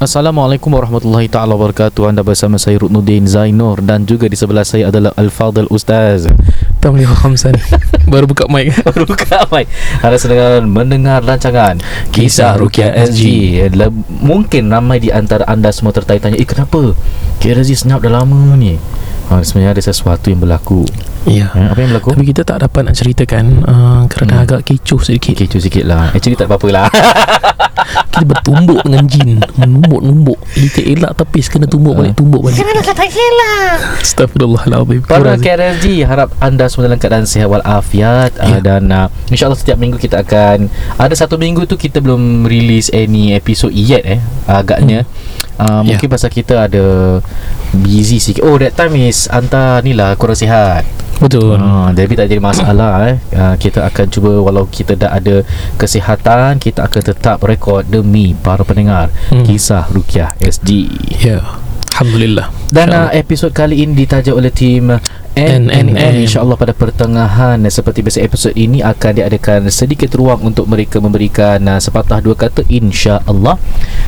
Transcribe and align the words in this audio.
Assalamualaikum 0.00 0.72
warahmatullahi 0.72 1.28
taala 1.28 1.52
wabarakatuh. 1.60 2.08
Anda 2.08 2.24
bersama 2.24 2.56
saya 2.56 2.80
Ruknuddin 2.80 3.28
Zainur 3.28 3.84
dan 3.84 4.08
juga 4.08 4.32
di 4.32 4.36
sebelah 4.38 4.64
saya 4.64 4.88
adalah 4.88 5.12
Al-Fadhil 5.12 5.68
Ustaz. 5.68 6.24
Tamli 6.80 7.04
Khamsan 7.20 7.60
Baru 8.08 8.24
buka 8.24 8.48
mic 8.48 8.72
Baru 8.88 9.04
buka 9.04 9.44
mic. 9.52 9.68
Anda 10.00 10.16
sedang 10.16 10.72
mendengar 10.72 11.20
rancangan 11.20 11.84
Kisah 12.16 12.56
Rukia 12.56 12.96
SG. 12.96 13.20
Le- 13.76 13.92
Mungkin 14.24 14.72
ramai 14.72 15.04
di 15.04 15.12
antara 15.12 15.44
anda 15.44 15.68
semua 15.68 15.92
tertanya-tanya, 15.92 16.40
"Eh 16.40 16.48
kenapa? 16.48 16.96
KRZ 17.44 17.84
senyap 17.84 18.00
dah 18.00 18.24
lama 18.24 18.56
ni?" 18.56 18.80
Ha, 19.30 19.40
sebenarnya 19.40 19.72
ada 19.72 19.82
sesuatu 19.84 20.26
yang 20.26 20.38
berlaku. 20.38 20.82
Ya. 21.22 21.46
Ha, 21.48 21.70
apa 21.70 21.78
yang 21.78 21.90
berlaku? 21.90 22.10
Tapi 22.12 22.26
kita 22.26 22.42
tak 22.42 22.58
dapat 22.60 22.82
nak 22.82 22.94
ceritakan 22.94 23.44
uh, 23.62 24.02
Kerana 24.06 24.32
Hmm. 24.32 24.42
agak 24.42 24.60
kecoh 24.64 24.98
sedikit. 25.00 25.36
Kecoh 25.36 25.60
sikit 25.60 25.84
lah 25.84 26.10
Actually 26.10 26.34
tak 26.34 26.48
apa-apa 26.48 26.68
lah 26.68 26.88
Kita 28.10 28.24
bertumbuk 28.24 28.80
dengan 28.82 29.04
jin. 29.04 29.38
Menumbuk-numbuk. 29.54 30.34
Kita 30.48 30.80
elak 30.82 31.12
tepis 31.14 31.46
Kena 31.46 31.64
tumbuk 31.64 31.94
balik 31.94 32.16
Tumbuk 32.16 32.42
balik. 32.42 32.56
Jangan 32.56 32.82
kata 32.82 33.04
hilang. 33.06 33.78
Astagfirullahaladzim 34.00 35.00
Para 35.04 35.36
KRSG 35.36 35.86
Harap 36.02 36.32
anda 36.38 36.66
semua 36.66 36.88
dalam 36.88 36.98
keadaan 36.98 37.24
sihat 37.24 37.46
walafiat 37.46 38.32
Ya. 38.32 38.56
uh, 38.56 38.60
Dan 38.60 38.88
uh, 38.88 39.06
InsyaAllah 39.28 39.54
setiap 39.56 39.76
minggu 39.76 39.94
kita 39.96 40.20
akan 40.20 40.66
Ada 40.96 41.14
satu 41.20 41.36
minggu 41.36 41.64
tu 41.64 41.76
kita 41.76 42.00
belum 42.00 42.42
release 42.44 42.90
any 42.90 43.30
episode 43.30 43.70
yet 43.70 44.02
eh 44.02 44.18
Agaknya 44.44 45.04
uh, 45.60 45.80
Ya. 45.84 45.94
Mungkin 45.94 46.08
pasal 46.08 46.32
kita 46.32 46.64
ada 46.64 47.20
Busy 47.70 48.16
sikit. 48.18 48.42
Oh 48.42 48.56
that 48.56 48.72
time 48.72 48.96
is 48.96 49.28
Anta 49.28 49.78
ni 49.84 49.92
lah 49.92 50.16
kurang 50.16 50.34
sihat. 50.34 50.82
Betul. 51.20 51.60
Uh, 51.60 51.92
Jadi 51.92 52.16
tak 52.16 52.26
jadi 52.32 52.40
masalah 52.40 53.12
eh. 53.12 53.20
Uh, 53.36 53.52
Kita 53.60 53.84
akan 53.84 54.08
cuba 54.08 54.40
Walau 54.40 54.64
kita 54.64 54.96
dah 54.96 55.12
ada 55.12 55.44
Kesihatan 55.76 56.56
Kita 56.56 56.88
akan 56.88 57.02
tetap 57.12 57.44
rekod 57.44 57.84
Demi 57.84 58.32
para 58.32 58.64
pendengar 58.64 59.12
Hmm. 59.28 59.44
Kisah 59.44 59.84
Rukiah 59.92 60.32
SG 60.40 60.88
Ya 61.20 61.44
Alhamdulillah. 62.00 62.48
Dan 62.72 62.96
uh, 62.96 63.12
episod 63.12 63.52
kali 63.52 63.84
ini 63.84 63.92
ditaja 63.92 64.32
oleh 64.32 64.48
tim 64.48 64.88
NNN 65.36 65.68
NNN. 65.92 66.26
InsyaAllah 66.26 66.58
pada 66.58 66.74
pertengahan 66.74 67.60
Seperti 67.70 68.02
biasa 68.02 68.18
episod 68.18 68.50
ini 68.58 68.82
Akan 68.82 69.14
diadakan 69.14 69.70
sedikit 69.70 70.10
ruang 70.18 70.42
Untuk 70.42 70.66
mereka 70.66 70.98
memberikan 70.98 71.62
uh, 71.70 71.78
Sepatah 71.78 72.18
dua 72.18 72.34
kata 72.34 72.66
InsyaAllah. 72.66 73.54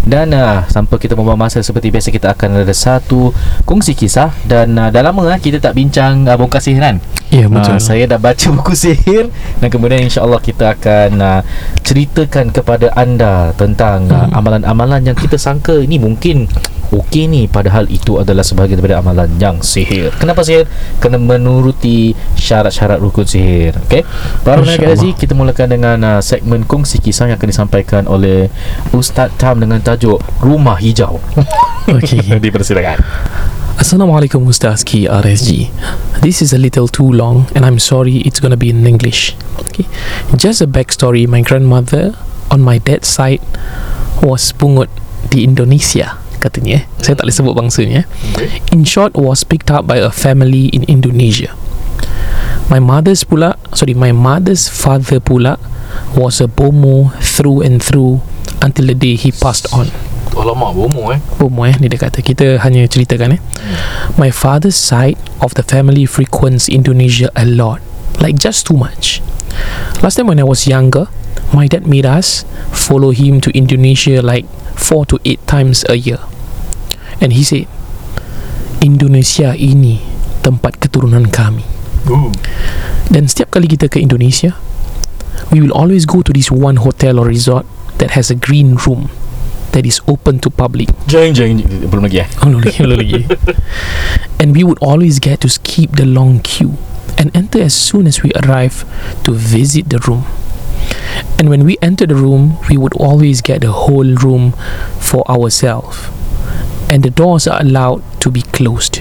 Dan 0.03 0.35
uh, 0.35 0.67
Sampai 0.67 0.99
kita 0.99 1.15
membawa 1.15 1.47
masa 1.47 1.63
Seperti 1.63 1.95
biasa 1.95 2.11
kita 2.11 2.35
akan 2.35 2.67
ada 2.67 2.75
satu 2.75 3.31
Kongsi 3.63 3.95
kisah. 3.95 4.35
Dan 4.49 4.75
uh, 4.75 4.91
dah 4.91 5.03
lama 5.05 5.23
uh, 5.29 5.39
Kita 5.39 5.63
tak 5.63 5.79
bincang 5.79 6.27
uh, 6.27 6.35
Bongkar 6.35 6.59
sihir 6.59 6.83
kan? 6.83 6.97
Ya 7.31 7.47
betul. 7.47 7.77
Uh, 7.77 7.81
saya 7.81 8.05
dah 8.09 8.19
baca 8.19 8.47
buku 8.59 8.75
sihir. 8.75 9.31
Dan 9.63 9.69
kemudian 9.71 10.03
insya-Allah 10.03 10.41
kita 10.43 10.75
akan 10.75 11.11
uh, 11.23 11.41
ceritakan 11.87 12.51
kepada 12.51 12.89
anda 12.97 13.53
tentang 13.55 14.09
uh, 14.09 14.21
Hmm. 14.23 14.39
amalan-amalan 14.39 15.03
yang 15.03 15.17
kita 15.19 15.35
sangka 15.35 15.83
ini 15.83 15.99
mungkin 15.99 16.47
okey 16.93 17.25
ni 17.25 17.49
padahal 17.49 17.89
itu 17.89 18.21
adalah 18.21 18.45
sebahagian 18.45 18.77
daripada 18.79 19.01
amalan 19.01 19.33
yang 19.41 19.65
sihir. 19.65 20.13
Kenapa 20.21 20.45
sihir? 20.45 20.69
Kena 21.01 21.17
menuruti 21.17 22.13
syarat-syarat 22.37 23.01
rukun 23.01 23.25
sihir. 23.25 23.73
Okey. 23.89 24.05
Para 24.45 24.61
InsyaAllah. 24.61 24.77
pendengar 24.77 24.93
Gazi, 24.93 25.11
kita 25.17 25.33
mulakan 25.33 25.67
dengan 25.73 25.97
uh, 26.05 26.21
segmen 26.21 26.69
kongsi 26.69 27.01
kisah 27.01 27.33
yang 27.33 27.41
akan 27.41 27.49
disampaikan 27.49 28.05
oleh 28.05 28.53
Ustaz 28.93 29.33
Tam 29.41 29.57
dengan 29.57 29.81
tajuk 29.81 30.21
Rumah 30.45 30.77
Hijau. 30.77 31.19
Okay 31.83 32.23
Dipersilakan. 32.45 33.03
Assalamualaikum 33.75 34.47
Ustaz 34.47 34.87
Ki 34.87 35.11
RSG 35.11 35.67
This 36.23 36.39
is 36.39 36.55
a 36.55 36.61
little 36.61 36.87
too 36.87 37.11
long 37.11 37.51
And 37.59 37.67
I'm 37.67 37.83
sorry 37.83 38.23
it's 38.23 38.39
gonna 38.39 38.55
be 38.55 38.71
in 38.71 38.87
English 38.87 39.35
okay. 39.59 39.91
Just 40.39 40.63
a 40.63 40.71
backstory 40.71 41.27
My 41.27 41.43
grandmother 41.43 42.15
On 42.55 42.63
my 42.63 42.79
dad's 42.79 43.11
side 43.11 43.43
Was 44.23 44.55
pungut 44.55 44.87
Di 45.35 45.43
Indonesia 45.43 46.22
Katanya. 46.43 46.83
Eh. 46.83 46.85
Saya 46.99 47.15
tak 47.15 47.31
boleh 47.31 47.37
sebut 47.39 47.55
bangsanya. 47.55 48.03
Eh. 48.43 48.51
In 48.75 48.83
short 48.83 49.15
was 49.15 49.47
picked 49.47 49.71
up 49.71 49.87
by 49.87 50.03
a 50.03 50.11
family 50.11 50.67
in 50.75 50.83
Indonesia. 50.91 51.55
My 52.73 52.81
mother's 52.81 53.21
pula 53.27 53.59
Sorry 53.75 53.93
My 53.93 54.17
mother's 54.17 54.71
father 54.71 55.21
pula 55.21 55.59
Was 56.17 56.41
a 56.41 56.49
bomo 56.49 57.13
Through 57.21 57.67
and 57.69 57.83
through 57.83 58.23
Until 58.65 58.87
the 58.89 58.97
day 58.97 59.13
he 59.19 59.29
passed 59.29 59.69
on. 59.75 59.93
Alamak, 60.33 60.73
bomo 60.73 61.13
eh. 61.13 61.21
Bomo 61.37 61.69
eh 61.69 61.77
Ni 61.83 61.93
dia 61.93 62.01
kata. 62.01 62.25
Kita 62.25 62.63
hanya 62.65 62.89
ceritakan 62.89 63.37
eh. 63.37 63.41
My 64.17 64.33
father's 64.33 64.79
side 64.79 65.21
Of 65.45 65.53
the 65.59 65.67
family 65.67 66.09
frequents 66.09 66.71
Indonesia 66.71 67.29
a 67.37 67.45
lot 67.45 67.85
Like 68.23 68.41
just 68.41 68.65
too 68.65 68.79
much. 68.79 69.21
Last 70.01 70.17
time 70.17 70.33
when 70.33 70.41
I 70.41 70.47
was 70.47 70.65
younger 70.65 71.13
My 71.53 71.69
dad 71.69 71.85
made 71.85 72.09
us 72.09 72.49
Follow 72.73 73.13
him 73.13 73.45
to 73.45 73.53
Indonesia 73.53 74.25
Like 74.25 74.49
4 74.81 75.13
to 75.13 75.21
8 75.29 75.45
times 75.45 75.85
a 75.93 76.01
year 76.01 76.25
And 77.23 77.33
he 77.33 77.47
said 77.47 77.71
Indonesia 78.83 79.55
ini 79.55 80.03
Tempat 80.43 80.83
keturunan 80.83 81.31
kami 81.31 81.63
Ooh. 82.11 82.35
Dan 83.07 83.31
setiap 83.31 83.55
kali 83.55 83.71
kita 83.71 83.87
ke 83.87 84.03
Indonesia 84.03 84.59
We 85.55 85.63
will 85.63 85.73
always 85.73 86.03
go 86.03 86.27
to 86.27 86.35
this 86.35 86.51
one 86.51 86.83
hotel 86.83 87.23
or 87.23 87.31
resort 87.31 87.63
That 88.03 88.19
has 88.19 88.27
a 88.27 88.37
green 88.37 88.75
room 88.75 89.15
That 89.71 89.87
is 89.87 90.03
open 90.11 90.43
to 90.43 90.51
public 90.51 90.91
Jeng 91.07 91.33
jeng 91.33 91.63
belum 91.63 92.11
lagi 92.11 92.27
eh. 92.27 92.29
Oh, 92.43 92.51
belum 92.51 92.61
lagi, 92.67 92.79
belum 92.83 92.99
lagi. 92.99 93.21
And 94.43 94.59
we 94.59 94.67
would 94.67 94.83
always 94.83 95.23
get 95.23 95.41
to 95.47 95.49
skip 95.49 95.95
the 95.95 96.05
long 96.05 96.43
queue 96.43 96.75
and 97.23 97.31
enter 97.37 97.63
as 97.63 97.75
soon 97.75 98.07
as 98.07 98.23
we 98.23 98.33
arrive 98.43 98.83
to 99.23 99.31
visit 99.31 99.91
the 99.91 100.03
room. 100.03 100.27
And 101.39 101.49
when 101.49 101.65
we 101.65 101.79
enter 101.83 102.07
the 102.07 102.15
room, 102.19 102.59
we 102.69 102.77
would 102.77 102.95
always 102.99 103.41
get 103.41 103.61
the 103.61 103.71
whole 103.71 104.11
room 104.19 104.53
for 104.99 105.23
ourselves. 105.31 106.11
And 106.89 107.03
the 107.03 107.11
doors 107.11 107.47
are 107.47 107.61
allowed 107.61 108.03
to 108.21 108.31
be 108.31 108.43
closed. 108.43 109.01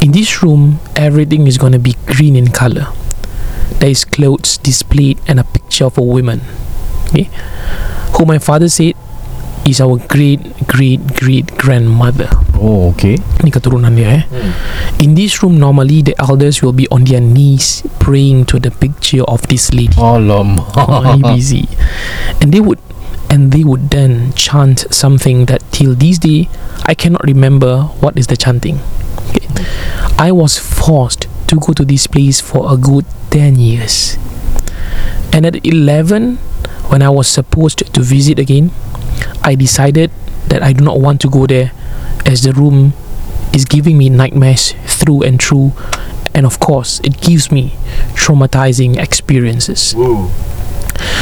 In 0.00 0.12
this 0.12 0.42
room, 0.42 0.78
everything 0.94 1.46
is 1.46 1.58
going 1.58 1.72
to 1.72 1.78
be 1.78 1.96
green 2.06 2.36
in 2.36 2.48
color. 2.48 2.86
There 3.78 3.90
is 3.90 4.04
clothes 4.04 4.58
displayed 4.58 5.18
and 5.26 5.38
a 5.40 5.44
picture 5.44 5.86
of 5.86 5.98
a 5.98 6.02
woman. 6.02 6.42
Okay? 7.08 7.30
Who 8.16 8.24
my 8.24 8.38
father 8.38 8.68
said 8.68 8.94
is 9.66 9.80
our 9.80 9.98
great 10.08 10.40
great 10.66 11.02
great 11.20 11.46
grandmother. 11.58 12.30
Oh, 12.56 12.90
okay. 12.90 13.20
Ni 13.44 13.52
keturunan 13.52 13.94
dia 13.94 14.22
eh. 14.22 14.22
In 15.04 15.14
this 15.14 15.44
room 15.44 15.60
normally 15.60 16.00
the 16.02 16.16
elders 16.18 16.64
will 16.64 16.72
be 16.74 16.88
on 16.88 17.04
their 17.04 17.20
knees 17.20 17.84
praying 18.00 18.48
to 18.50 18.58
the 18.58 18.72
picture 18.72 19.22
of 19.28 19.44
this 19.52 19.70
lady. 19.76 19.94
Alamak. 20.00 20.72
Oh, 20.74 21.04
he 21.12 21.22
busy. 21.22 21.64
And 22.40 22.50
they 22.50 22.64
would 22.64 22.80
and 23.30 23.52
they 23.52 23.64
would 23.64 23.90
then 23.90 24.32
chant 24.32 24.86
something 24.92 25.46
that 25.46 25.62
till 25.70 25.94
this 25.94 26.18
day 26.18 26.48
I 26.84 26.94
cannot 26.94 27.24
remember 27.24 27.82
what 28.00 28.16
is 28.16 28.26
the 28.26 28.36
chanting. 28.36 28.80
Okay. 29.30 29.46
I 30.18 30.32
was 30.32 30.58
forced 30.58 31.26
to 31.48 31.56
go 31.56 31.72
to 31.72 31.84
this 31.84 32.06
place 32.06 32.40
for 32.40 32.72
a 32.72 32.76
good 32.76 33.04
10 33.30 33.56
years. 33.56 34.16
And 35.32 35.44
at 35.44 35.64
11 35.66 36.36
when 36.88 37.02
I 37.02 37.10
was 37.10 37.28
supposed 37.28 37.92
to 37.92 38.00
visit 38.00 38.38
again, 38.38 38.70
I 39.42 39.54
decided 39.54 40.10
that 40.48 40.62
I 40.62 40.72
do 40.72 40.84
not 40.84 41.00
want 41.00 41.20
to 41.22 41.28
go 41.28 41.46
there 41.46 41.72
as 42.24 42.42
the 42.42 42.52
room 42.52 42.94
is 43.52 43.64
giving 43.64 43.98
me 43.98 44.08
nightmares 44.08 44.72
through 44.86 45.22
and 45.22 45.40
through 45.40 45.72
and 46.34 46.46
of 46.46 46.60
course 46.60 47.00
it 47.00 47.20
gives 47.20 47.50
me 47.50 47.74
traumatizing 48.14 48.96
experiences. 48.96 49.94
Ooh. 49.94 50.28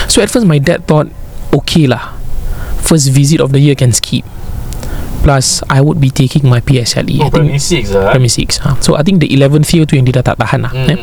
So 0.09 0.23
at 0.23 0.31
first 0.31 0.47
my 0.47 0.59
dad 0.59 0.87
thought, 0.87 1.09
okay 1.57 1.89
lah, 1.89 2.13
first 2.85 3.09
visit 3.11 3.41
of 3.41 3.53
the 3.53 3.61
year 3.61 3.75
can 3.75 3.93
skip. 3.93 4.25
Plus 5.27 5.59
I 5.67 5.83
would 5.83 5.99
be 5.99 6.13
taking 6.13 6.47
my 6.47 6.63
PSLE. 6.63 7.19
I 7.19 7.31
think 7.33 7.59
6 7.59 7.91
lah. 7.99 8.15
primary 8.15 8.31
six. 8.31 8.63
Ha. 8.63 8.79
So 8.79 8.95
I 8.95 9.03
think 9.03 9.19
the 9.19 9.27
11th 9.35 9.67
year 9.75 9.83
tu 9.83 9.99
yang 9.99 10.07
dia 10.07 10.23
dah 10.23 10.31
tak 10.31 10.39
tahan 10.39 10.63
lah. 10.63 10.71
Hmm. 10.71 10.95
Eh? 10.95 10.99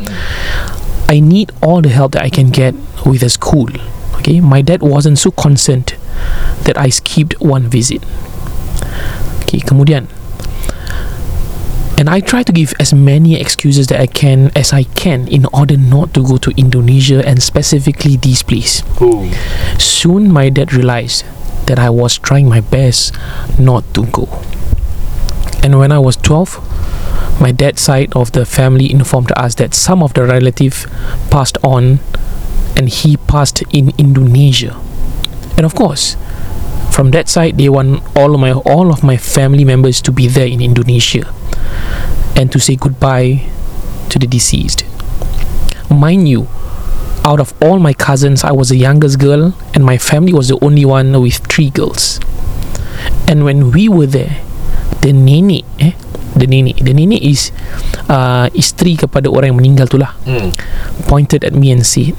I 1.11 1.19
need 1.19 1.51
all 1.59 1.83
the 1.83 1.91
help 1.91 2.15
that 2.15 2.23
I 2.23 2.31
can 2.31 2.47
get 2.47 2.71
with 3.03 3.19
the 3.19 3.27
school. 3.27 3.67
Okay, 4.23 4.39
my 4.39 4.63
dad 4.63 4.79
wasn't 4.79 5.19
so 5.19 5.35
concerned 5.35 5.99
that 6.63 6.79
I 6.79 6.87
skipped 6.87 7.35
one 7.43 7.67
visit. 7.67 7.99
Okay, 9.43 9.59
kemudian 9.59 10.07
and 12.03 12.09
I 12.09 12.19
try 12.19 12.43
to 12.43 12.51
give 12.51 12.73
as 12.81 12.93
many 12.93 13.39
excuses 13.39 13.87
that 13.87 14.01
I 14.01 14.07
can 14.07 14.51
as 14.57 14.73
I 14.73 14.83
can 14.83 15.25
in 15.29 15.45
order 15.53 15.77
not 15.77 16.13
to 16.15 16.21
go 16.21 16.35
to 16.35 16.51
Indonesia 16.57 17.25
and 17.25 17.41
specifically 17.41 18.17
this 18.17 18.43
place. 18.43 18.83
Ooh. 19.01 19.31
Soon 19.79 20.29
my 20.29 20.49
dad 20.49 20.73
realized 20.73 21.23
that 21.67 21.79
I 21.79 21.89
was 21.89 22.17
trying 22.17 22.49
my 22.49 22.59
best 22.59 23.15
not 23.57 23.85
to 23.93 24.05
go. 24.07 24.27
And 25.63 25.79
when 25.79 25.93
I 25.93 25.99
was 25.99 26.17
12, 26.17 27.39
my 27.39 27.53
dad's 27.53 27.81
side 27.81 28.11
of 28.17 28.33
the 28.33 28.45
family 28.45 28.91
informed 28.91 29.31
us 29.37 29.55
that 29.55 29.73
some 29.73 30.03
of 30.03 30.13
the 30.13 30.25
relative 30.25 30.91
passed 31.31 31.57
on 31.63 31.99
and 32.75 32.89
he 32.89 33.15
passed 33.15 33.63
in 33.71 33.93
Indonesia. 33.97 34.75
And 35.55 35.65
of 35.65 35.73
course, 35.73 36.17
from 36.93 37.09
that 37.09 37.25
side 37.25 37.57
they 37.57 37.65
want 37.67 38.05
all 38.13 38.37
of 38.37 38.39
my 38.39 38.53
all 38.69 38.93
of 38.93 39.01
my 39.01 39.17
family 39.17 39.65
members 39.65 39.97
to 40.05 40.13
be 40.13 40.29
there 40.29 40.45
in 40.45 40.61
Indonesia 40.61 41.25
and 42.37 42.53
to 42.53 42.61
say 42.61 42.77
goodbye 42.77 43.49
to 44.13 44.21
the 44.21 44.29
deceased. 44.29 44.85
Mind 45.89 46.29
you, 46.29 46.45
out 47.25 47.41
of 47.41 47.53
all 47.61 47.77
my 47.81 47.93
cousins, 47.93 48.43
I 48.45 48.53
was 48.53 48.69
the 48.69 48.77
youngest 48.77 49.17
girl, 49.17 49.53
and 49.73 49.81
my 49.81 49.97
family 49.97 50.33
was 50.33 50.49
the 50.53 50.57
only 50.61 50.85
one 50.85 51.13
with 51.21 51.41
three 51.49 51.69
girls. 51.69 52.21
And 53.25 53.41
when 53.45 53.73
we 53.73 53.89
were 53.89 54.05
there, 54.09 54.41
the 55.01 55.13
nenek 55.13 55.65
eh, 55.81 55.93
the 56.37 56.45
nenek, 56.45 56.81
the 56.81 56.93
nenek 56.93 57.21
is 57.21 57.49
uh, 58.09 58.49
isteri 58.53 58.97
kepada 58.97 59.29
orang 59.29 59.53
yang 59.53 59.59
meninggal 59.61 59.85
tu 59.89 59.97
lah, 60.01 60.13
Hmm. 60.25 60.53
pointed 61.05 61.45
at 61.45 61.53
me 61.53 61.69
and 61.73 61.85
said, 61.85 62.17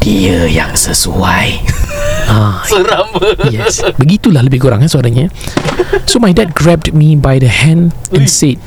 Dia 0.00 0.48
yang 0.48 0.72
sesuai. 0.76 1.60
ah, 2.30 2.62
Seram. 2.62 3.10
yes, 3.50 3.82
begitulah 3.98 4.46
lebih 4.46 4.62
kurang 4.62 4.80
eh, 4.80 4.90
suaranya. 4.90 5.26
So 6.06 6.22
my 6.22 6.30
dad 6.30 6.54
grabbed 6.54 6.94
me 6.94 7.18
by 7.18 7.42
the 7.42 7.50
hand 7.50 7.92
and 8.14 8.30
said, 8.30 8.62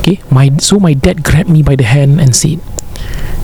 okay, 0.00 0.24
my 0.32 0.48
so 0.58 0.80
my 0.80 0.96
dad 0.96 1.20
grabbed 1.20 1.52
me 1.52 1.60
by 1.60 1.76
the 1.76 1.84
hand 1.84 2.18
and 2.18 2.32
said, 2.32 2.58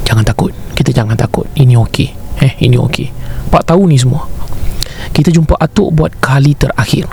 jangan 0.09 0.25
takut, 0.25 0.57
kita 0.73 0.97
jangan 0.97 1.21
takut, 1.21 1.45
ini 1.55 1.77
okey, 1.77 2.17
eh, 2.41 2.57
ini 2.65 2.81
okey. 2.81 3.13
Pak 3.53 3.69
tahu 3.69 3.85
ni 3.85 4.01
semua. 4.01 4.25
Kita 5.13 5.29
jumpa 5.29 5.61
atuk 5.61 5.93
buat 5.93 6.17
kali 6.25 6.57
terakhir. 6.57 7.05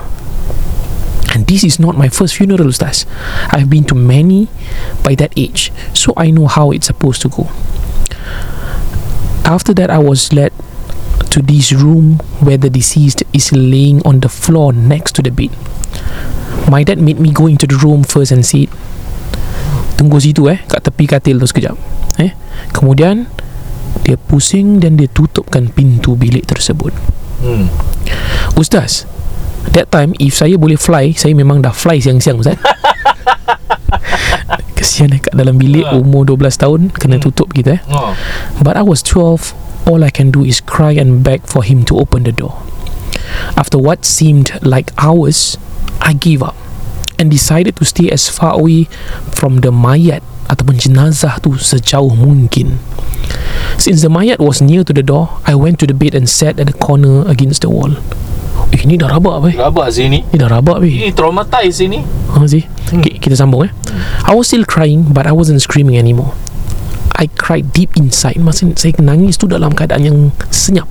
And 1.30 1.46
this 1.46 1.62
is 1.62 1.78
not 1.78 1.94
my 1.94 2.10
first 2.10 2.34
funeral, 2.34 2.74
Ustaz. 2.74 3.06
I've 3.54 3.70
been 3.70 3.86
to 3.86 3.94
many 3.94 4.50
by 5.06 5.14
that 5.22 5.30
age, 5.38 5.70
so 5.94 6.10
I 6.18 6.34
know 6.34 6.50
how 6.50 6.74
it's 6.74 6.90
supposed 6.90 7.22
to 7.22 7.30
go. 7.30 7.46
After 9.46 9.70
that, 9.78 9.90
I 9.90 9.98
was 10.02 10.34
led 10.34 10.50
to 11.30 11.40
this 11.40 11.70
room 11.70 12.18
where 12.38 12.58
the 12.58 12.68
deceased 12.68 13.22
is 13.30 13.50
laying 13.50 14.02
on 14.02 14.18
the 14.20 14.28
floor 14.28 14.70
next 14.70 15.14
to 15.14 15.22
the 15.22 15.30
bed. 15.30 15.54
My 16.66 16.82
dad 16.82 16.98
made 16.98 17.18
me 17.18 17.30
go 17.30 17.46
into 17.46 17.66
the 17.66 17.78
room 17.78 18.02
first 18.02 18.30
and 18.30 18.42
said, 18.42 18.68
Tunggu 19.94 20.16
situ 20.16 20.48
eh, 20.48 20.58
kat 20.64 20.80
tepi 20.80 21.04
katil 21.04 21.36
tu 21.36 21.46
sekejap. 21.46 21.76
Eh, 22.18 22.32
kemudian 22.72 23.28
dia 24.00 24.16
pusing 24.16 24.80
dan 24.80 24.96
dia 24.96 25.06
tutupkan 25.06 25.68
pintu 25.68 26.16
bilik 26.16 26.48
tersebut. 26.48 26.94
Hmm. 27.40 27.68
Ustaz 28.52 29.08
That 29.72 29.88
time 29.88 30.12
If 30.20 30.36
saya 30.36 30.60
boleh 30.60 30.76
fly 30.76 31.16
Saya 31.16 31.32
memang 31.32 31.64
dah 31.64 31.72
fly 31.72 31.96
siang-siang 31.96 32.36
Ustaz 32.36 32.60
Kesian 34.76 35.16
eh 35.16 35.20
Kat 35.24 35.32
dalam 35.32 35.56
bilik 35.56 35.88
Ha. 35.88 35.96
Umur 35.96 36.28
12 36.28 36.60
tahun 36.60 36.80
Kena 36.92 37.16
Hmm. 37.16 37.24
tutup 37.24 37.48
kita 37.52 37.76
eh 37.76 37.82
Oh. 37.88 38.12
But 38.60 38.76
I 38.76 38.84
was 38.84 39.00
12 39.04 39.56
All 39.88 40.04
I 40.04 40.10
can 40.10 40.30
do 40.30 40.44
is 40.44 40.60
cry 40.60 40.92
and 40.94 41.24
beg 41.24 41.44
for 41.48 41.62
him 41.64 41.84
to 41.88 41.98
open 41.98 42.24
the 42.24 42.32
door. 42.32 42.60
After 43.56 43.78
what 43.78 44.04
seemed 44.04 44.52
like 44.60 44.90
hours 44.98 45.54
I 46.02 46.12
gave 46.12 46.42
up 46.42 46.56
And 47.14 47.30
decided 47.30 47.76
to 47.78 47.84
stay 47.86 48.10
as 48.10 48.26
far 48.26 48.58
away 48.58 48.90
From 49.30 49.62
the 49.62 49.70
mayat 49.70 50.24
Ataupun 50.50 50.82
jenazah 50.82 51.38
tu 51.38 51.54
Sejauh 51.54 52.10
mungkin. 52.16 52.82
Since 53.78 54.02
the 54.02 54.10
mayat 54.10 54.42
was 54.42 54.58
near 54.58 54.82
to 54.82 54.90
the 54.92 55.04
door 55.06 55.38
I 55.46 55.54
went 55.54 55.78
to 55.80 55.86
the 55.86 55.94
bed 55.94 56.12
and 56.18 56.26
sat 56.26 56.58
at 56.58 56.66
the 56.66 56.76
corner 56.76 57.22
against 57.30 57.62
the 57.62 57.70
wall. 57.70 57.94
Eh 58.74 58.82
ni 58.86 58.98
dah 58.98 59.10
rabak 59.10 59.42
weh. 59.46 59.54
Rabak 59.54 59.88
sini. 59.94 60.26
Ni. 60.26 60.36
Dah 60.38 60.50
rabak 60.50 60.82
weh. 60.82 60.90
Ini 61.06 61.14
traumatize 61.14 61.86
ini. 61.86 62.02
Ha 62.34 62.42
sih 62.50 62.66
Hmm. 62.90 63.06
okay, 63.06 63.22
Kita 63.22 63.38
sambung 63.38 63.70
eh. 63.70 63.72
I 64.26 64.34
was 64.34 64.50
still 64.50 64.66
crying 64.66 65.14
But 65.14 65.22
I 65.22 65.30
wasn't 65.30 65.62
screaming 65.62 65.94
anymore 65.94 66.34
I 67.20 67.28
cried 67.36 67.76
deep 67.76 68.00
inside. 68.00 68.40
Masa 68.40 68.64
saya 68.80 68.96
nangis 69.04 69.36
tu 69.36 69.44
dalam 69.44 69.76
keadaan 69.76 70.02
yang 70.08 70.18
senyap. 70.48 70.88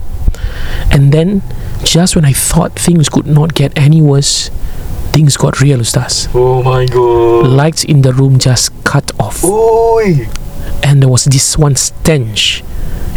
And 0.93 1.09
then 1.09 1.41
Just 1.83 2.15
when 2.15 2.25
I 2.25 2.33
thought 2.33 2.75
things 2.75 3.09
could 3.09 3.25
not 3.25 3.55
get 3.55 3.71
any 3.77 4.01
worse 4.01 4.51
Things 5.09 5.37
got 5.37 5.59
real 5.59 5.79
Ustaz. 5.79 6.29
Oh 6.35 6.61
my 6.61 6.85
god. 6.85 7.47
Lights 7.47 7.83
in 7.83 8.03
the 8.03 8.13
room 8.13 8.37
just 8.37 8.69
cut 8.83 9.11
off. 9.19 9.43
Oi. 9.43 10.29
And 10.83 11.01
there 11.01 11.09
was 11.09 11.25
this 11.25 11.57
one 11.57 11.75
stench 11.75 12.63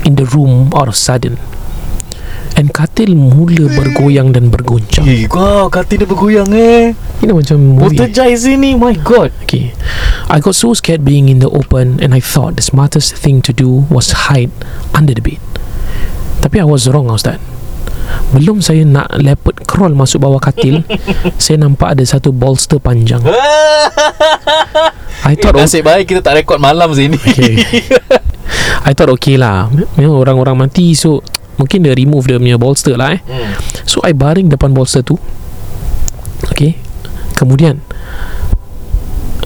In 0.06 0.16
the 0.16 0.24
room 0.24 0.72
out 0.74 0.88
of 0.88 0.96
sudden 0.96 1.38
And 2.52 2.68
katil 2.68 3.16
mula 3.16 3.64
bergoyang 3.72 4.36
dan 4.36 4.52
bergoncang 4.52 5.08
Eh, 5.08 5.24
kau 5.24 5.72
katil 5.72 6.04
dia 6.04 6.08
bergoyang 6.08 6.52
eh. 6.52 6.92
Ini 7.24 7.32
macam 7.32 7.56
movie 7.80 7.96
Poltergeist 7.96 8.44
ini. 8.44 8.76
My 8.76 8.92
god. 8.94 9.32
Okay. 9.44 9.72
I 10.28 10.36
got 10.38 10.52
so 10.52 10.76
scared 10.76 11.00
being 11.00 11.32
in 11.32 11.40
the 11.40 11.48
open 11.48 11.96
and 11.98 12.12
I 12.12 12.20
thought 12.20 12.60
the 12.60 12.64
smartest 12.64 13.16
thing 13.16 13.40
to 13.48 13.52
do 13.52 13.88
was 13.88 14.28
hide 14.28 14.52
under 14.92 15.16
the 15.16 15.24
bed. 15.24 15.40
Tapi 16.40 16.60
I 16.60 16.66
was 16.68 16.84
wrong 16.92 17.08
Ustaz. 17.08 17.40
Belum 18.32 18.60
saya 18.60 18.84
nak 18.84 19.08
leopard 19.16 19.64
crawl 19.64 19.96
masuk 19.96 20.20
bawah 20.20 20.36
katil, 20.36 20.84
saya 21.42 21.56
nampak 21.56 21.96
ada 21.96 22.04
satu 22.04 22.28
bolster 22.32 22.76
panjang. 22.76 23.24
I 25.22 25.38
thought 25.38 25.54
Eh, 25.56 25.62
okay. 25.62 25.64
nasib 25.64 25.82
baik 25.86 26.04
kita 26.10 26.20
tak 26.20 26.42
rekod 26.42 26.58
malam 26.58 26.90
sini. 26.92 27.16
okay. 27.16 27.62
I 28.88 28.92
thought 28.92 29.12
okay 29.14 29.38
lah. 29.38 29.70
Memang 29.96 30.18
orang-orang 30.18 30.66
mati 30.66 30.92
so 30.92 31.22
mungkin 31.56 31.84
dia 31.84 31.92
remove 31.96 32.24
dia 32.28 32.38
punya 32.40 32.58
bolster 32.60 32.94
lah 32.96 33.16
eh. 33.16 33.20
Hmm. 33.24 33.52
So 33.84 34.00
I 34.04 34.16
baring 34.16 34.48
depan 34.48 34.72
bolster 34.72 35.04
tu. 35.04 35.16
Okay. 36.50 36.74
Kemudian 37.38 37.80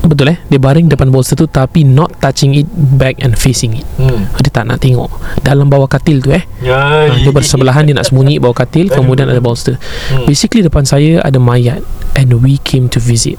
Betul 0.06 0.36
eh? 0.36 0.38
Dia 0.46 0.60
baring 0.62 0.86
depan 0.86 1.10
bolster 1.10 1.34
tu 1.34 1.50
Tapi 1.50 1.82
not 1.82 2.22
touching 2.22 2.54
it 2.54 2.68
Back 2.72 3.18
and 3.20 3.34
facing 3.34 3.82
it. 3.82 3.86
Hmm. 3.98 4.30
Dia 4.38 4.50
tak 4.52 4.64
nak 4.70 4.80
tengok. 4.80 5.10
Dalam 5.42 5.66
bawah 5.66 5.90
katil 5.90 6.22
tu 6.22 6.30
eh. 6.30 6.44
Ha, 6.66 7.10
Dia 7.20 7.32
bersebelahan 7.34 7.84
Dia 7.84 7.94
nak 7.98 8.06
sembunyi 8.06 8.38
bawah 8.38 8.54
katil 8.54 8.88
Kemudian 8.88 9.26
ada 9.26 9.42
bolster. 9.42 9.76
Hmm. 10.12 10.24
Basically 10.24 10.62
depan 10.62 10.86
saya 10.86 11.20
Ada 11.20 11.36
mayat 11.42 11.82
And 12.16 12.40
we 12.40 12.56
came 12.64 12.88
to 12.88 12.98
visit. 12.98 13.36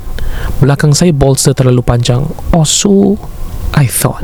Belakang 0.61 0.93
saya 0.93 1.09
bolster 1.09 1.49
terlalu 1.57 1.81
panjang. 1.81 2.29
Or 2.53 2.61
so 2.61 3.17
I 3.75 3.85
thought 3.85 4.23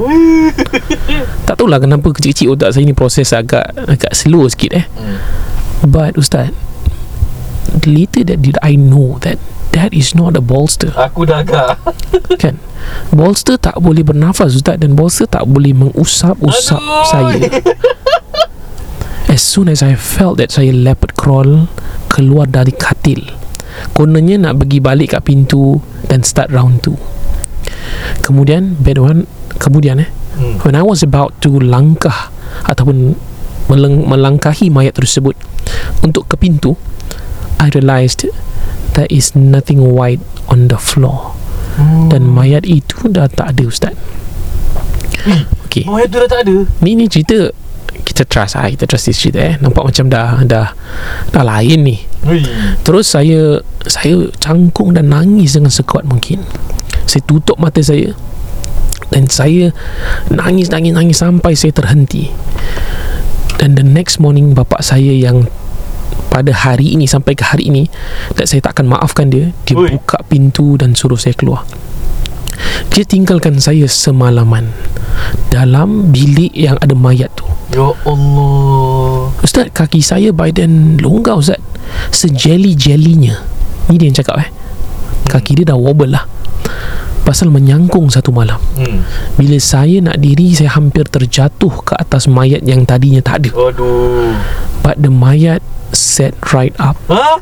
Tak 1.48 1.56
tahulah 1.56 1.78
kenapa 1.78 2.10
Kecil-kecil 2.10 2.54
otak 2.54 2.72
saya 2.72 2.84
ni 2.84 2.92
Proses 2.92 3.30
agak 3.32 3.76
Agak 3.76 4.14
slow 4.14 4.48
sikit 4.48 4.72
eh 4.74 4.86
Hmm. 4.90 5.18
But 5.84 6.16
Ustaz 6.16 6.56
Later 7.84 8.24
that 8.24 8.40
did 8.40 8.56
I 8.62 8.74
know 8.74 9.20
That 9.20 9.38
That 9.72 9.92
is 9.92 10.14
not 10.14 10.38
a 10.38 10.42
bolster 10.42 10.94
Aku 10.94 11.26
dah 11.26 11.42
agak. 11.42 11.82
Kan 12.42 12.62
Bolster 13.10 13.58
tak 13.58 13.78
boleh 13.78 14.02
bernafas 14.02 14.54
Ustaz 14.54 14.78
Dan 14.78 14.94
bolster 14.94 15.26
tak 15.26 15.44
boleh 15.44 15.74
mengusap-usap 15.74 16.78
Aduh. 16.78 17.06
saya 17.06 17.42
As 19.28 19.42
soon 19.42 19.66
as 19.68 19.82
I 19.82 19.98
felt 19.98 20.38
that 20.38 20.54
saya 20.54 20.70
leopard 20.70 21.18
crawl 21.18 21.66
Keluar 22.08 22.46
dari 22.46 22.72
katil 22.72 23.26
Kononnya 23.92 24.38
nak 24.40 24.62
pergi 24.62 24.78
balik 24.78 25.18
kat 25.18 25.26
pintu 25.26 25.82
Dan 26.06 26.22
start 26.22 26.50
round 26.50 26.86
2 26.86 27.23
Kemudian 28.22 28.78
Bad 28.80 28.98
one 29.00 29.20
Kemudian 29.58 30.02
eh. 30.02 30.10
Hmm. 30.38 30.58
When 30.66 30.74
I 30.74 30.82
was 30.82 31.06
about 31.06 31.38
to 31.46 31.62
langkah 31.62 32.34
Ataupun 32.66 33.14
meleng- 33.70 34.06
Melangkahi 34.08 34.70
mayat 34.70 34.98
tersebut 34.98 35.38
Untuk 36.02 36.28
ke 36.28 36.36
pintu 36.38 36.76
I 37.62 37.70
realised 37.72 38.26
There 38.94 39.10
is 39.10 39.34
nothing 39.34 39.82
white 39.82 40.22
on 40.46 40.70
the 40.70 40.78
floor. 40.78 41.34
Dan 42.14 42.30
mayat 42.30 42.70
itu 42.70 43.10
dah 43.10 43.26
tak 43.26 43.58
ada 43.58 43.64
Ustaz. 43.66 43.98
Okay 45.66 45.90
Mayat 45.90 46.14
tu 46.14 46.22
dah 46.22 46.30
tak 46.30 46.46
ada. 46.46 46.56
Ni 46.86 46.94
ni 46.94 47.10
cerita. 47.10 47.50
Kita 48.04 48.26
trust 48.30 48.54
lah 48.60 48.70
Kita 48.70 48.86
trust 48.86 49.10
this 49.10 49.18
cerita 49.18 49.42
eh. 49.42 49.56
Nampak 49.58 49.90
macam 49.90 50.06
dah 50.10 50.42
Dah 50.46 50.78
Dah 51.34 51.44
lain 51.46 51.80
ni. 51.82 51.98
Ui. 52.30 52.46
Terus 52.86 53.10
saya 53.10 53.58
Saya 53.86 54.30
cangkung 54.38 54.94
dan 54.94 55.10
nangis 55.10 55.58
Dengan 55.58 55.74
sekuat 55.74 56.06
mungkin 56.06 56.46
Saya 57.06 57.22
tutup 57.26 57.60
mata 57.60 57.80
saya. 57.84 58.16
Dan 59.14 59.30
saya 59.30 59.70
Nangis, 60.34 60.74
nangis, 60.74 60.94
nangis 60.94 61.18
Sampai 61.22 61.54
saya 61.54 61.70
terhenti. 61.70 62.34
Dan 63.62 63.78
the 63.78 63.86
next 63.86 64.18
morning 64.18 64.58
Bapak 64.58 64.82
saya 64.82 65.14
yang 65.14 65.46
Pada 66.34 66.50
hari 66.50 66.98
ini 66.98 67.06
Sampai 67.06 67.38
ke 67.38 67.46
hari 67.46 67.70
ini 67.70 67.86
Dan 68.34 68.46
saya 68.50 68.66
takkan 68.66 68.90
maafkan 68.90 69.30
dia 69.30 69.54
Dia 69.70 69.78
Ui. 69.78 69.94
buka 69.94 70.26
pintu 70.26 70.76
Dan 70.82 70.98
suruh 70.98 71.20
saya 71.20 71.38
keluar. 71.38 71.62
Dia 72.90 73.06
tinggalkan 73.06 73.62
saya 73.62 73.86
semalaman 73.86 74.74
Dalam 75.54 76.10
bilik 76.10 76.54
yang 76.54 76.78
ada 76.82 76.98
mayat 76.98 77.30
tu. 77.38 77.46
Ya 77.74 77.90
Allah. 78.06 79.34
Ustaz 79.42 79.70
kaki 79.74 80.02
saya 80.02 80.30
by 80.34 80.50
then 80.54 80.98
longgar 81.02 81.38
Ustaz. 81.38 81.62
Sejeli-jelinya 82.10 83.38
Ni 83.90 84.02
dia 84.02 84.10
yang 84.10 84.18
cakap 84.18 84.42
eh. 84.42 84.50
Kaki 85.30 85.62
dia 85.62 85.74
dah 85.74 85.78
wobble 85.78 86.14
lah 86.14 86.26
Pasal 87.24 87.48
menyangkung 87.50 88.12
satu 88.12 88.36
malam 88.36 88.60
Hmm. 88.76 89.02
Bila 89.40 89.56
saya 89.58 90.04
nak 90.04 90.20
diri 90.20 90.52
Saya 90.52 90.76
hampir 90.76 91.08
terjatuh 91.08 91.72
ke 91.84 91.94
atas 91.96 92.28
mayat 92.28 92.66
yang 92.68 92.84
tadinya 92.84 93.24
tak 93.24 93.48
ada 93.48 93.72
Aduh. 93.72 94.36
But 94.84 95.00
the 95.00 95.08
mayat 95.08 95.64
sat 95.94 96.36
right 96.52 96.76
up 96.78 97.00
Ha? 97.08 97.40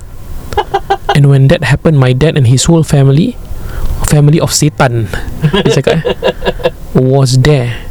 And 1.18 1.32
when 1.32 1.50
that 1.50 1.66
happened 1.66 1.98
My 1.98 2.14
dad 2.14 2.38
and 2.38 2.46
his 2.46 2.70
whole 2.70 2.84
family 2.84 3.34
Family 4.06 4.38
of 4.38 4.52
Satan 4.52 5.08
Dia 5.66 5.82
cakap 5.82 5.96
eh 5.98 6.04
Was 6.94 7.40
there 7.42 7.88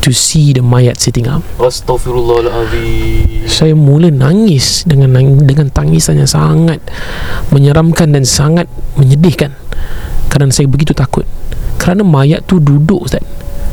To 0.00 0.12
see 0.12 0.52
the 0.52 0.60
mayat 0.60 1.00
sitting 1.00 1.24
up 1.24 1.40
Astaghfirullahalazim. 1.56 3.48
Saya 3.48 3.72
mula 3.72 4.12
nangis 4.12 4.84
dengan 4.84 5.16
dengan 5.40 5.72
tangisan 5.72 6.20
yang 6.20 6.28
sangat 6.28 6.80
menyeramkan 7.48 8.12
dan 8.12 8.24
sangat 8.24 8.68
menyedihkan 9.00 9.56
kerana 10.34 10.50
saya 10.50 10.66
begitu 10.66 10.90
takut. 10.90 11.22
Kerana 11.78 12.02
mayat 12.02 12.42
tu 12.50 12.58
duduk 12.58 13.06
Ustaz. 13.06 13.22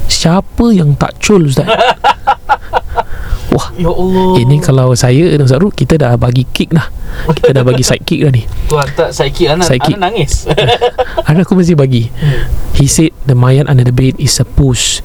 Siapa 0.06 0.70
yang 0.70 0.94
tak 0.94 1.18
cul 1.18 1.50
Ustaz? 1.50 1.65
Wah. 3.58 3.68
Ya 3.82 3.89
Allah. 3.89 4.38
Ini 4.38 4.62
kalau 4.62 4.94
saya 4.94 5.25
dan 5.34 5.44
Ustaz 5.44 5.58
Rul 5.58 5.74
Kita 5.74 5.98
dah 5.98 6.13
bagi 6.22 6.46
kick 6.53 6.70
dah. 6.70 6.86
Kita 7.34 7.50
dah 7.50 7.65
bagi 7.65 7.82
side 7.82 8.06
kick 8.06 8.22
dah 8.22 8.30
ni. 8.30 8.46
Tu 8.46 8.77
hantar 8.77 9.10
psychic 9.10 9.50
Ana, 9.50 9.65
Psychic. 9.65 9.98
Ana 9.98 10.13
nangis. 10.13 10.46
Ada 11.27 11.41
aku 11.41 11.58
mesti 11.58 11.74
bagi. 11.74 12.13
He 12.77 12.86
said 12.86 13.10
the 13.25 13.34
mayat 13.34 13.65
under 13.65 13.82
the 13.82 13.96
bed 13.96 14.22
is 14.22 14.30
supposed 14.30 15.01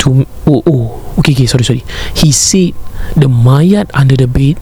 to 0.00 0.24
Oh 0.48 0.64
oh. 0.64 1.04
Okay 1.20 1.36
okay 1.36 1.44
sorry 1.44 1.68
sorry. 1.68 1.84
He 2.16 2.32
said 2.32 2.72
the 3.12 3.28
mayat 3.28 3.92
under 3.92 4.16
the 4.16 4.26
bed 4.26 4.56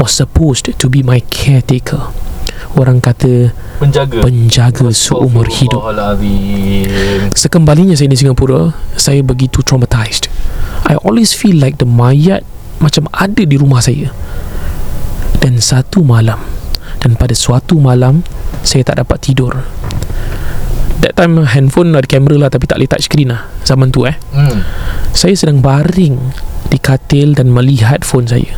Was 0.00 0.16
supposed 0.16 0.64
to 0.64 0.86
be 0.88 1.04
my 1.04 1.20
caretaker 1.28 2.08
Orang 2.78 3.02
kata 3.02 3.50
Penjaga. 3.82 4.22
penjaga 4.22 4.88
seumur 4.94 5.44
hidup. 5.50 5.82
Sekembalinya 7.34 7.98
saya 7.98 8.08
di 8.08 8.16
Singapura 8.16 8.70
Saya 8.94 9.20
begitu 9.26 9.60
traumatized. 9.60 10.30
I 10.86 10.94
always 11.02 11.34
feel 11.34 11.58
like 11.58 11.82
the 11.82 11.88
mayat 11.88 12.46
Macam 12.78 13.10
ada 13.10 13.42
di 13.42 13.56
rumah 13.58 13.82
saya. 13.82 14.14
Dan 15.42 15.58
satu 15.58 16.06
malam 16.06 16.38
Dan 17.02 17.18
pada 17.18 17.34
suatu 17.34 17.80
malam 17.82 18.22
Saya 18.62 18.86
tak 18.86 19.02
dapat 19.02 19.18
tidur. 19.18 19.66
That 21.00 21.16
time 21.16 21.42
handphone 21.48 21.96
ada 21.96 22.04
kamera 22.06 22.46
lah 22.46 22.50
Tapi 22.52 22.64
tak 22.70 22.78
boleh 22.78 22.88
touch 22.88 23.10
screen 23.10 23.34
lah. 23.34 23.50
Zaman 23.66 23.90
tu 23.90 24.06
eh. 24.06 24.14
Hmm. 24.30 24.62
Saya 25.10 25.34
sedang 25.34 25.58
baring 25.58 26.16
Di 26.70 26.78
katil 26.78 27.34
dan 27.34 27.50
melihat 27.50 28.06
phone 28.06 28.30
saya. 28.30 28.56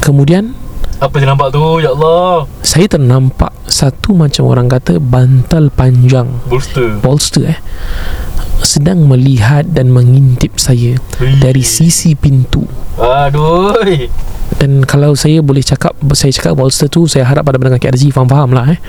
Kemudian 0.00 0.63
Apa 1.04 1.20
yang 1.20 1.36
nampak 1.36 1.52
tu? 1.52 1.84
Ya 1.84 1.92
Allah. 1.92 2.48
Saya 2.64 2.88
ternampak 2.88 3.52
Satu 3.68 4.16
macam 4.16 4.48
orang 4.48 4.72
kata 4.72 4.96
Bantal 4.96 5.68
panjang. 5.68 6.40
Bolster. 6.48 6.96
Bolster 7.04 7.44
eh. 7.44 7.60
Sedang 8.64 9.04
melihat 9.04 9.68
dan 9.68 9.92
mengintip 9.92 10.56
saya 10.56 10.96
Dari 11.20 11.60
sisi 11.60 12.16
pintu. 12.16 12.64
Aduh. 12.96 13.76
Dan 14.56 14.88
kalau 14.88 15.12
saya 15.12 15.44
boleh 15.44 15.60
cakap 15.60 15.92
Saya 16.16 16.32
cakap 16.32 16.56
bolster 16.56 16.88
tu 16.88 17.04
Saya 17.04 17.28
harap 17.28 17.44
pada 17.44 17.60
pendengar 17.60 17.84
KRZ 17.84 18.08
Faham-faham 18.08 18.56
lah 18.56 18.72
eh. 18.72 18.80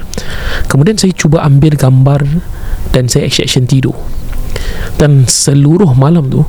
Kemudian 0.72 0.96
saya 0.96 1.12
cuba 1.12 1.44
ambil 1.44 1.76
gambar 1.76 2.24
Dan 2.96 3.12
saya 3.12 3.28
action-action 3.28 3.68
tidur. 3.68 3.96
Dan 4.96 5.28
seluruh 5.28 5.92
malam 5.92 6.32
tu 6.32 6.48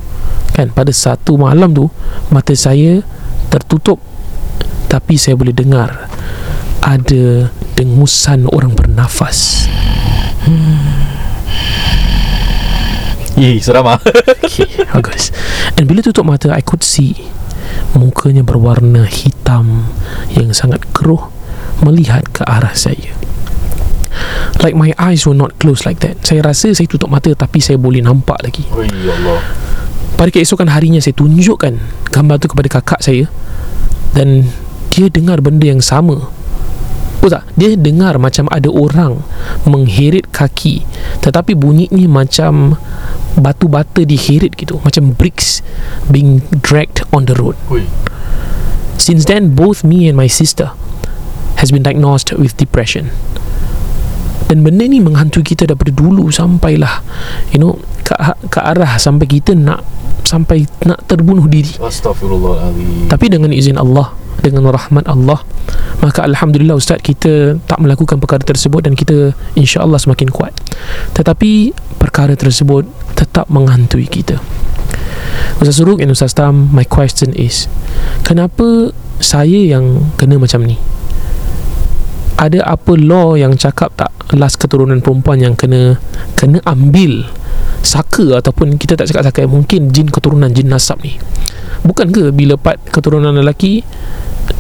Kan 0.55 0.71
pada 0.71 0.95
satu 0.95 1.35
malam 1.35 1.75
tu 1.75 1.91
Mata 2.31 2.55
saya 2.55 3.03
tertutup 3.51 3.99
Tapi 4.87 5.15
saya 5.19 5.35
boleh 5.35 5.53
dengar 5.53 6.09
Ada 6.83 7.51
dengusan 7.75 8.47
orang 8.51 8.73
bernafas 8.73 9.67
Ih 13.37 13.61
seram 13.61 13.85
ah 13.85 14.01
Okay, 14.47 14.89
bagus. 14.89 15.29
And 15.77 15.85
bila 15.85 16.01
tutup 16.01 16.25
mata, 16.25 16.49
I 16.57 16.65
could 16.65 16.81
see 16.81 17.13
mukanya 17.93 18.41
berwarna 18.41 19.05
hitam 19.05 19.93
yang 20.33 20.57
sangat 20.57 20.89
keruh 20.97 21.29
melihat 21.85 22.25
ke 22.33 22.41
arah 22.49 22.73
saya. 22.73 23.13
Like 24.65 24.73
my 24.73 24.97
eyes 24.97 25.29
were 25.29 25.37
not 25.37 25.61
closed 25.61 25.85
like 25.85 26.01
that. 26.01 26.25
Saya 26.25 26.41
rasa 26.49 26.73
saya 26.73 26.89
tutup 26.89 27.13
mata 27.13 27.29
tapi 27.37 27.61
saya 27.61 27.77
boleh 27.77 28.01
nampak 28.01 28.41
lagi. 28.41 28.65
Oi 28.73 28.89
ya 28.89 29.13
Allah 29.13 29.45
Pada 30.17 30.33
keesokan 30.33 30.73
harinya 30.73 30.97
saya 30.97 31.13
tunjukkan 31.13 31.77
gambar 32.09 32.37
tu 32.41 32.49
kepada 32.49 32.81
kakak 32.81 33.05
saya 33.05 33.29
dan 34.17 34.49
dia 34.97 35.13
dengar 35.13 35.45
benda 35.45 35.69
yang 35.69 35.85
sama. 35.85 36.33
Oh 37.21 37.29
tak, 37.29 37.45
dia 37.59 37.77
dengar 37.77 38.17
macam 38.17 38.49
ada 38.49 38.71
orang 38.71 39.21
mengheret 39.69 40.31
kaki 40.31 40.87
tetapi 41.21 41.59
bunyinya 41.59 42.07
macam 42.07 42.79
batu 43.37 43.67
bata 43.67 44.07
diheret 44.07 44.57
gitu, 44.57 44.81
macam 44.81 45.13
bricks 45.13 45.61
being 46.09 46.41
dragged 46.65 47.05
on 47.13 47.29
the 47.29 47.37
road. 47.37 47.59
Ui 47.69 47.85
Since 48.97 49.29
then, 49.29 49.53
both 49.53 49.85
me 49.85 50.09
and 50.09 50.17
my 50.17 50.27
sister 50.27 50.73
has 51.61 51.69
been 51.69 51.85
diagnosed 51.85 52.33
with 52.33 52.57
depression. 52.57 53.13
Dan 54.49 54.65
benda 54.65 54.89
ni 54.89 55.03
menghantui 55.03 55.43
kita 55.43 55.69
daripada 55.69 55.93
dulu 55.93 56.31
sampailah 56.31 57.03
you 57.51 57.59
know 57.59 57.77
ke, 58.07 58.15
ke 58.49 58.59
arah 58.63 58.97
sampai 58.97 59.27
kita 59.27 59.59
nak 59.59 59.83
sampai 60.23 60.65
nak 60.87 61.03
terbunuh 61.11 61.45
diri. 61.51 61.75
Astaghfirullahaladzim 61.83 63.11
Tapi 63.11 63.27
dengan 63.27 63.51
izin 63.51 63.77
Allah 63.77 64.15
dengan 64.43 64.69
rahmat 64.71 65.09
Allah 65.09 65.43
maka 66.05 66.23
alhamdulillah 66.23 66.77
ustaz 66.77 67.01
kita 67.01 67.57
tak 67.65 67.79
melakukan 67.81 68.21
perkara 68.21 68.45
tersebut 68.45 68.85
dan 68.85 68.93
kita 68.93 69.33
insya-Allah 69.57 69.97
semakin 69.97 70.29
kuat. 70.29 70.53
Tetapi 71.17 71.73
perkara 71.97 72.37
tersebut 72.37 72.85
tetap 73.17 73.49
menghantui 73.49 74.05
kita. 74.05 74.37
Ustaz 75.57 75.81
Suruk 75.81 76.05
and 76.05 76.13
Ustaz 76.13 76.37
Tam, 76.37 76.69
my 76.69 76.85
question 76.85 77.33
is 77.33 77.65
kenapa 78.29 78.93
saya 79.25 79.57
yang 79.57 80.13
kena 80.21 80.37
macam 80.37 80.69
ni? 80.69 80.77
Ada 82.37 82.69
apa 82.69 82.93
law 83.01 83.33
yang 83.33 83.57
cakap 83.57 83.97
tak 83.97 84.13
last 84.37 84.61
keturunan 84.61 85.01
perempuan 85.01 85.41
yang 85.41 85.57
kena 85.57 85.97
kena 86.37 86.61
ambil 86.69 87.25
saka 87.81 88.37
ataupun 88.43 88.77
kita 88.77 88.99
tak 88.99 89.09
cakap 89.09 89.33
saka 89.33 89.49
mungkin 89.49 89.89
jin 89.89 90.13
keturunan 90.13 90.53
jin 90.53 90.69
nasab 90.69 91.01
ni 91.01 91.17
bukan 91.87 92.11
ke 92.11 92.35
bila 92.35 92.59
part 92.59 92.83
keturunan 92.91 93.31
lelaki 93.31 93.87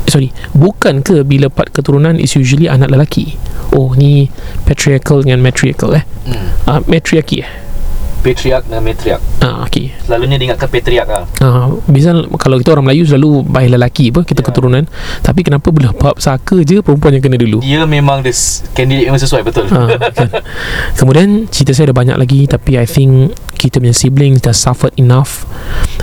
sorry 0.06 0.30
bukan 0.54 1.02
ke 1.02 1.26
bila 1.26 1.50
part 1.50 1.74
keturunan 1.74 2.16
is 2.22 2.38
usually 2.38 2.70
anak 2.70 2.88
lelaki? 2.94 3.34
Oh 3.74 3.92
ni 3.98 4.30
patriarchal 4.64 5.26
dengan 5.26 5.42
matriarchal 5.42 5.98
eh? 5.98 6.04
Hmm. 6.30 6.48
uh, 6.70 6.80
matriarki 6.86 7.42
eh 7.42 7.65
Patriark 8.26 8.66
dan 8.66 8.82
matriark 8.82 9.22
ah 9.38 9.62
okey. 9.62 9.94
Selalunya 10.02 10.34
diingatkan 10.34 10.66
patriark 10.66 11.06
lah. 11.06 11.24
Ah, 11.38 11.70
misal 11.86 12.26
kalau 12.34 12.58
kita 12.58 12.74
orang 12.74 12.90
Melayu 12.90 13.06
selalu 13.06 13.46
bayi 13.46 13.70
lelaki 13.70 14.10
apa 14.10 14.26
kita 14.26 14.42
Ya. 14.42 14.46
keturunan. 14.50 14.82
Tapi 15.22 15.46
kenapa 15.46 15.70
bila 15.70 15.94
bab 15.94 16.18
saka 16.18 16.58
je 16.62 16.82
perempuan 16.82 17.14
yang 17.14 17.22
kena 17.22 17.38
dulu? 17.38 17.62
Dia 17.62 17.86
memang 17.86 18.26
the 18.26 18.34
candidate 18.74 19.06
yang 19.06 19.14
sesuai 19.14 19.46
betul. 19.46 19.70
Ha, 19.70 19.86
kan. 20.10 20.30
Kemudian 20.94 21.46
cerita 21.46 21.70
saya 21.70 21.90
ada 21.90 21.96
banyak 21.96 22.16
lagi 22.16 22.46
Tapi 22.46 22.74
I 22.74 22.86
think 22.88 23.30
Kita 23.54 23.78
punya 23.78 23.94
siblings 23.94 24.42
dah 24.42 24.52
suffered 24.52 24.92
enough. 24.96 25.46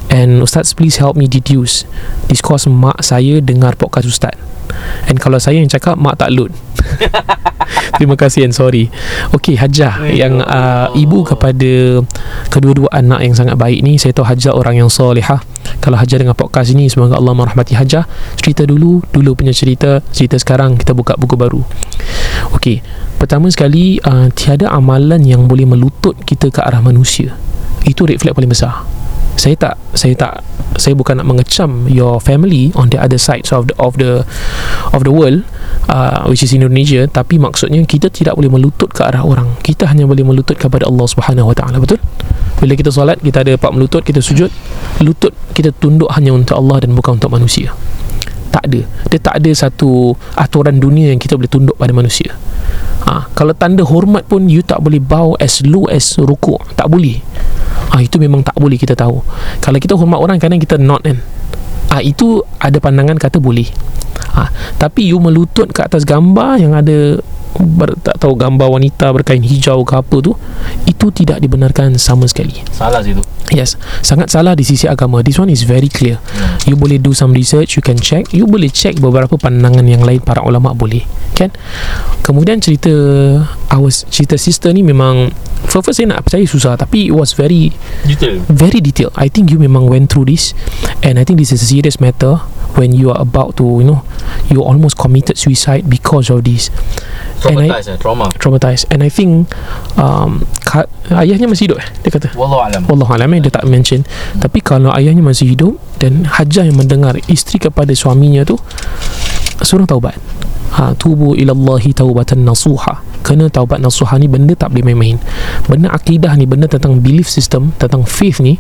And 0.08 0.40
Ustaz 0.40 0.74
please 0.74 0.98
help 0.98 1.14
me 1.14 1.28
deduce. 1.28 1.84
This 2.26 2.40
cause 2.40 2.66
mak 2.66 3.04
saya 3.04 3.44
dengar 3.44 3.76
podcast 3.76 4.08
Ustaz 4.08 4.34
And 5.10 5.18
kalau 5.20 5.38
saya 5.38 5.60
yang 5.60 5.72
cakap 5.72 5.96
Mak 6.00 6.20
tak 6.20 6.32
load 6.34 6.52
Terima 7.94 8.18
kasih 8.18 8.50
and 8.50 8.56
sorry. 8.58 8.90
Okay 9.32 9.54
Hajah 9.54 10.10
Ya 10.10 10.26
Yang 10.26 10.44
uh, 10.50 10.90
ibu 10.98 11.22
kepada 11.24 12.02
Kedua-dua 12.50 12.90
anak 12.90 13.22
yang 13.22 13.38
sangat 13.38 13.56
baik 13.56 13.86
ni 13.86 14.02
Saya 14.02 14.12
tahu 14.18 14.26
Hajah 14.26 14.58
orang 14.58 14.82
yang 14.82 14.90
solehah. 14.90 15.46
Kalau 15.80 15.96
Hajah 15.96 16.18
dengan 16.20 16.34
podcast 16.34 16.74
ini 16.74 16.90
Semoga 16.90 17.22
Allah 17.22 17.38
merahmati 17.38 17.78
Hajah. 17.78 18.10
Cerita 18.36 18.66
dulu 18.66 19.06
Dulu 19.14 19.38
punya 19.38 19.54
cerita. 19.54 20.02
Cerita 20.10 20.36
sekarang 20.42 20.76
Kita 20.76 20.98
buka 20.98 21.14
buku 21.16 21.38
baru. 21.38 21.62
Okey, 22.54 22.84
pertama 23.18 23.50
sekali 23.50 23.98
uh, 24.04 24.30
tiada 24.34 24.70
amalan 24.72 25.22
yang 25.24 25.48
boleh 25.48 25.66
melutut 25.66 26.16
kita 26.24 26.52
ke 26.54 26.60
arah 26.62 26.84
manusia. 26.84 27.36
Itu 27.84 28.08
red 28.08 28.20
flag 28.20 28.36
paling 28.36 28.52
besar. 28.52 28.84
Saya 29.34 29.56
tak 29.58 29.76
saya 29.98 30.14
tak 30.14 30.34
saya 30.78 30.98
bukan 30.98 31.22
nak 31.22 31.28
mengecam 31.30 31.86
your 31.86 32.18
family 32.18 32.74
on 32.74 32.90
the 32.90 32.98
other 32.98 33.22
sides 33.22 33.54
of 33.54 33.70
the 33.70 33.76
of 33.78 33.98
the 34.02 34.26
of 34.94 35.06
the 35.06 35.14
world 35.14 35.46
uh, 35.90 36.26
which 36.30 36.42
is 36.42 36.54
Indonesia 36.54 37.06
tapi 37.10 37.38
maksudnya 37.38 37.82
kita 37.86 38.10
tidak 38.10 38.38
boleh 38.38 38.50
melutut 38.50 38.90
ke 38.94 39.02
arah 39.06 39.26
orang. 39.26 39.58
Kita 39.62 39.90
hanya 39.90 40.08
boleh 40.10 40.26
melutut 40.26 40.58
kepada 40.58 40.88
Allah 40.88 41.06
Subhanahu 41.10 41.52
Wa 41.52 41.56
Taala, 41.58 41.78
betul? 41.82 42.00
Bila 42.62 42.80
kita 42.80 42.90
solat, 42.94 43.20
kita 43.20 43.44
ada 43.44 43.60
empat 43.60 43.72
melutut, 43.76 44.02
kita 44.08 44.24
sujud, 44.24 44.48
lutut 45.04 45.36
kita 45.52 45.76
tunduk 45.76 46.08
hanya 46.16 46.32
untuk 46.32 46.56
Allah 46.56 46.88
dan 46.88 46.96
bukan 46.96 47.20
untuk 47.20 47.34
manusia. 47.34 47.76
Tak 48.54 48.70
ada. 48.70 48.86
Dia 49.10 49.20
tak 49.20 49.42
ada 49.42 49.52
satu 49.52 50.14
aturan 50.38 50.78
dunia 50.78 51.10
yang 51.10 51.18
kita 51.18 51.36
boleh 51.36 51.50
tunduk 51.50 51.76
pada 51.76 51.90
manusia. 51.92 52.38
Ha, 53.04 53.28
kalau 53.36 53.52
tanda 53.52 53.84
hormat 53.84 54.24
pun 54.32 54.48
you 54.48 54.64
tak 54.64 54.80
boleh 54.80 55.02
bow 55.02 55.36
as 55.42 55.60
low 55.68 55.92
as 55.92 56.16
rukuk 56.16 56.64
tak 56.80 56.88
boleh 56.88 57.20
ha, 57.94 58.02
itu 58.02 58.18
memang 58.18 58.42
tak 58.42 58.58
boleh 58.58 58.76
kita 58.76 58.98
tahu. 58.98 59.22
Kalau 59.62 59.78
kita 59.78 59.94
hormat 59.94 60.18
orang 60.18 60.42
kadang 60.42 60.58
kita 60.58 60.82
not 60.82 61.06
kan? 61.06 61.22
Ha, 61.94 62.02
itu 62.02 62.42
ada 62.58 62.82
pandangan 62.82 63.22
kata 63.22 63.38
boleh. 63.38 63.70
Ha, 64.34 64.50
tapi 64.82 65.14
you 65.14 65.22
melutut 65.22 65.70
ke 65.70 65.86
atas 65.86 66.02
gambar 66.02 66.58
yang 66.58 66.74
ada 66.74 67.22
ber, 67.60 67.94
tak 68.02 68.18
tahu 68.18 68.34
gambar 68.34 68.68
wanita 68.70 69.14
berkain 69.14 69.44
hijau 69.44 69.86
ke 69.86 69.94
apa 70.00 70.16
tu 70.24 70.34
itu 70.90 71.06
tidak 71.14 71.38
dibenarkan 71.44 71.96
sama 72.02 72.26
sekali 72.26 72.58
Salah 72.74 73.04
sih 73.06 73.14
tu 73.14 73.24
Yes, 73.54 73.78
sangat 74.02 74.34
salah 74.34 74.58
di 74.58 74.66
sisi 74.66 74.90
agama. 74.90 75.20
This 75.22 75.38
one 75.38 75.52
is 75.52 75.68
very 75.68 75.86
clear. 75.92 76.18
hmm. 76.18 76.64
You 76.66 76.80
boleh 76.80 76.98
do 76.98 77.14
some 77.14 77.36
research, 77.36 77.78
you 77.78 77.84
can 77.86 78.00
check. 78.02 78.32
You 78.34 78.50
boleh 78.50 78.72
check 78.72 78.98
beberapa 78.98 79.38
pandangan 79.38 79.84
yang 79.84 80.02
lain 80.02 80.24
para 80.26 80.42
ulama 80.42 80.74
boleh. 80.74 81.06
Kan? 81.38 81.54
Kemudian 82.26 82.64
cerita 82.64 82.90
our 83.70 83.90
cerita 83.92 84.40
sister 84.40 84.72
ni 84.72 84.82
memang 84.82 85.30
first, 85.70 85.86
first 85.86 85.98
saya 86.00 86.16
nak 86.16 86.24
percaya 86.26 86.46
susah 86.48 86.74
tapi 86.80 87.12
it 87.12 87.16
was 87.16 87.36
very 87.36 87.76
Detail 88.08 88.42
very 88.48 88.80
detailed. 88.80 89.14
I 89.18 89.28
think 89.28 89.52
you 89.52 89.60
memang 89.60 89.92
went 89.92 90.10
through 90.14 90.32
this 90.32 90.56
and 91.04 91.20
I 91.20 91.28
think 91.28 91.42
this 91.42 91.52
is 91.52 91.62
a 91.62 91.70
serious 91.70 92.00
matter 92.00 92.40
when 92.80 92.94
you 92.94 93.10
are 93.14 93.20
about 93.22 93.56
to, 93.60 93.66
you 93.82 93.86
know, 93.86 94.02
you 94.50 94.64
almost 94.64 94.98
committed 94.98 95.38
suicide 95.38 95.86
because 95.90 96.30
of 96.34 96.44
this. 96.46 96.70
And 97.44 97.60
I- 97.60 97.68
Traumatized 97.70 97.90
eh? 97.92 97.98
Trauma. 98.00 98.26
Traumatized. 98.40 98.86
And 98.90 99.04
I 99.04 99.10
think 99.12 99.52
um, 100.00 100.48
ka, 100.64 100.88
ayahnya 101.12 101.46
masih 101.46 101.70
hidup 101.70 101.84
eh? 101.84 101.88
Dia 102.08 102.12
kata. 102.16 102.28
Wallahu 102.40 102.64
alam. 102.64 102.82
Allah 102.88 103.10
alam 103.20 103.30
eh, 103.36 103.40
dia 103.44 103.52
tak 103.52 103.68
mention. 103.68 104.08
Tapi 104.40 104.64
kalau 104.64 104.90
ayahnya 104.96 105.22
masih 105.22 105.52
hidup 105.54 105.76
dan 106.00 106.24
Hajjah 106.26 106.66
yang 106.68 106.80
mendengar 106.80 107.20
isteri 107.28 107.60
kepada 107.60 107.92
suaminya 107.92 108.48
tu 108.48 108.56
suruh 109.64 109.88
taubat. 109.88 110.16
Ha, 110.74 110.98
tubu 110.98 111.38
ilallahi 111.38 111.94
taubatan 111.94 112.42
nasuha. 112.48 113.06
Kena 113.22 113.48
taubat 113.48 113.78
nasuha 113.80 114.18
ni 114.18 114.26
benda 114.26 114.58
tak 114.58 114.74
boleh 114.74 114.92
main-main. 114.92 115.18
Benda 115.70 115.94
akidah 115.94 116.34
ni 116.34 116.50
benda 116.50 116.66
tentang 116.66 116.98
belief 116.98 117.30
system 117.30 117.72
tentang 117.78 118.04
faith 118.04 118.42
ni 118.42 118.58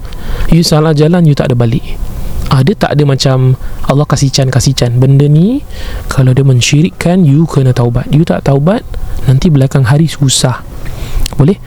you 0.54 0.62
salah 0.62 0.94
jalan 0.94 1.26
you 1.26 1.34
tak 1.36 1.50
ada 1.52 1.56
balik 1.58 1.84
dia 2.64 2.76
tak 2.76 2.96
ada 2.96 3.04
macam 3.08 3.56
Allah 3.88 4.08
kasih 4.08 4.32
can 4.32 4.48
kasih 4.52 4.76
can 4.76 5.00
benda 5.00 5.28
ni 5.28 5.64
kalau 6.12 6.32
dia 6.32 6.44
mensyirikkan 6.44 7.24
you 7.24 7.44
kena 7.48 7.76
taubat. 7.76 8.08
You 8.12 8.24
tak 8.24 8.48
taubat 8.48 8.84
nanti 9.28 9.52
belakang 9.52 9.88
hari 9.88 10.08
susah. 10.08 10.64
Boleh? 11.36 11.58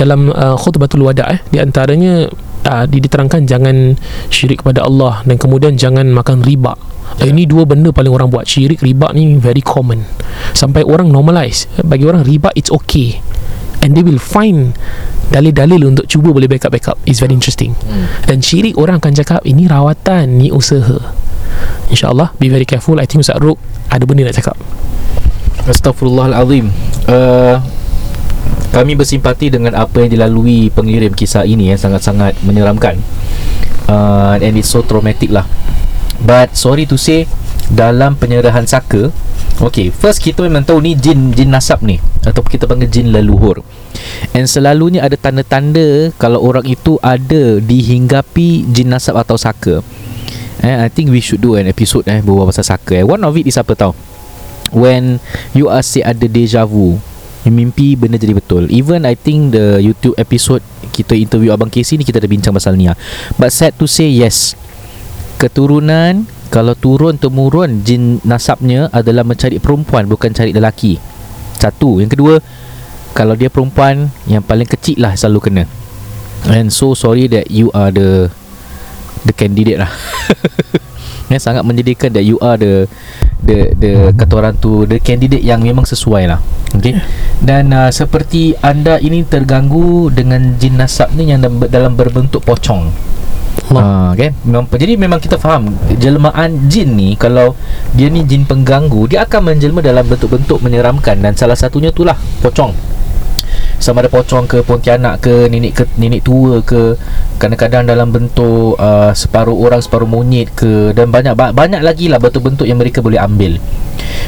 Dalam 0.00 0.32
uh, 0.32 0.56
khutbatul 0.56 1.04
wada 1.04 1.28
eh 1.28 1.40
di 1.52 1.60
antaranya 1.60 2.26
uh, 2.66 2.84
diterangkan 2.88 3.44
jangan 3.44 3.94
syirik 4.32 4.64
kepada 4.64 4.84
Allah 4.84 5.20
dan 5.24 5.36
kemudian 5.36 5.76
jangan 5.76 6.08
makan 6.10 6.42
riba. 6.42 6.74
Yeah. 7.20 7.34
ini 7.34 7.44
dua 7.44 7.66
benda 7.66 7.90
paling 7.90 8.10
orang 8.10 8.30
buat. 8.30 8.46
Syirik 8.46 8.80
riba 8.80 9.12
ni 9.12 9.36
very 9.36 9.60
common. 9.60 10.06
Sampai 10.56 10.86
orang 10.86 11.12
normalize. 11.12 11.68
Bagi 11.84 12.06
orang 12.08 12.24
riba 12.24 12.54
it's 12.56 12.72
okay. 12.72 13.20
And 13.80 13.96
they 13.96 14.04
will 14.04 14.20
find 14.20 14.76
dalil-dalil 15.30 15.86
untuk 15.86 16.06
cuba 16.10 16.34
boleh 16.34 16.50
backup 16.50 16.74
backup 16.74 16.98
it's 17.06 17.22
very 17.22 17.32
interesting 17.32 17.72
Hmm. 17.86 18.06
dan 18.26 18.42
syirik 18.42 18.74
orang 18.74 18.98
akan 18.98 19.14
cakap 19.14 19.40
ini 19.46 19.70
rawatan 19.70 20.38
ni 20.38 20.50
usaha 20.50 20.98
InsyaAllah 21.90 22.34
Be 22.38 22.46
very 22.46 22.66
careful 22.66 23.02
I 23.02 23.06
think 23.10 23.26
Ustaz 23.26 23.42
Ruk 23.42 23.58
Ada 23.90 24.06
benda 24.06 24.22
nak 24.30 24.38
cakap 24.38 24.54
Astaghfirullahalazim. 25.68 26.72
Uh, 27.04 27.60
kami 28.70 28.94
bersimpati 28.94 29.50
dengan 29.52 29.74
apa 29.76 30.06
yang 30.06 30.10
dilalui 30.14 30.70
pengirim 30.72 31.12
kisah 31.12 31.44
ini 31.44 31.74
yang 31.74 31.80
sangat-sangat 31.80 32.38
menyeramkan. 32.46 32.96
Uh, 33.90 34.38
and 34.38 34.54
it's 34.56 34.70
so 34.70 34.80
traumatic 34.86 35.28
lah. 35.28 35.44
But 36.22 36.54
sorry 36.54 36.86
to 36.88 36.96
say 36.96 37.26
dalam 37.70 38.18
penyerahan 38.18 38.66
saka 38.66 39.14
Okay, 39.60 39.92
first 39.92 40.24
kita 40.24 40.40
memang 40.48 40.64
tahu 40.64 40.80
ni 40.80 40.96
jin 40.96 41.36
jin 41.36 41.52
nasab 41.52 41.84
ni 41.84 42.00
ataupun 42.24 42.48
kita 42.48 42.64
panggil 42.64 42.88
jin 42.88 43.12
leluhur. 43.12 43.60
And 44.32 44.48
selalunya 44.48 45.04
ada 45.04 45.20
tanda-tanda 45.20 46.16
kalau 46.16 46.40
orang 46.40 46.64
itu 46.64 46.96
ada 47.04 47.60
dihinggapi 47.60 48.72
jin 48.72 48.88
nasab 48.88 49.20
atau 49.20 49.36
saka. 49.36 49.84
Eh, 50.64 50.76
I 50.80 50.88
think 50.88 51.12
we 51.12 51.20
should 51.20 51.44
do 51.44 51.60
an 51.60 51.68
episode 51.68 52.08
eh 52.08 52.24
berbual 52.24 52.48
pasal 52.48 52.64
saka. 52.64 53.00
Eh. 53.00 53.04
One 53.04 53.20
of 53.20 53.36
it 53.36 53.44
is 53.44 53.60
apa 53.60 53.76
tau? 53.76 53.92
When 54.72 55.20
you 55.52 55.68
are 55.68 55.84
say 55.84 56.00
ada 56.00 56.24
deja 56.24 56.64
vu, 56.64 56.96
you 57.44 57.52
mimpi 57.52 58.00
benda 58.00 58.16
jadi 58.16 58.32
betul. 58.32 58.64
Even 58.72 59.04
I 59.04 59.12
think 59.12 59.52
the 59.52 59.76
YouTube 59.76 60.16
episode 60.16 60.64
kita 60.96 61.12
interview 61.12 61.52
Abang 61.52 61.68
Casey 61.68 62.00
ni 62.00 62.08
kita 62.08 62.16
ada 62.16 62.28
bincang 62.32 62.56
pasal 62.56 62.80
ni 62.80 62.88
lah. 62.88 62.96
But 63.36 63.52
sad 63.52 63.76
to 63.76 63.84
say 63.84 64.08
yes. 64.08 64.56
Keturunan 65.36 66.39
kalau 66.50 66.74
turun 66.74 67.14
temurun 67.14 67.86
jin 67.86 68.18
nasabnya 68.26 68.90
adalah 68.90 69.22
mencari 69.22 69.62
perempuan 69.62 70.10
bukan 70.10 70.34
cari 70.34 70.50
lelaki. 70.50 70.98
Satu. 71.54 72.02
Yang 72.02 72.18
kedua, 72.18 72.34
kalau 73.14 73.38
dia 73.38 73.46
perempuan 73.46 74.10
yang 74.26 74.42
paling 74.42 74.66
kecil 74.66 74.98
lah 74.98 75.14
selalu 75.14 75.38
kena. 75.46 75.64
And 76.50 76.74
so 76.74 76.98
sorry 76.98 77.30
that 77.30 77.54
you 77.54 77.70
are 77.70 77.94
the 77.94 78.34
the 79.22 79.34
candidate 79.34 79.78
lah. 79.78 79.92
ya 81.30 81.38
sangat 81.38 81.62
menyedihkan 81.62 82.10
that 82.10 82.26
you 82.26 82.42
are 82.42 82.58
the 82.58 82.90
the 83.46 83.70
the 83.78 83.92
kata 84.18 84.34
orang 84.42 84.58
tu 84.58 84.82
the 84.90 84.98
candidate 84.98 85.46
yang 85.46 85.62
memang 85.62 85.86
sesuai 85.86 86.26
lah. 86.26 86.42
Okay. 86.74 86.98
Dan 87.38 87.70
uh, 87.70 87.94
seperti 87.94 88.58
anda 88.58 88.98
ini 88.98 89.22
terganggu 89.22 90.10
dengan 90.10 90.58
jin 90.58 90.82
nasab 90.82 91.14
ni 91.14 91.30
yang 91.30 91.46
dalam 91.70 91.94
berbentuk 91.94 92.42
pocong. 92.42 92.90
Allah. 93.70 93.82
Ha, 93.82 94.18
okay? 94.18 94.30
Memang, 94.42 94.66
jadi 94.74 94.92
memang 94.98 95.18
kita 95.22 95.38
faham 95.38 95.70
jelmaan 95.94 96.66
jin 96.66 96.98
ni 96.98 97.14
kalau 97.14 97.54
dia 97.94 98.10
ni 98.10 98.26
jin 98.26 98.42
pengganggu 98.42 99.06
dia 99.06 99.22
akan 99.22 99.54
menjelma 99.54 99.80
dalam 99.80 100.02
bentuk-bentuk 100.06 100.58
menyeramkan 100.58 101.22
dan 101.22 101.38
salah 101.38 101.54
satunya 101.54 101.94
itulah 101.94 102.18
pocong 102.42 102.74
sama 103.80 104.04
ada 104.04 104.12
pocong 104.12 104.44
ke 104.44 104.60
pontianak 104.60 105.24
ke 105.24 105.48
nenek 105.48 105.72
ke 105.72 105.84
nenek 105.96 106.20
tua 106.20 106.60
ke 106.60 107.00
kadang-kadang 107.40 107.88
dalam 107.88 108.12
bentuk 108.12 108.76
uh, 108.76 109.08
separuh 109.16 109.56
orang 109.56 109.80
separuh 109.80 110.04
monyet 110.04 110.52
ke 110.52 110.92
dan 110.92 111.08
banyak 111.08 111.32
ba- 111.32 111.56
banyak 111.56 111.80
lagi 111.80 112.12
lah 112.12 112.20
bentuk-bentuk 112.20 112.68
yang 112.68 112.76
mereka 112.76 113.00
boleh 113.00 113.16
ambil 113.16 113.56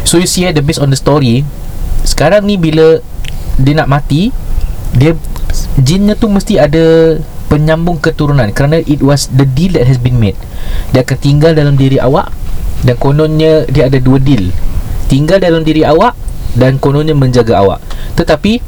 so 0.08 0.16
you 0.16 0.24
see 0.24 0.48
eh, 0.48 0.56
the 0.56 0.64
based 0.64 0.80
on 0.80 0.88
the 0.88 0.96
story 0.96 1.44
sekarang 2.08 2.48
ni 2.48 2.56
bila 2.56 3.04
dia 3.60 3.74
nak 3.76 3.92
mati 3.92 4.32
dia 4.96 5.12
jinnya 5.76 6.16
tu 6.16 6.32
mesti 6.32 6.56
ada 6.56 7.20
penyambung 7.52 8.00
keturunan 8.00 8.48
kerana 8.56 8.80
it 8.88 9.04
was 9.04 9.28
the 9.28 9.44
deal 9.44 9.76
that 9.76 9.84
has 9.84 10.00
been 10.00 10.16
made. 10.16 10.40
Dia 10.96 11.04
akan 11.04 11.18
tinggal 11.20 11.52
dalam 11.52 11.76
diri 11.76 12.00
awak 12.00 12.32
dan 12.80 12.96
kononnya 12.96 13.68
dia 13.68 13.92
ada 13.92 14.00
dua 14.00 14.16
deal. 14.16 14.48
Tinggal 15.12 15.44
dalam 15.44 15.60
diri 15.60 15.84
awak 15.84 16.16
dan 16.56 16.80
kononnya 16.80 17.12
menjaga 17.12 17.60
awak. 17.60 17.84
Tetapi 18.16 18.64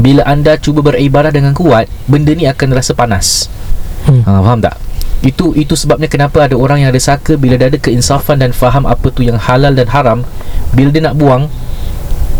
bila 0.00 0.24
anda 0.24 0.56
cuba 0.56 0.80
beribadah 0.80 1.28
dengan 1.28 1.52
kuat 1.52 1.92
benda 2.08 2.32
ni 2.32 2.48
akan 2.48 2.68
rasa 2.72 2.96
panas. 2.96 3.52
Hmm. 4.08 4.24
ha, 4.24 4.40
faham 4.40 4.64
tak? 4.64 4.80
Itu 5.20 5.52
itu 5.52 5.76
sebabnya 5.76 6.08
kenapa 6.08 6.48
ada 6.48 6.56
orang 6.56 6.80
yang 6.80 6.88
ada 6.88 7.02
saka 7.02 7.36
bila 7.36 7.60
dia 7.60 7.68
ada 7.68 7.76
keinsafan 7.76 8.40
dan 8.40 8.56
faham 8.56 8.88
apa 8.88 9.12
tu 9.12 9.20
yang 9.20 9.36
halal 9.36 9.76
dan 9.76 9.84
haram 9.92 10.24
bila 10.72 10.88
dia 10.88 11.04
nak 11.04 11.20
buang 11.20 11.52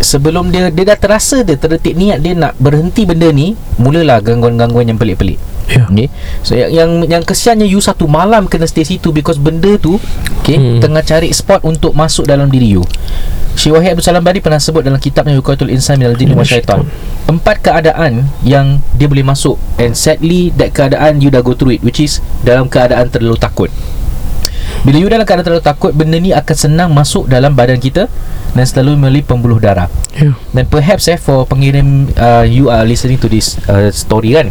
sebelum 0.01 0.49
dia 0.49 0.71
dia 0.71 0.87
dah 0.87 0.97
terasa 0.97 1.43
dia 1.43 1.59
terdetik 1.59 1.93
niat 1.93 2.23
dia 2.23 2.31
nak 2.31 2.55
berhenti 2.55 3.03
benda 3.03 3.27
ni 3.35 3.53
mulalah 3.75 4.23
gangguan-gangguan 4.23 4.87
yang 4.87 4.95
pelik-pelik 4.95 5.48
Ya. 5.69 5.85
Okay. 5.85 6.09
So 6.41 6.57
yang 6.57 6.73
yang, 6.73 6.89
yang 7.05 7.23
kesiannya 7.23 7.69
you 7.69 7.77
satu 7.77 8.09
malam 8.09 8.49
kena 8.49 8.65
stay 8.65 8.81
situ 8.81 9.13
because 9.13 9.37
benda 9.37 9.77
tu 9.77 10.01
okay, 10.41 10.57
Hmm. 10.57 10.81
tengah 10.81 11.05
cari 11.05 11.29
spot 11.29 11.61
untuk 11.61 11.93
masuk 11.93 12.25
dalam 12.25 12.49
diri 12.49 12.73
you. 12.73 12.81
Syekh 13.53 13.75
Wahid 13.75 13.93
Abdul 13.93 14.05
Salam 14.07 14.23
Bari 14.23 14.39
pernah 14.39 14.57
sebut 14.57 14.81
dalam 14.81 14.97
kitabnya 14.97 15.35
Yuqatul 15.35 15.69
Insan 15.69 15.99
minal 15.99 16.15
Jinn 16.15 16.31
wa 16.31 16.47
Syaitan. 16.47 16.87
Empat 17.27 17.59
keadaan 17.59 18.25
yang 18.41 18.79
dia 18.95 19.05
boleh 19.05 19.21
masuk 19.21 19.59
and 19.77 19.93
sadly 19.93 20.49
that 20.55 20.71
keadaan 20.71 21.19
you 21.19 21.27
dah 21.29 21.43
go 21.43 21.51
through 21.53 21.75
it 21.75 21.81
which 21.83 21.99
is 21.99 22.23
dalam 22.41 22.65
keadaan 22.71 23.11
terlalu 23.11 23.35
takut. 23.35 23.69
Bila 24.79 24.95
you 24.95 25.11
dalam 25.11 25.27
keadaan 25.27 25.43
terlalu 25.43 25.63
takut 25.63 25.91
benda 25.91 26.15
ni 26.15 26.31
akan 26.31 26.55
senang 26.55 26.89
masuk 26.95 27.27
dalam 27.27 27.51
badan 27.51 27.77
kita 27.77 28.07
dan 28.55 28.65
selalu 28.65 28.95
melalui 28.95 29.21
pembuluh 29.21 29.59
darah. 29.59 29.91
Ya. 30.15 30.33
Dan 30.55 30.65
perhaps 30.65 31.11
eh 31.11 31.19
for 31.19 31.43
pengirim 31.45 32.09
uh, 32.15 32.47
you 32.47 32.71
are 32.71 32.87
listening 32.87 33.19
to 33.19 33.27
this 33.27 33.59
uh, 33.67 33.91
story 33.91 34.33
kan. 34.33 34.49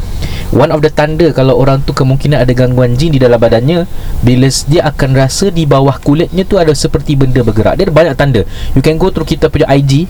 One 0.52 0.68
of 0.72 0.80
the 0.80 0.92
tanda 0.92 1.32
kalau 1.32 1.56
orang 1.56 1.80
tu 1.82 1.92
kemungkinan 1.92 2.44
ada 2.44 2.52
gangguan 2.52 2.96
jin 2.96 3.12
di 3.12 3.20
dalam 3.20 3.36
badannya 3.36 3.84
bila 4.20 4.48
dia 4.68 4.84
akan 4.86 5.10
rasa 5.16 5.48
di 5.48 5.64
bawah 5.64 5.96
kulitnya 6.00 6.44
tu 6.44 6.60
ada 6.60 6.72
seperti 6.72 7.16
benda 7.16 7.40
bergerak. 7.40 7.80
Dia 7.80 7.84
ada 7.88 7.94
banyak 7.94 8.14
tanda. 8.14 8.42
You 8.76 8.84
can 8.84 8.96
go 8.96 9.08
through 9.08 9.28
kita 9.28 9.48
punya 9.48 9.68
IG 9.68 10.06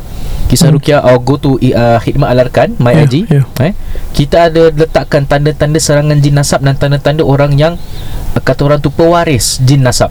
Kisah 0.49 0.73
Hmm. 0.73 0.81
Rukia 0.81 1.05
or 1.05 1.21
go 1.21 1.37
to 1.37 1.61
uh, 1.61 2.01
Khidmat 2.01 2.33
Alarkan 2.33 2.73
My 2.81 2.97
Ya, 2.97 3.05
IG 3.05 3.29
ya. 3.29 3.45
eh? 3.61 3.73
Kita 4.17 4.49
ada 4.49 4.73
letakkan 4.73 5.29
tanda-tanda 5.29 5.77
serangan 5.77 6.17
jin 6.25 6.41
nasab 6.41 6.65
Dan 6.65 6.73
tanda-tanda 6.81 7.21
orang 7.21 7.53
yang 7.61 7.77
Kata 8.40 8.66
orang 8.66 8.81
tu 8.81 8.90
pewaris 8.90 9.59
jin 9.62 9.83
nasab. 9.83 10.11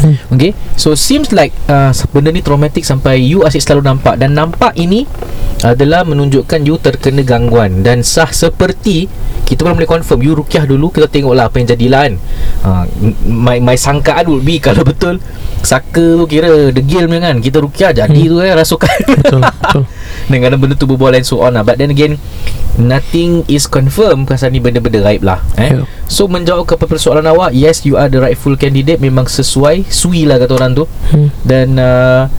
Hmm. 0.00 0.16
Okay? 0.32 0.56
So 0.80 0.96
seems 0.96 1.28
like 1.28 1.52
uh, 1.68 1.92
Benda 2.08 2.32
ni 2.32 2.40
traumatic 2.40 2.88
Sampai 2.88 3.20
you 3.20 3.44
asyik 3.44 3.60
selalu 3.60 3.84
nampak. 3.84 4.16
Dan 4.16 4.32
nampak 4.32 4.72
ini 4.80 5.04
Adalah 5.60 6.08
menunjukkan 6.08 6.64
you 6.64 6.80
terkena 6.80 7.20
gangguan. 7.20 7.84
Dan 7.84 8.00
sah 8.00 8.32
seperti 8.32 9.12
Kita 9.44 9.68
pun 9.68 9.76
boleh 9.76 9.84
confirm 9.84 10.24
You 10.24 10.32
rukyah 10.32 10.64
dulu 10.64 10.88
Kita 10.88 11.04
tengoklah 11.04 11.52
apa 11.52 11.60
yang 11.60 11.68
jadilah 11.68 12.00
kan. 12.08 12.14
Uh, 12.64 12.84
my, 13.28 13.60
my 13.60 13.76
sangkaan 13.76 14.24
would 14.24 14.40
be 14.40 14.56
Kalau 14.64 14.88
betul. 14.88 15.20
Saka 15.60 16.16
tu 16.16 16.24
kira 16.24 16.72
degil 16.72 17.04
punya 17.04 17.28
kan 17.28 17.36
Kita 17.44 17.60
rukyah 17.60 17.92
jadi 17.92 18.08
Hmm. 18.24 18.30
tu 18.32 18.36
eh 18.40 18.56
rasukan. 18.56 18.98
Betul 19.04 19.40
Betul 19.60 19.84
dengan 20.30 20.54
benda 20.56 20.78
tu 20.78 20.86
berbual 20.86 21.14
and 21.16 21.26
so 21.26 21.42
on 21.42 21.58
lah 21.58 21.66
But 21.66 21.82
then 21.82 21.90
again 21.90 22.16
Nothing 22.78 23.44
is 23.50 23.66
confirmed 23.66 24.30
Pasal 24.30 24.54
ni 24.54 24.62
benda-benda 24.62 25.02
gaib 25.02 25.22
lah 25.26 25.42
eh? 25.58 25.74
Ya. 25.74 25.84
So 26.06 26.30
menjawab 26.30 26.70
kepada 26.70 26.86
persoalan 26.96 27.26
awak 27.26 27.52
Yes 27.52 27.82
you 27.82 27.98
are 27.98 28.06
the 28.06 28.22
rightful 28.22 28.54
candidate 28.54 29.02
Memang 29.02 29.26
sesuai 29.26 29.90
Sui 29.90 30.24
lah 30.24 30.38
kata 30.38 30.56
orang 30.56 30.72
tu 30.78 30.84
hmm. 30.86 31.28
Dan 31.42 31.76
uh, 31.76 32.30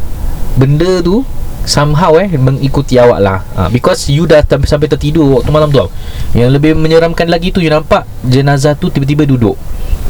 Benda 0.56 1.04
tu 1.04 1.24
Somehow 1.62 2.18
eh 2.18 2.32
Mengikuti 2.36 2.98
awak 2.98 3.20
lah 3.22 3.38
uh, 3.54 3.70
Because 3.70 4.10
you 4.10 4.26
dah 4.26 4.42
tam- 4.42 4.66
sampai 4.66 4.90
tertidur 4.90 5.28
Waktu 5.40 5.52
malam 5.54 5.70
tu 5.70 5.84
Yang 6.34 6.58
lebih 6.58 6.72
menyeramkan 6.74 7.30
lagi 7.30 7.54
tu 7.54 7.62
You 7.62 7.70
nampak 7.70 8.08
Jenazah 8.26 8.74
tu 8.80 8.90
tiba-tiba 8.90 9.28
duduk 9.28 9.60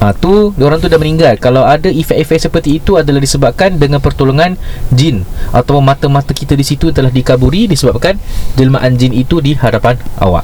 Ha, 0.02 0.18
tu 0.18 0.50
orang 0.58 0.82
tu 0.82 0.90
dah 0.90 0.98
meninggal 0.98 1.38
Kalau 1.38 1.62
ada 1.62 1.86
efek-efek 1.86 2.50
seperti 2.50 2.82
itu 2.82 2.98
Adalah 2.98 3.22
disebabkan 3.22 3.78
Dengan 3.78 4.02
pertolongan 4.02 4.58
Jin 4.90 5.22
Atau 5.54 5.78
mata-mata 5.78 6.34
kita 6.34 6.58
di 6.58 6.66
situ 6.66 6.90
Telah 6.90 7.14
dikaburi 7.14 7.70
Disebabkan 7.70 8.18
Jelmaan 8.58 8.98
jin 8.98 9.14
itu 9.14 9.38
Di 9.46 9.54
hadapan 9.54 10.02
awak 10.18 10.42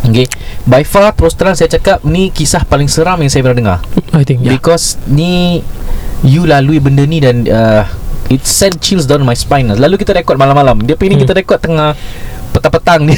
Okay 0.00 0.24
By 0.64 0.80
far 0.80 1.12
Terus 1.12 1.36
terang 1.36 1.52
saya 1.52 1.68
cakap 1.68 2.08
Ni 2.08 2.32
kisah 2.32 2.64
paling 2.64 2.88
seram 2.88 3.20
Yang 3.20 3.36
saya 3.36 3.44
pernah 3.44 3.58
dengar 3.60 3.78
I 4.16 4.24
think 4.24 4.40
yeah. 4.40 4.56
yeah. 4.56 4.64
Because 4.64 4.96
Ni 5.04 5.60
You 6.24 6.48
lalui 6.48 6.80
benda 6.80 7.04
ni 7.04 7.20
Dan 7.20 7.44
uh, 7.52 7.84
It 8.26 8.42
send 8.42 8.82
chills 8.82 9.06
down 9.06 9.22
my 9.22 9.38
spine. 9.38 9.70
Lalu 9.70 10.02
kita 10.02 10.10
rekod 10.10 10.34
malam-malam 10.34 10.82
Dia 10.82 10.98
ini 10.98 11.14
Hmm. 11.14 11.22
kita 11.22 11.32
rekod 11.36 11.62
tengah 11.62 11.94
petang-petang 12.50 13.04
ni. 13.04 13.16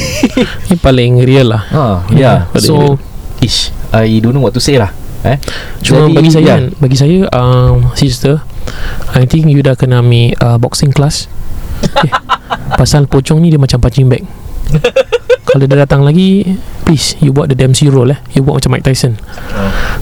Ini 0.69 0.77
paling 0.83 1.23
real 1.23 1.55
lah 1.55 1.63
ha, 1.71 1.85
ya. 2.11 2.45
Pada 2.53 2.59
So 2.59 2.99
ish, 3.39 3.71
I 3.95 4.19
don't 4.19 4.35
know 4.35 4.43
what 4.43 4.53
to 4.53 4.63
say 4.63 4.77
lah. 4.77 4.91
Eh. 5.27 5.39
Cuma 5.83 6.07
Jadi, 6.07 6.15
bagi 6.15 6.31
saya 6.31 6.45
ya. 6.47 6.55
kan 6.55 6.65
Bagi 6.79 6.97
saya 6.97 7.19
um, 7.35 7.91
Sister 7.99 8.39
I 9.19 9.27
think 9.27 9.51
you 9.51 9.67
dah 9.67 9.75
kena 9.75 9.99
ambil 9.99 10.39
uh, 10.39 10.57
Boxing 10.63 10.95
class 10.95 11.27
okay. 11.83 12.15
Pasal 12.79 13.11
pocong 13.11 13.43
ni 13.43 13.51
Dia 13.51 13.59
macam 13.59 13.83
punching 13.83 14.07
bag 14.07 14.23
Kalau 15.51 15.67
dia 15.67 15.75
datang 15.75 16.07
lagi 16.07 16.47
Please 16.87 17.19
You 17.19 17.35
buat 17.35 17.51
the 17.51 17.59
Dempsey 17.59 17.91
roll 17.91 18.15
eh 18.15 18.21
You 18.31 18.47
buat 18.47 18.63
macam 18.63 18.79
Mike 18.79 18.87
Tyson 18.87 19.19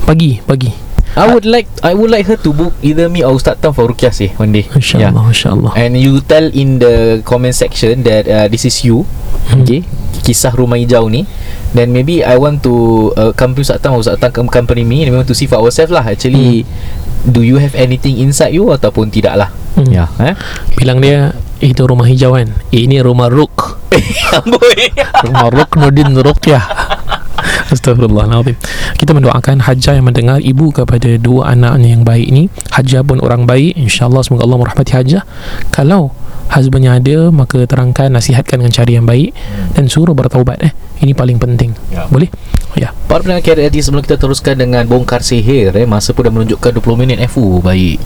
Pagi 0.04 0.44
Pagi 0.44 0.85
I 1.16 1.32
would 1.32 1.48
like 1.48 1.64
I 1.80 1.96
would 1.96 2.12
like 2.12 2.28
her 2.28 2.36
to 2.36 2.52
book 2.52 2.76
either 2.84 3.08
me 3.08 3.24
or 3.24 3.32
Ustaz 3.32 3.56
Tam 3.56 3.72
for 3.72 3.88
Rukiah 3.88 4.12
sih 4.12 4.36
one 4.36 4.52
day. 4.52 4.68
InsyaAllah 4.68 5.32
InsyaAllah 5.32 5.72
And 5.72 5.96
you 5.96 6.20
tell 6.20 6.44
in 6.52 6.76
the 6.76 7.24
comment 7.24 7.56
section 7.56 8.04
that 8.04 8.28
uh, 8.28 8.46
this 8.46 8.68
is 8.68 8.84
you. 8.84 9.08
Hmm. 9.48 9.64
Okay. 9.64 9.80
Kisah 10.20 10.52
rumah 10.52 10.76
hijau 10.76 11.08
ni. 11.08 11.24
Then 11.72 11.96
maybe 11.96 12.20
I 12.20 12.36
want 12.36 12.60
to 12.68 12.74
uh, 13.16 13.32
company 13.32 13.64
Ustaz 13.64 13.80
or 13.88 14.04
Ustaz 14.04 14.20
come- 14.28 14.52
company 14.52 14.84
me 14.84 15.08
and 15.08 15.12
we 15.12 15.16
want 15.16 15.28
to 15.32 15.36
see 15.36 15.48
for 15.48 15.56
ourselves 15.56 15.88
lah. 15.88 16.04
Actually, 16.04 16.68
do 17.24 17.40
you 17.40 17.56
have 17.56 17.72
anything 17.72 18.20
inside 18.20 18.52
you 18.52 18.68
ataupun 18.68 19.08
tidak 19.08 19.40
lah? 19.40 19.48
Hmm. 19.72 19.88
Ya. 19.88 20.12
Eh? 20.20 20.36
Bilang 20.76 21.00
dia 21.00 21.32
"Eh, 21.60 21.72
Itu 21.72 21.88
rumah 21.88 22.04
hijau 22.04 22.36
kan 22.36 22.48
eh, 22.68 22.84
Ini 22.84 23.00
rumah 23.00 23.32
Ruk 23.32 23.80
Amboi. 24.44 24.92
Rumah 25.24 25.48
Ruknuddin 25.48 26.12
Ruqyah 26.12 26.85
Astagfirullahaladzim 27.70 28.56
Kita 28.96 29.10
mendoakan 29.16 29.64
Hajjah 29.66 29.98
yang 29.98 30.06
mendengar 30.06 30.38
Ibu 30.38 30.70
kepada 30.70 31.18
dua 31.18 31.54
anaknya 31.54 31.94
yang 31.96 32.02
baik 32.06 32.28
ni 32.30 32.46
Hajjah 32.74 33.02
pun 33.02 33.18
orang 33.24 33.48
baik. 33.48 33.78
InsyaAllah 33.78 34.20
semoga 34.20 34.44
Allah 34.44 34.58
merahmati 34.60 34.92
Hajjah. 34.92 35.22
Kalau 35.72 36.12
husbandnya 36.52 36.98
ada 36.98 37.30
Maka 37.34 37.66
terangkan 37.66 38.12
Nasihatkan 38.12 38.62
dengan 38.62 38.72
cara 38.72 38.90
yang 38.90 39.06
baik 39.06 39.34
Dan 39.74 39.90
suruh 39.90 40.14
bertaubat 40.14 40.62
eh. 40.62 40.72
Ini 40.96 41.12
paling 41.12 41.36
penting. 41.36 41.76
Ya. 41.92 42.08
Boleh? 42.08 42.32
Ya. 42.76 42.92
Para 43.08 43.24
pendengar 43.24 43.40
KRLD 43.40 43.80
sebelum 43.80 44.04
kita 44.04 44.20
teruskan 44.20 44.56
dengan 44.60 44.84
bongkar 44.84 45.24
sihir 45.24 45.72
eh, 45.72 45.88
Masa 45.88 46.12
pun 46.12 46.28
dah 46.28 46.32
menunjukkan 46.32 46.76
20 46.76 47.00
minit 47.00 47.16
FU 47.32 47.64
Baik. 47.64 48.00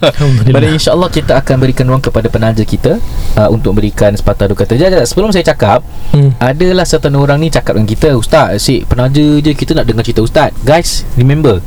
Pada 0.00 0.16
Alhamdulillah 0.16 0.72
insyaAllah 0.72 1.10
kita 1.12 1.36
akan 1.36 1.56
berikan 1.60 1.84
ruang 1.84 2.00
kepada 2.00 2.28
penaja 2.32 2.64
kita 2.64 2.96
uh, 3.36 3.48
Untuk 3.52 3.76
berikan 3.76 4.12
sepatah 4.16 4.48
dua 4.48 4.64
kata. 4.64 4.76
Jajak, 4.76 5.04
sebelum 5.04 5.32
saya 5.36 5.44
cakap 5.44 5.84
hmm. 6.16 6.40
Adalah 6.40 6.88
certain 6.88 7.12
orang 7.16 7.40
ni 7.44 7.52
cakap 7.52 7.76
dengan 7.76 7.88
kita 7.92 8.16
Ustaz, 8.16 8.56
asyik 8.56 8.88
penaja 8.88 9.24
je 9.40 9.52
Kita 9.52 9.76
nak 9.76 9.84
dengar 9.84 10.04
cerita 10.04 10.24
Ustaz. 10.24 10.52
Guys, 10.64 11.04
remember 11.20 11.60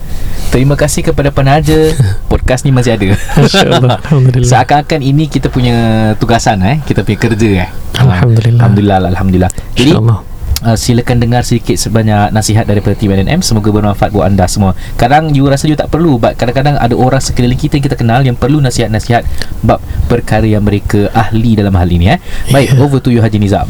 Terima 0.50 0.74
kasih 0.74 1.06
kepada 1.06 1.30
penaja 1.30 1.94
Podcast 2.32 2.66
ni 2.66 2.74
masih 2.74 2.98
ada. 2.98 3.14
InsyaAllah 3.38 4.02
Seakan-akan 4.42 5.06
ini 5.06 5.30
kita 5.30 5.54
punya 5.54 6.09
tugasan 6.16 6.62
eh? 6.64 6.78
Kita 6.86 7.04
punya 7.04 7.18
kerja 7.20 7.50
eh? 7.66 7.70
Alhamdulillah. 8.00 8.60
Alhamdulillah 8.64 8.98
Alhamdulillah. 9.12 9.52
Jadi 9.76 9.92
InsyaAllah. 9.94 10.20
uh, 10.66 10.78
silakan 10.80 11.18
dengar 11.20 11.42
sedikit 11.44 11.76
sebanyak 11.76 12.32
nasihat 12.32 12.66
daripada 12.66 12.96
tim 12.96 13.12
NNM 13.12 13.44
semoga 13.44 13.70
bermanfaat 13.70 14.10
buat 14.10 14.26
anda 14.30 14.48
semua. 14.48 14.74
Kadang 14.96 15.36
you 15.36 15.46
rasa 15.46 15.68
you 15.68 15.76
tak 15.76 15.92
perlu 15.92 16.18
but 16.18 16.40
kadang-kadang 16.40 16.80
ada 16.80 16.96
orang 16.96 17.20
sekeliling 17.20 17.60
kita 17.60 17.78
yang 17.78 17.86
kita 17.86 17.98
kenal 18.00 18.20
yang 18.24 18.38
perlu 18.40 18.64
nasihat-nasihat 18.64 19.28
bab 19.62 19.84
perkara 20.08 20.48
yang 20.48 20.64
mereka 20.64 21.12
ahli 21.12 21.60
dalam 21.60 21.76
hal 21.76 21.90
ini 21.92 22.16
eh? 22.16 22.20
Baik 22.50 22.80
over 22.80 23.04
to 23.04 23.12
you 23.12 23.20
Haji 23.20 23.38
Nizam 23.38 23.70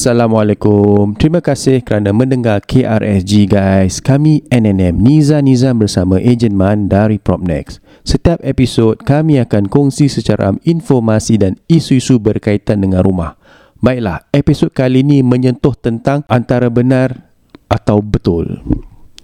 Assalamualaikum. 0.00 1.12
Terima 1.12 1.44
kasih 1.44 1.84
kerana 1.84 2.16
mendengar 2.16 2.64
KRSG 2.64 3.44
guys. 3.44 4.00
Kami 4.00 4.40
NNM 4.48 4.96
Niza 4.96 5.44
Nizam 5.44 5.76
bersama 5.76 6.16
Ejen 6.16 6.56
Man 6.56 6.88
dari 6.88 7.20
Propnex. 7.20 7.84
Setiap 8.00 8.40
episod 8.40 8.96
kami 8.96 9.36
akan 9.44 9.68
kongsi 9.68 10.08
secara 10.08 10.56
informasi 10.64 11.36
dan 11.36 11.60
isu-isu 11.68 12.16
berkaitan 12.16 12.80
dengan 12.80 13.04
rumah. 13.04 13.36
Baiklah, 13.84 14.24
episod 14.32 14.72
kali 14.72 15.04
ini 15.04 15.20
menyentuh 15.20 15.76
tentang 15.76 16.24
antara 16.32 16.72
benar 16.72 17.28
atau 17.68 18.00
betul. 18.00 18.56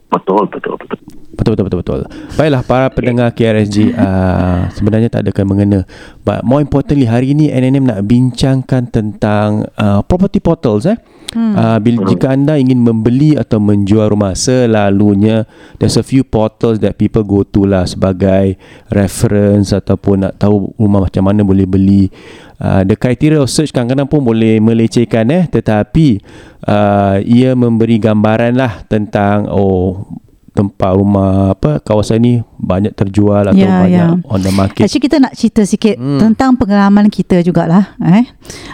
Betul, 0.06 0.46
betul, 0.46 0.74
betul. 0.78 0.98
Betul 1.36 1.52
betul 1.52 1.64
betul 1.68 1.78
betul. 1.84 2.00
Baiklah 2.40 2.62
para 2.64 2.86
pendengar 2.88 3.28
KRSG 3.36 3.92
uh, 3.92 4.72
sebenarnya 4.72 5.12
tak 5.12 5.28
ada 5.28 5.30
kena 5.36 5.46
mengena. 5.52 5.80
But 6.24 6.40
more 6.46 6.64
importantly 6.64 7.04
hari 7.04 7.36
ini 7.36 7.52
NNM 7.52 7.84
nak 7.84 8.00
bincangkan 8.08 8.88
tentang 8.88 9.68
uh, 9.76 10.00
property 10.00 10.40
portals 10.40 10.88
eh. 10.88 10.96
Hmm. 11.36 11.52
Uh, 11.52 11.78
bila 11.82 12.08
jika 12.08 12.32
anda 12.32 12.56
ingin 12.56 12.80
membeli 12.80 13.36
atau 13.36 13.58
menjual 13.60 14.08
rumah 14.08 14.32
selalunya 14.32 15.44
there's 15.76 15.98
a 15.98 16.06
few 16.06 16.22
portals 16.24 16.80
that 16.80 16.96
people 16.96 17.26
go 17.26 17.42
to 17.42 17.66
lah 17.66 17.84
sebagai 17.84 18.56
reference 18.88 19.74
ataupun 19.74 20.24
nak 20.24 20.40
tahu 20.40 20.72
rumah 20.80 21.04
macam 21.04 21.26
mana 21.26 21.44
boleh 21.44 21.68
beli. 21.68 22.08
Uh, 22.56 22.80
the 22.82 22.96
criteria 22.96 23.36
of 23.36 23.46
search 23.46 23.68
kadang-kadang 23.68 24.08
pun 24.08 24.24
boleh 24.24 24.56
melecehkan 24.58 25.28
eh 25.28 25.44
tetapi 25.44 26.24
uh, 26.64 27.20
ia 27.20 27.52
memberi 27.52 28.00
gambaran 28.00 28.56
lah 28.56 28.80
tentang 28.82 29.44
oh 29.46 30.08
tempat 30.50 30.96
rumah 30.96 31.52
apa 31.52 31.84
kawasan 31.84 32.16
ni 32.16 32.34
banyak 32.56 32.88
terjual 32.90 33.44
atau 33.44 33.60
Ya, 33.60 33.84
banyak 33.84 33.92
ya. 33.92 34.24
on 34.24 34.40
the 34.40 34.48
market. 34.48 34.88
Actually 34.88 35.04
kita 35.04 35.20
nak 35.20 35.36
cerita 35.36 35.60
sikit 35.62 36.00
Hmm. 36.00 36.16
tentang 36.16 36.56
pengalaman 36.56 37.12
kita 37.12 37.44
jugalah 37.44 37.92
eh. 38.00 38.24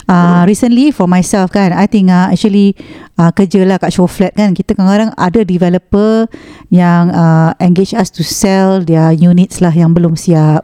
Uh, 0.07 0.47
recently 0.47 0.95
for 0.95 1.11
myself 1.11 1.51
kan 1.51 1.75
I 1.75 1.91
think 1.91 2.07
uh, 2.07 2.31
actually 2.31 2.79
uh, 3.19 3.35
kerja 3.35 3.67
lah 3.67 3.83
kat 3.83 3.91
show 3.91 4.07
flat 4.07 4.31
kan 4.31 4.55
kita 4.55 4.79
kadang-kadang 4.79 5.11
ada 5.13 5.43
developer 5.43 6.31
yang 6.71 7.11
uh, 7.11 7.51
engage 7.59 7.99
us 7.99 8.15
to 8.15 8.23
sell 8.23 8.79
their 8.79 9.11
units 9.11 9.59
lah 9.59 9.75
yang 9.75 9.91
belum 9.91 10.15
siap. 10.15 10.63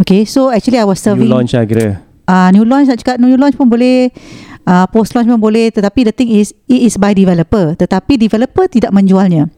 Okay 0.00 0.24
so 0.24 0.48
actually 0.48 0.80
I 0.80 0.88
was 0.88 0.96
serving 0.96 1.28
launch 1.28 1.52
lah 1.52 1.68
kira. 1.68 2.00
Uh, 2.28 2.48
new 2.52 2.64
launch 2.64 2.88
nak 2.90 3.00
cakap 3.00 3.16
new 3.20 3.36
launch 3.36 3.56
pun 3.56 3.68
boleh 3.68 4.12
uh, 4.68 4.86
post 4.90 5.12
launch 5.16 5.28
pun 5.28 5.40
boleh 5.40 5.70
tetapi 5.72 6.08
the 6.08 6.14
thing 6.14 6.30
is 6.32 6.52
it 6.68 6.80
is 6.84 6.96
by 6.96 7.12
developer. 7.12 7.76
Tetapi 7.76 8.20
developer 8.20 8.68
tidak 8.68 8.92
menjualnya. 8.92 9.48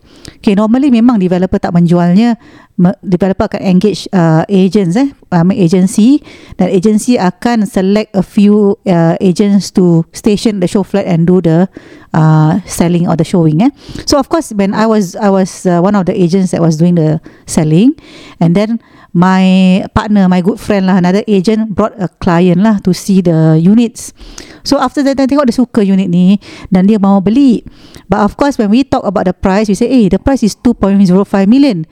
Okay 0.43 0.59
normally 0.59 0.91
memang 0.91 1.23
developer 1.23 1.59
tak 1.59 1.75
menjualnya. 1.75 2.35
Me- 2.77 2.99
developer 3.01 3.49
akan 3.49 3.63
engage 3.65 4.05
uh, 4.13 4.45
agents 4.53 5.01
eh 5.01 5.09
um, 5.33 5.49
agency 5.49 6.21
dan 6.61 6.69
agency 6.69 7.17
akan 7.17 7.65
select 7.65 8.13
a 8.13 8.21
few 8.21 8.77
uh, 8.85 9.17
agents 9.17 9.73
to 9.73 10.05
station 10.13 10.61
the 10.61 10.69
show 10.69 10.85
flat 10.85 11.09
and 11.09 11.25
do 11.25 11.41
the 11.41 11.73
uh, 12.15 12.61
selling 12.69 13.09
or 13.09 13.17
the 13.17 13.25
showing 13.25 13.63
eh? 13.63 13.71
So 14.07 14.19
of 14.19 14.29
course 14.29 14.53
when 14.53 14.75
I 14.75 14.87
was 14.87 15.17
I 15.17 15.31
was 15.31 15.65
uh, 15.67 15.81
one 15.81 15.95
of 15.95 16.07
the 16.07 16.15
agents 16.15 16.53
that 16.53 16.61
was 16.61 16.77
doing 16.77 16.95
the 16.95 17.19
selling 17.47 17.97
and 18.39 18.55
then 18.55 18.79
my 19.17 19.81
partner 19.97 20.29
my 20.29 20.45
good 20.45 20.61
friend 20.61 20.85
lah 20.93 21.01
another 21.01 21.25
agent 21.25 21.73
brought 21.73 21.97
a 21.97 22.13
client 22.21 22.61
lah 22.61 22.77
to 22.85 22.93
see 22.93 23.25
the 23.25 23.57
units. 23.57 24.13
So 24.61 24.77
after 24.77 25.01
that 25.09 25.17
dia 25.17 25.25
tengok 25.25 25.49
dia 25.49 25.57
suka 25.57 25.81
unit 25.81 26.13
ni 26.13 26.37
dan 26.69 26.85
dia 26.85 27.01
mau 27.01 27.25
beli. 27.25 27.65
But 28.13 28.21
of 28.29 28.37
course 28.37 28.61
when 28.61 28.69
we 28.69 28.85
talk 28.85 29.09
about 29.09 29.25
the 29.25 29.33
price 29.33 29.73
we 29.73 29.77
say 29.79 29.89
eh 29.89 30.13
the 30.13 30.21
price 30.21 30.45
is 30.45 30.53
2.05 30.61 31.09
million. 31.49 31.89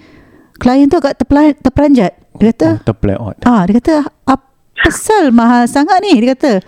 Client 0.60 0.92
tu 0.92 1.00
agak 1.00 1.18
terpela- 1.18 1.56
terperanjat. 1.56 2.12
Dia 2.38 2.52
kata 2.52 2.82
Oh, 3.24 3.32
ah 3.48 3.62
dia 3.64 3.78
kata 3.80 4.04
apa 4.28 4.90
sal 4.92 5.32
mahal 5.32 5.64
sangat 5.64 6.02
ni? 6.04 6.20
Dia 6.20 6.36
kata 6.36 6.60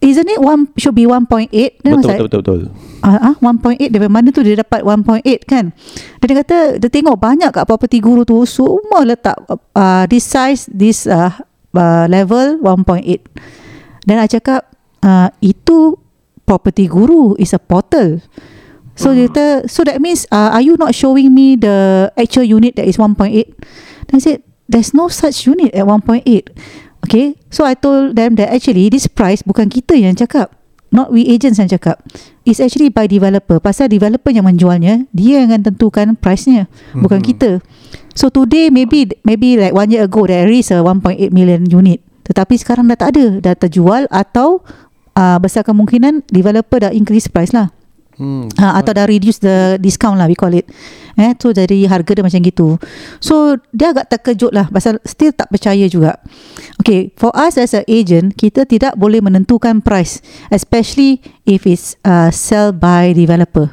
isn't 0.00 0.28
it 0.28 0.40
one 0.40 0.72
should 0.80 0.96
be 0.96 1.04
1.8 1.04 1.52
then 1.52 1.92
I 1.92 1.96
was 1.96 2.04
Betul, 2.04 2.08
like, 2.08 2.20
betul 2.24 2.40
betul 2.40 2.58
betul. 2.64 2.90
Ah, 3.00 3.32
ah 3.32 3.34
1.8 3.40 3.80
dari 3.92 4.08
mana 4.08 4.28
tu 4.32 4.40
dia 4.44 4.60
dapat 4.60 4.84
1.8 4.84 5.24
kan. 5.48 5.72
Dan 6.20 6.26
dia 6.28 6.36
kata 6.44 6.58
dia 6.80 6.88
tengok 6.92 7.16
banyak 7.16 7.48
kat 7.52 7.64
property 7.64 8.00
guru 8.00 8.24
tu 8.24 8.44
semua 8.44 9.04
letak 9.04 9.36
uh, 9.48 10.04
this 10.08 10.24
size 10.24 10.68
this 10.72 11.04
uh, 11.08 11.32
uh, 11.76 12.04
level 12.08 12.60
1.8. 12.60 13.04
Dan 14.04 14.16
I 14.20 14.28
cakap 14.28 14.68
uh, 15.04 15.28
itu 15.40 15.96
property 16.44 16.88
guru 16.88 17.36
is 17.36 17.52
a 17.56 17.60
portal. 17.60 18.20
So 18.96 19.16
dia 19.16 19.32
kata 19.32 19.68
so 19.68 19.84
that 19.84 20.00
means 20.00 20.28
uh, 20.28 20.52
are 20.52 20.64
you 20.64 20.76
not 20.76 20.92
showing 20.92 21.32
me 21.32 21.56
the 21.56 22.08
actual 22.20 22.44
unit 22.44 22.76
that 22.76 22.84
is 22.84 23.00
1.8? 23.00 23.32
Then 24.08 24.16
I 24.16 24.20
said 24.20 24.44
there's 24.68 24.92
no 24.92 25.08
such 25.08 25.48
unit 25.48 25.72
at 25.72 25.88
1.8. 25.88 26.24
Okay, 27.10 27.34
so 27.50 27.66
I 27.66 27.74
told 27.74 28.14
them 28.14 28.38
that 28.38 28.54
actually 28.54 28.86
this 28.86 29.10
price 29.10 29.42
bukan 29.42 29.66
kita 29.66 29.98
yang 29.98 30.14
cakap. 30.14 30.54
Not 30.94 31.10
we 31.10 31.26
agents 31.26 31.58
yang 31.58 31.66
cakap. 31.66 31.98
It's 32.46 32.62
actually 32.62 32.86
by 32.86 33.10
developer. 33.10 33.58
Pasal 33.58 33.90
developer 33.90 34.30
yang 34.30 34.46
menjualnya, 34.46 35.10
dia 35.10 35.42
yang 35.42 35.50
akan 35.50 35.74
tentukan 35.74 36.14
price-nya. 36.14 36.70
Bukan 36.94 37.18
kita. 37.18 37.58
So 38.14 38.30
today 38.30 38.70
maybe 38.70 39.10
maybe 39.26 39.58
like 39.58 39.74
one 39.74 39.90
year 39.90 40.06
ago 40.06 40.22
there 40.22 40.46
is 40.46 40.70
a 40.70 40.86
1.8 40.86 41.34
million 41.34 41.66
unit. 41.66 41.98
Tetapi 42.30 42.54
sekarang 42.62 42.86
dah 42.86 42.94
tak 42.94 43.18
ada. 43.18 43.42
Dah 43.42 43.54
terjual 43.58 44.06
atau 44.06 44.62
uh, 45.18 45.38
besar 45.42 45.66
kemungkinan 45.66 46.30
developer 46.30 46.78
dah 46.78 46.94
increase 46.94 47.26
price 47.26 47.50
lah. 47.50 47.74
Hmm. 48.20 48.52
Ha, 48.60 48.76
atau 48.76 48.92
dah 48.92 49.08
reduce 49.08 49.40
the 49.40 49.80
discount 49.80 50.20
lah 50.20 50.28
we 50.28 50.36
call 50.36 50.52
it. 50.52 50.68
Eh 51.16 51.32
so 51.40 51.56
jadi 51.56 51.88
harga 51.88 52.20
dia 52.20 52.20
macam 52.20 52.44
gitu. 52.44 52.76
So 53.16 53.56
dia 53.72 53.96
agak 53.96 54.12
terkejut 54.12 54.52
lah 54.52 54.68
pasal 54.68 55.00
still 55.08 55.32
tak 55.32 55.48
percaya 55.48 55.88
juga. 55.88 56.20
Okay 56.84 57.16
for 57.16 57.32
us 57.32 57.56
as 57.56 57.72
a 57.72 57.80
agent 57.88 58.36
kita 58.36 58.68
tidak 58.68 59.00
boleh 59.00 59.24
menentukan 59.24 59.80
price 59.80 60.20
especially 60.52 61.24
if 61.48 61.64
it's 61.64 61.96
uh, 62.04 62.28
sell 62.28 62.76
by 62.76 63.16
developer. 63.16 63.72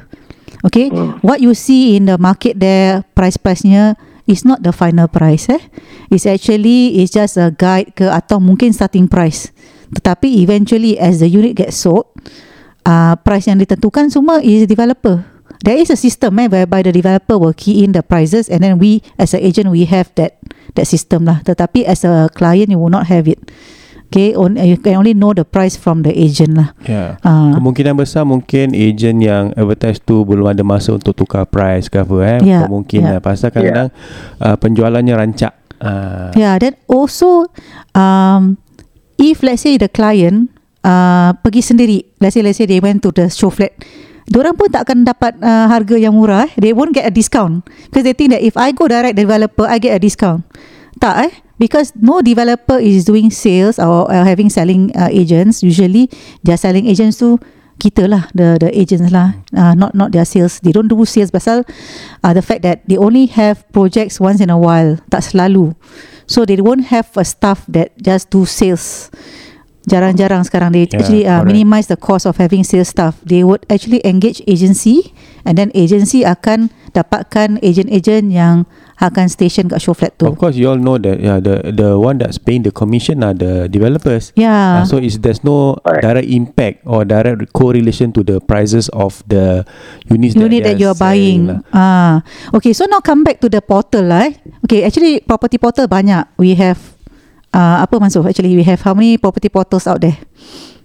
Okay 0.64 0.96
what 1.20 1.44
you 1.44 1.52
see 1.52 2.00
in 2.00 2.08
the 2.08 2.16
market 2.16 2.56
there 2.56 3.04
price 3.20 3.36
price-nya 3.36 4.00
is 4.32 4.48
not 4.48 4.64
the 4.64 4.72
final 4.72 5.12
price 5.12 5.52
eh. 5.52 5.60
It's 6.08 6.24
actually 6.24 7.04
it's 7.04 7.12
just 7.12 7.36
a 7.36 7.52
guide 7.52 8.00
ke 8.00 8.08
atau 8.08 8.40
mungkin 8.40 8.72
starting 8.72 9.12
price. 9.12 9.52
Tetapi 9.92 10.40
eventually 10.40 10.96
as 10.96 11.20
the 11.20 11.28
unit 11.28 11.60
gets 11.60 11.84
sold 11.84 12.08
uh, 12.88 13.14
price 13.20 13.52
yang 13.52 13.60
ditentukan 13.60 14.08
semua 14.08 14.40
is 14.40 14.64
developer. 14.64 15.28
There 15.66 15.76
is 15.76 15.90
a 15.90 15.98
system 15.98 16.38
eh, 16.40 16.48
whereby 16.48 16.86
the 16.86 16.94
developer 16.94 17.36
will 17.36 17.54
key 17.54 17.84
in 17.84 17.92
the 17.92 18.06
prices 18.06 18.48
and 18.48 18.62
then 18.62 18.78
we 18.80 19.02
as 19.18 19.34
an 19.34 19.42
agent 19.42 19.74
we 19.74 19.90
have 19.90 20.08
that 20.16 20.40
that 20.80 20.88
system 20.88 21.28
lah. 21.28 21.44
Tetapi 21.44 21.84
as 21.84 22.06
a 22.06 22.30
client 22.32 22.72
you 22.72 22.80
will 22.80 22.94
not 22.94 23.10
have 23.10 23.28
it. 23.28 23.42
Okay, 24.08 24.32
on, 24.40 24.56
you 24.56 24.80
can 24.80 24.96
only 24.96 25.12
know 25.12 25.36
the 25.36 25.44
price 25.44 25.76
from 25.76 26.00
the 26.08 26.16
agent 26.16 26.56
lah. 26.56 26.72
Ya. 26.88 27.20
Ah. 27.28 27.52
Kemungkinan 27.60 27.92
besar 28.00 28.24
mungkin 28.24 28.72
ejen 28.72 29.20
yang 29.20 29.52
advertise 29.52 30.00
tu 30.00 30.24
belum 30.24 30.48
ada 30.48 30.64
masa 30.64 30.96
untuk 30.96 31.12
tukar 31.12 31.44
price 31.44 31.92
ke 31.92 32.00
apa 32.00 32.40
eh. 32.40 32.56
Ya, 32.56 32.64
Kemungkinan 32.64 33.20
ya. 33.20 33.24
pasal 33.24 33.52
kadang-kadang 33.52 33.92
uh, 34.40 34.56
penjualannya 34.56 35.12
rancak. 35.12 35.54
Uh, 35.84 36.32
Yeah, 36.40 36.56
then 36.56 36.80
also 36.88 37.52
um, 37.92 38.56
if 39.20 39.44
let's 39.44 39.68
say 39.68 39.76
the 39.76 39.92
client 39.92 40.56
uh, 40.84 41.34
pergi 41.42 41.62
sendiri, 41.64 41.98
let's 42.22 42.36
say 42.36 42.44
let's 42.44 42.58
say 42.58 42.68
they 42.70 42.82
went 42.82 43.02
to 43.06 43.14
the 43.14 43.32
show 43.32 43.50
flat, 43.50 43.74
Diorang 44.28 44.60
pun 44.60 44.68
tak 44.68 44.84
akan 44.84 45.08
dapat 45.08 45.40
uh, 45.40 45.72
harga 45.72 45.96
yang 45.96 46.12
murah. 46.12 46.52
eh. 46.52 46.52
They 46.60 46.76
won't 46.76 46.92
get 46.92 47.08
a 47.08 47.14
discount 47.16 47.64
because 47.88 48.04
they 48.04 48.12
think 48.12 48.36
that 48.36 48.44
if 48.44 48.60
I 48.60 48.76
go 48.76 48.92
direct 48.92 49.16
developer, 49.16 49.64
I 49.64 49.80
get 49.80 49.96
a 49.96 50.00
discount. 50.04 50.44
Tak 51.00 51.32
eh, 51.32 51.32
because 51.56 51.96
no 51.96 52.20
developer 52.20 52.76
is 52.76 53.08
doing 53.08 53.32
sales 53.32 53.80
or 53.80 54.12
uh, 54.12 54.28
having 54.28 54.52
selling 54.52 54.92
uh, 55.00 55.08
agents. 55.08 55.64
Usually, 55.64 56.12
their 56.44 56.60
selling 56.60 56.92
agents 56.92 57.24
tu 57.24 57.40
kita 57.80 58.10
lah 58.10 58.28
the 58.34 58.58
the 58.58 58.70
agents 58.74 59.14
lah 59.14 59.38
uh, 59.54 59.78
not 59.78 59.94
not 59.94 60.10
their 60.10 60.26
sales 60.26 60.58
they 60.66 60.74
don't 60.74 60.90
do 60.90 60.98
sales 61.06 61.30
pasal 61.30 61.62
uh, 62.26 62.34
the 62.34 62.42
fact 62.42 62.66
that 62.66 62.82
they 62.90 62.98
only 62.98 63.30
have 63.30 63.62
projects 63.70 64.18
once 64.18 64.42
in 64.42 64.50
a 64.50 64.58
while 64.58 64.98
tak 65.14 65.22
selalu 65.22 65.78
so 66.26 66.42
they 66.42 66.58
won't 66.58 66.90
have 66.90 67.06
a 67.14 67.22
staff 67.22 67.62
that 67.70 67.94
just 68.02 68.34
do 68.34 68.50
sales 68.50 69.14
jarang-jarang 69.88 70.44
sekarang 70.44 70.76
they 70.76 70.84
Yeah, 70.84 71.00
actually 71.00 71.24
uh, 71.24 71.42
correct. 71.42 71.48
minimize 71.48 71.88
the 71.88 71.96
cost 71.96 72.28
of 72.28 72.36
having 72.38 72.62
sales 72.62 72.92
staff 72.92 73.16
they 73.24 73.42
would 73.42 73.64
actually 73.72 74.04
engage 74.04 74.44
agency 74.44 75.16
and 75.44 75.56
then 75.56 75.72
agency 75.72 76.28
akan 76.28 76.68
dapatkan 76.92 77.56
agent-agent 77.64 78.30
yang 78.30 78.68
akan 78.98 79.30
station 79.30 79.70
kat 79.70 79.78
show 79.78 79.94
flat 79.94 80.10
tu 80.18 80.26
Of 80.26 80.42
course, 80.42 80.58
you 80.58 80.66
all 80.66 80.82
know 80.82 80.98
that 80.98 81.22
yeah, 81.22 81.38
the 81.38 81.70
the 81.70 81.94
one 81.96 82.18
that's 82.18 82.42
paying 82.42 82.66
the 82.66 82.74
commission 82.74 83.22
are 83.22 83.38
the 83.38 83.70
developers. 83.70 84.34
yeah 84.34 84.82
Uh, 84.82 84.90
so 84.90 84.98
is 84.98 85.22
there's 85.22 85.46
no 85.46 85.78
direct 86.02 86.26
impact 86.26 86.82
or 86.82 87.06
direct 87.06 87.46
correlation 87.54 88.10
to 88.18 88.26
the 88.26 88.42
prices 88.42 88.90
of 88.98 89.22
the 89.30 89.62
units 90.10 90.34
unit 90.34 90.66
that, 90.66 90.74
that 90.74 90.82
you 90.82 90.90
are 90.90 90.98
buying. 90.98 91.46
selling 91.62 91.70
Ah, 91.70 91.78
lah. 91.78 92.58
okay. 92.58 92.74
So 92.74 92.90
now 92.90 92.98
come 93.00 93.22
back 93.22 93.38
to 93.46 93.48
the 93.48 93.62
portal 93.62 94.10
lah. 94.10 94.34
Eh. 94.34 94.42
Okay, 94.66 94.82
actually 94.82 95.22
property 95.22 95.62
portal 95.62 95.86
banyak. 95.86 96.26
We 96.42 96.58
have 96.58 96.97
uh, 97.58 97.78
apa 97.82 97.98
Mansur? 97.98 98.22
Actually 98.30 98.54
we 98.54 98.62
have 98.62 98.86
how 98.86 98.94
many 98.94 99.18
property 99.18 99.50
portals 99.50 99.90
out 99.90 99.98
there? 99.98 100.18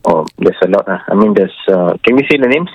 Oh, 0.08 0.24
there's 0.40 0.58
a 0.64 0.68
lot. 0.72 0.88
Uh. 0.88 0.98
I 1.06 1.14
mean, 1.14 1.36
there's. 1.36 1.54
Uh, 1.68 1.94
can 2.00 2.16
we 2.16 2.24
say 2.26 2.40
the 2.40 2.48
names? 2.48 2.72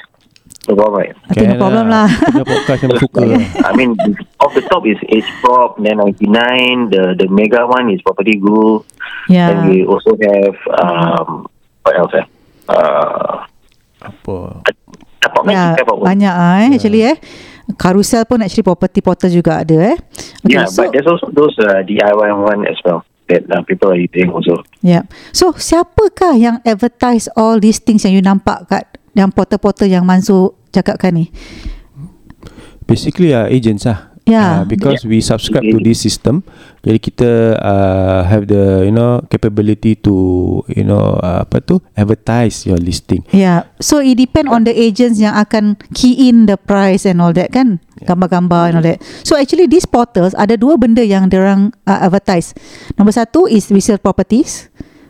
No 0.67 0.75
problem. 0.75 1.15
think 1.31 1.47
no 1.47 1.55
problem 1.55 1.87
lah. 1.87 2.11
Punya 2.11 2.43
podcast 2.43 2.79
yang 2.83 2.99
suka. 2.99 3.23
I 3.67 3.71
mean, 3.71 3.95
off 4.43 4.51
the 4.51 4.63
top 4.67 4.83
is 4.83 4.99
H 5.07 5.23
Prop, 5.39 5.79
then 5.79 6.03
99. 6.03 6.91
The 6.91 7.15
the 7.15 7.27
mega 7.31 7.63
one 7.63 7.87
is 7.91 8.03
Property 8.03 8.35
Guru. 8.35 8.83
yeah. 9.31 9.51
And 9.51 9.71
we 9.71 9.87
also 9.87 10.15
have 10.19 10.55
um, 10.75 11.47
what 11.87 11.95
else? 11.95 12.13
Eh? 12.19 12.25
Uh, 12.67 13.47
Apa? 14.03 14.63
Tapak 15.23 15.41
Yeah, 15.47 15.73
banyak 15.81 16.29
ah 16.29 16.67
eh, 16.67 16.77
actually 16.77 17.01
eh. 17.03 17.17
Carousel 17.75 18.23
pun 18.29 18.43
actually 18.43 18.63
property 18.63 18.99
portal 19.03 19.31
juga 19.31 19.63
ada 19.63 19.95
eh. 19.95 19.97
Okay, 20.45 20.55
yeah, 20.55 20.67
so 20.67 20.83
but 20.85 20.93
there's 20.95 21.09
also 21.09 21.27
those 21.33 21.55
uh, 21.63 21.83
DIY 21.83 22.31
one 22.31 22.63
as 22.67 22.79
well 22.85 23.06
that 23.27 23.43
uh, 23.51 23.61
people 23.63 23.91
are 23.91 23.99
using 23.99 24.31
also. 24.31 24.63
yeah. 24.79 25.03
So 25.35 25.53
siapakah 25.55 26.39
yang 26.39 26.57
advertise 26.63 27.27
all 27.35 27.59
these 27.59 27.79
things 27.79 28.07
yang 28.07 28.15
you 28.15 28.23
nampak 28.23 28.67
kat 28.71 28.97
yang 29.17 29.33
portal-portal 29.33 29.89
yang 29.89 30.05
Mansur 30.05 30.53
cakapkan 30.69 31.15
ni? 31.17 31.25
Basically 32.87 33.35
uh, 33.35 33.49
agents 33.49 33.83
lah. 33.83 34.06
Yeah. 34.27 34.61
Uh, 34.61 34.63
because 34.67 35.07
we 35.07 35.23
subscribe 35.23 35.63
to 35.63 35.79
this 35.79 36.03
system, 36.03 36.43
jadi 36.83 36.99
kita 36.99 37.31
uh, 37.63 38.27
have 38.27 38.51
the 38.51 38.83
you 38.83 38.91
know 38.91 39.23
capability 39.31 39.95
to 40.03 40.13
you 40.67 40.83
know 40.83 41.15
uh, 41.23 41.47
apa 41.47 41.63
tu 41.63 41.79
advertise 41.95 42.67
your 42.67 42.75
listing. 42.77 43.23
Yeah. 43.31 43.71
So 43.79 44.03
it 44.03 44.19
depend 44.19 44.51
on 44.51 44.67
the 44.67 44.75
agents 44.75 45.23
yang 45.23 45.33
akan 45.39 45.79
key 45.95 46.27
in 46.27 46.45
the 46.45 46.59
price 46.59 47.07
and 47.07 47.23
all 47.23 47.31
that 47.39 47.55
kan. 47.55 47.79
Gambar-gambar 48.03 48.75
and 48.75 48.75
all 48.83 48.85
that. 48.85 48.99
So 49.23 49.39
actually 49.39 49.71
these 49.71 49.87
portals 49.87 50.35
ada 50.35 50.59
dua 50.59 50.75
benda 50.75 51.01
yang 51.01 51.31
orang 51.31 51.71
uh, 51.87 52.03
advertise. 52.03 52.51
Nombor 52.99 53.15
satu 53.15 53.47
is 53.47 53.71
resale 53.71 53.97
properties 53.97 54.67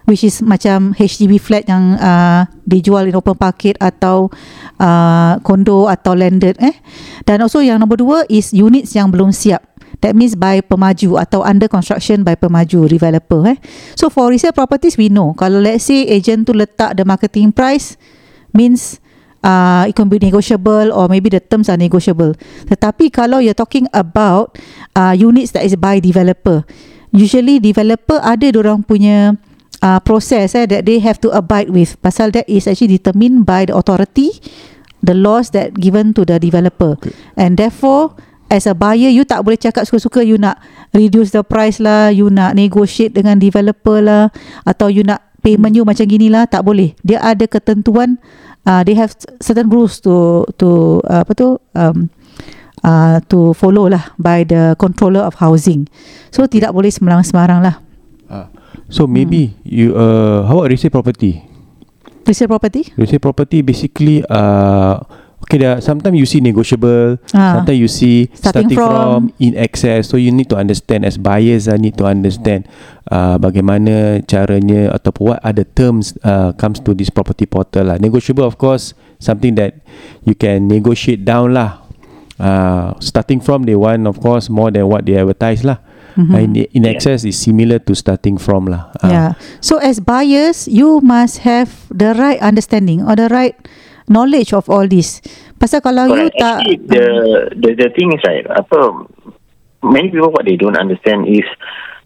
which 0.08 0.24
is 0.24 0.40
macam 0.40 0.96
HDB 0.96 1.36
flat 1.38 1.68
yang 1.68 2.00
uh, 2.00 2.48
dijual 2.64 3.06
in 3.06 3.14
open 3.14 3.36
market 3.36 3.76
atau 3.78 4.32
uh, 4.80 5.36
kondo 5.44 5.92
atau 5.92 6.16
landed 6.16 6.56
eh. 6.64 6.80
Dan 7.28 7.44
also 7.44 7.60
yang 7.60 7.84
nombor 7.84 8.00
dua 8.00 8.24
is 8.32 8.56
units 8.56 8.96
yang 8.96 9.12
belum 9.12 9.36
siap. 9.36 9.62
That 10.00 10.16
means 10.16 10.40
by 10.40 10.64
pemaju 10.64 11.20
atau 11.20 11.44
under 11.44 11.68
construction 11.68 12.24
by 12.24 12.40
pemaju 12.40 12.88
developer 12.88 13.52
eh. 13.52 13.60
So 14.00 14.08
for 14.08 14.32
resale 14.32 14.56
properties 14.56 14.96
we 14.96 15.12
know 15.12 15.36
kalau 15.36 15.60
let's 15.60 15.84
say 15.84 16.08
agent 16.08 16.48
tu 16.48 16.56
letak 16.56 16.96
the 16.96 17.04
marketing 17.04 17.52
price 17.52 18.00
means 18.56 19.04
uh, 19.44 19.84
it 19.90 19.94
can 19.98 20.08
be 20.08 20.24
negotiable 20.24 20.96
or 20.96 21.12
maybe 21.12 21.28
the 21.28 21.44
terms 21.44 21.68
are 21.68 21.78
negotiable. 21.78 22.32
Tetapi 22.72 23.12
kalau 23.12 23.44
you're 23.44 23.58
talking 23.58 23.92
about 23.92 24.56
uh, 24.96 25.12
units 25.12 25.52
that 25.52 25.68
is 25.68 25.76
by 25.76 26.00
developer, 26.00 26.64
usually 27.12 27.60
developer 27.60 28.24
ada 28.24 28.48
orang 28.56 28.88
punya 28.88 29.36
uh, 29.82 30.00
process 30.02 30.56
eh, 30.56 30.66
that 30.66 30.86
they 30.86 31.00
have 31.00 31.20
to 31.22 31.30
abide 31.34 31.70
with. 31.70 32.00
Pasal 32.02 32.34
that 32.34 32.48
is 32.50 32.66
actually 32.68 32.98
determined 32.98 33.46
by 33.46 33.66
the 33.66 33.76
authority, 33.76 34.34
the 35.04 35.14
laws 35.14 35.52
that 35.52 35.76
given 35.78 36.14
to 36.14 36.26
the 36.26 36.40
developer. 36.40 36.98
Okay. 37.02 37.14
And 37.38 37.58
therefore, 37.58 38.18
as 38.50 38.66
a 38.66 38.74
buyer, 38.74 39.12
you 39.12 39.28
tak 39.28 39.44
boleh 39.44 39.60
cakap 39.60 39.86
suka-suka 39.86 40.24
you 40.24 40.40
nak 40.40 40.60
reduce 40.96 41.36
the 41.36 41.44
price 41.44 41.78
lah, 41.84 42.10
you 42.10 42.32
nak 42.32 42.56
negotiate 42.56 43.14
dengan 43.14 43.38
developer 43.38 44.00
lah, 44.00 44.32
atau 44.64 44.88
you 44.88 45.04
nak 45.04 45.24
payment 45.44 45.76
you 45.76 45.84
macam 45.84 46.08
gini 46.08 46.32
lah, 46.32 46.48
tak 46.48 46.64
boleh. 46.64 46.96
Dia 47.04 47.22
ada 47.22 47.46
ketentuan, 47.46 48.18
uh, 48.66 48.82
they 48.84 48.96
have 48.96 49.14
certain 49.40 49.68
rules 49.68 50.00
to 50.04 50.44
to 50.60 51.00
uh, 51.08 51.24
apa 51.24 51.32
tu 51.36 51.60
um, 51.76 52.12
uh, 52.84 53.20
to 53.32 53.56
follow 53.56 53.88
lah 53.88 54.12
by 54.20 54.44
the 54.44 54.76
controller 54.80 55.24
of 55.24 55.40
housing. 55.40 55.88
So 56.32 56.48
tidak 56.48 56.76
boleh 56.76 56.92
sembarang-sembarang 56.92 57.60
lah. 57.64 57.76
So 58.88 59.04
maybe 59.08 59.52
Hmm. 59.52 59.60
you 59.68 59.88
uh, 59.94 60.48
how 60.48 60.64
about 60.64 60.72
resale 60.72 60.92
property? 60.92 61.44
Resale 62.24 62.48
property? 62.48 62.88
Resale 62.96 63.20
property 63.20 63.60
basically 63.60 64.24
uh, 64.28 65.00
okay 65.44 65.60
there 65.60 65.76
are- 65.76 65.84
sometimes 65.84 66.16
you 66.16 66.28
see 66.28 66.40
negotiable, 66.40 67.20
Ah. 67.32 67.60
sometimes 67.60 67.80
you 67.80 67.88
see 67.92 68.28
Starting 68.36 68.68
starting, 68.72 68.76
from- 68.76 69.32
from, 69.32 69.36
in 69.40 69.56
excess. 69.60 70.08
So 70.08 70.16
you 70.16 70.32
need 70.32 70.48
to 70.52 70.58
understand 70.60 71.04
as 71.04 71.16
buyers 71.20 71.68
I 71.68 71.76
need 71.80 71.96
to 72.00 72.08
understand 72.08 72.68
uh, 73.12 73.36
bagaimana 73.40 74.24
caranya 74.28 74.92
ataupun 74.96 75.36
what 75.36 75.40
are 75.44 75.56
the 75.56 75.68
terms 75.68 76.16
uh, 76.24 76.52
comes 76.56 76.80
to 76.84 76.92
this 76.96 77.12
property 77.12 77.44
portal 77.48 77.92
lah. 77.92 78.00
Negotiable 78.00 78.44
of 78.48 78.56
course 78.56 78.92
something 79.20 79.56
that 79.60 79.84
you 80.24 80.36
can 80.36 80.68
negotiate 80.68 81.28
down 81.28 81.56
lah. 81.56 81.84
Uh, 82.38 82.94
starting 83.02 83.42
from 83.42 83.66
they 83.66 83.74
want 83.76 84.06
of 84.06 84.20
course 84.22 84.46
more 84.48 84.70
than 84.70 84.88
what 84.88 85.04
they 85.08 85.16
advertise 85.16 85.64
lah. 85.64 85.80
Mhm. 86.18 86.34
Uh, 86.34 86.42
in, 86.42 86.52
in 86.74 86.84
excess 86.90 87.22
is 87.24 87.38
similar 87.38 87.78
to 87.78 87.94
starting 87.94 88.42
from 88.42 88.66
lah. 88.66 88.90
Uh, 89.06 89.10
Yeah. 89.14 89.30
So 89.62 89.78
as 89.78 90.02
buyers, 90.02 90.66
you 90.66 90.98
must 91.06 91.46
have 91.46 91.70
the 91.94 92.18
right 92.18 92.42
understanding 92.42 93.06
or 93.06 93.14
the 93.14 93.30
right 93.30 93.54
knowledge 94.10 94.50
of 94.52 94.66
all 94.66 94.90
this. 94.90 95.22
Pasal 95.62 95.86
kalau 95.86 96.10
you 96.10 96.34
tak 96.34 96.66
Actually, 96.66 96.82
the, 96.90 97.06
the 97.54 97.70
the 97.78 97.90
thing 97.94 98.10
is 98.18 98.22
right. 98.26 98.46
Apa, 98.50 99.06
many 99.86 100.10
people 100.10 100.34
what 100.34 100.50
they 100.50 100.58
don't 100.58 100.78
understand 100.78 101.30
is 101.30 101.46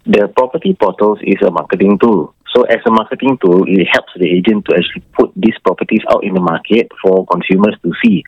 the 0.04 0.28
property 0.36 0.76
portals 0.76 1.24
is 1.24 1.40
a 1.40 1.52
marketing 1.52 1.96
tool. 1.96 2.36
So 2.52 2.68
as 2.68 2.84
a 2.84 2.92
marketing 2.92 3.40
tool, 3.40 3.64
it 3.64 3.88
helps 3.88 4.12
the 4.20 4.28
agent 4.28 4.68
to 4.68 4.76
actually 4.76 5.08
put 5.16 5.32
these 5.40 5.56
properties 5.64 6.04
out 6.12 6.28
in 6.28 6.36
the 6.36 6.44
market 6.44 6.92
for 7.00 7.24
consumers 7.32 7.80
to 7.80 7.96
see. 8.04 8.28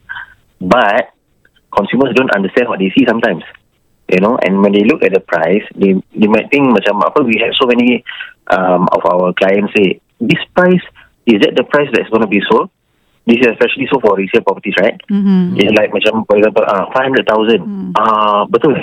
But 0.64 1.12
consumers 1.76 2.16
don't 2.16 2.32
understand 2.32 2.72
what 2.72 2.80
they 2.80 2.88
see 2.96 3.04
sometimes. 3.04 3.44
You 4.12 4.20
know, 4.20 4.36
and 4.36 4.60
when 4.60 4.76
they 4.76 4.84
look 4.84 5.02
at 5.02 5.16
the 5.16 5.24
price, 5.24 5.64
they 5.74 5.96
they 6.12 6.28
might 6.28 6.52
think 6.52 6.68
macam 6.70 7.00
apa 7.02 7.24
we 7.24 7.40
have 7.40 7.56
so 7.56 7.66
many 7.66 8.04
um, 8.52 8.86
of 8.92 9.02
our 9.08 9.32
clients 9.34 9.72
say 9.74 10.04
this 10.20 10.40
price 10.52 10.84
is 11.24 11.40
that 11.40 11.56
the 11.56 11.64
price 11.64 11.88
that's 11.96 12.12
going 12.12 12.24
to 12.24 12.30
be 12.30 12.44
sold? 12.52 12.68
This 13.24 13.40
is 13.40 13.56
especially 13.56 13.88
so 13.88 14.04
for 14.04 14.20
resale 14.20 14.44
properties, 14.44 14.76
right? 14.84 15.00
Mm-hmm. 15.08 15.56
It's 15.56 15.72
like 15.80 15.96
macam 15.96 16.28
for 16.28 16.36
example, 16.36 16.68
ah 16.68 16.92
uh, 16.92 17.00
500,000. 17.00 17.96
Ah 17.96 18.44
betul. 18.52 18.76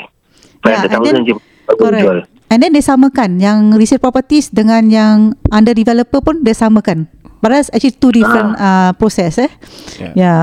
Yeah, 0.65 0.89
and 0.89 0.93
500,000 0.97 1.13
then- 1.13 1.25
je 1.29 1.35
baru 1.69 1.93
jual. 2.01 2.19
Correct. 2.25 2.39
And 2.51 2.59
then 2.67 2.75
dia 2.75 2.83
samakan 2.83 3.39
yang 3.39 3.79
resale 3.79 4.03
properties 4.03 4.51
dengan 4.51 4.91
yang 4.91 5.39
under 5.55 5.71
developer 5.71 6.19
pun 6.19 6.43
dia 6.43 6.57
samakan. 6.57 7.07
But 7.41 7.57
that's 7.57 7.73
actually 7.73 7.97
two 7.97 8.13
different 8.13 8.57
uh, 8.61 8.93
process 9.01 9.41
eh. 9.41 9.49
Yeah. 9.97 10.13
Yeah. 10.15 10.43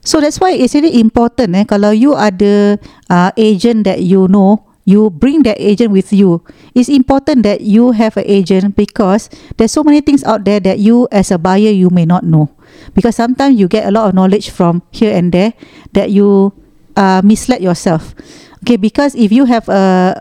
So 0.00 0.20
that's 0.20 0.40
why 0.40 0.56
it's 0.56 0.72
really 0.72 0.96
important 0.96 1.52
eh 1.52 1.64
kalau 1.68 1.92
you 1.92 2.16
ada 2.16 2.80
uh, 3.12 3.30
agent 3.36 3.84
that 3.84 4.00
you 4.00 4.26
know 4.32 4.68
you 4.88 5.12
bring 5.12 5.44
that 5.44 5.60
agent 5.60 5.92
with 5.92 6.08
you. 6.16 6.40
It's 6.72 6.88
important 6.88 7.44
that 7.44 7.60
you 7.60 7.92
have 7.92 8.16
an 8.16 8.24
agent 8.24 8.72
because 8.72 9.28
there's 9.60 9.76
so 9.76 9.84
many 9.84 10.00
things 10.00 10.24
out 10.24 10.48
there 10.48 10.64
that 10.64 10.80
you 10.80 11.04
as 11.12 11.28
a 11.28 11.36
buyer 11.36 11.68
you 11.68 11.92
may 11.92 12.08
not 12.08 12.24
know. 12.24 12.48
Because 12.96 13.20
sometimes 13.20 13.60
you 13.60 13.68
get 13.68 13.84
a 13.84 13.92
lot 13.92 14.08
of 14.08 14.16
knowledge 14.16 14.48
from 14.48 14.80
here 14.88 15.12
and 15.12 15.28
there 15.28 15.52
that 15.92 16.08
you 16.08 16.56
uh, 16.96 17.20
mislead 17.20 17.60
yourself. 17.60 18.16
Okay, 18.64 18.80
because 18.80 19.12
if 19.12 19.28
you 19.28 19.44
have 19.44 19.68
a 19.68 20.16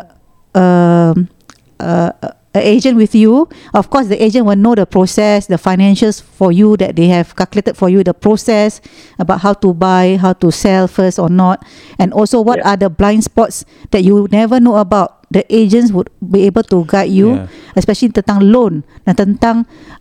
um, 0.52 1.32
uh, 1.80 2.12
a 2.58 2.63
agent 2.65 2.98
with 2.98 3.13
you, 3.13 3.46
of 3.78 3.89
course 3.93 4.10
the 4.10 4.17
agent 4.17 4.50
will 4.50 4.58
know 4.58 4.74
the 4.74 4.89
process, 4.89 5.46
the 5.46 5.62
financials 5.62 6.20
for 6.22 6.52
you 6.52 6.74
that 6.82 6.98
they 6.98 7.08
have 7.08 7.38
calculated 7.38 7.78
for 7.78 7.88
you, 7.88 8.02
the 8.04 8.13
process 8.17 8.82
about 9.22 9.46
how 9.46 9.54
to 9.62 9.74
buy, 9.74 10.17
how 10.17 10.34
to 10.41 10.50
sell 10.52 10.89
first 10.89 11.22
or 11.22 11.30
not, 11.30 11.62
and 12.02 12.12
also 12.12 12.41
what 12.41 12.58
Yeah. 12.60 12.74
are 12.74 12.78
the 12.78 12.89
blind 12.89 13.24
spots 13.24 13.63
that 13.93 14.02
you 14.02 14.26
never 14.34 14.58
know 14.60 14.76
about. 14.82 15.22
The 15.28 15.43
agents 15.52 15.91
would 15.91 16.08
be 16.24 16.48
able 16.48 16.63
to 16.72 16.88
guide 16.88 17.12
you, 17.12 17.36
Yeah. 17.36 17.52
especially 17.76 18.15
tentang 18.15 18.48
loan 18.48 18.88
dan 19.04 19.13
tentang 19.20 19.58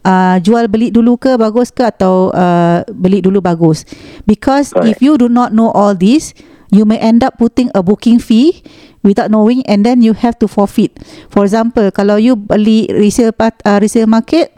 uh, 0.06 0.38
jual 0.38 0.70
beli 0.70 0.94
dulu 0.94 1.18
ke 1.18 1.34
bagus 1.34 1.74
ke 1.74 1.82
atau 1.82 2.30
uh, 2.30 2.86
beli 2.94 3.18
dulu 3.18 3.42
bagus. 3.42 3.82
Because 4.22 4.70
if 4.86 4.98
Correct. 4.98 5.02
you 5.02 5.12
do 5.18 5.26
not 5.26 5.50
know 5.50 5.74
all 5.74 5.98
this, 5.98 6.30
you 6.70 6.86
may 6.86 6.98
end 7.02 7.26
up 7.26 7.38
putting 7.42 7.74
a 7.74 7.82
booking 7.82 8.22
fee 8.22 8.62
without 9.02 9.28
knowing 9.28 9.60
and 9.66 9.84
then 9.84 10.00
you 10.00 10.14
have 10.14 10.38
to 10.40 10.46
forfeit. 10.46 10.94
For 11.28 11.44
example, 11.44 11.90
kalau 11.92 12.16
you 12.16 12.36
beli 12.36 12.88
resale 12.92 13.32
part, 13.34 13.58
uh, 13.66 13.82
resale 13.82 14.08
market, 14.08 14.54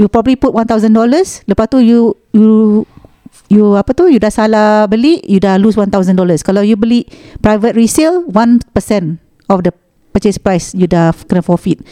you 0.00 0.10
probably 0.10 0.34
put 0.34 0.54
$1,000, 0.54 0.90
lepas 1.46 1.66
tu 1.70 1.78
you 1.78 2.14
you 2.34 2.82
you 3.52 3.76
apa 3.76 3.92
tu 3.94 4.10
you 4.10 4.18
dah 4.18 4.32
salah 4.32 4.90
beli, 4.90 5.22
you 5.26 5.38
dah 5.38 5.60
lose 5.60 5.78
$1,000. 5.78 5.90
Kalau 6.42 6.62
you 6.64 6.74
beli 6.74 7.06
private 7.38 7.78
resale, 7.78 8.26
1% 8.26 8.74
of 9.50 9.58
the 9.62 9.72
purchase 10.14 10.38
price 10.38 10.72
you 10.74 10.86
dah 10.86 11.12
kena 11.26 11.42
forfeit. 11.42 11.82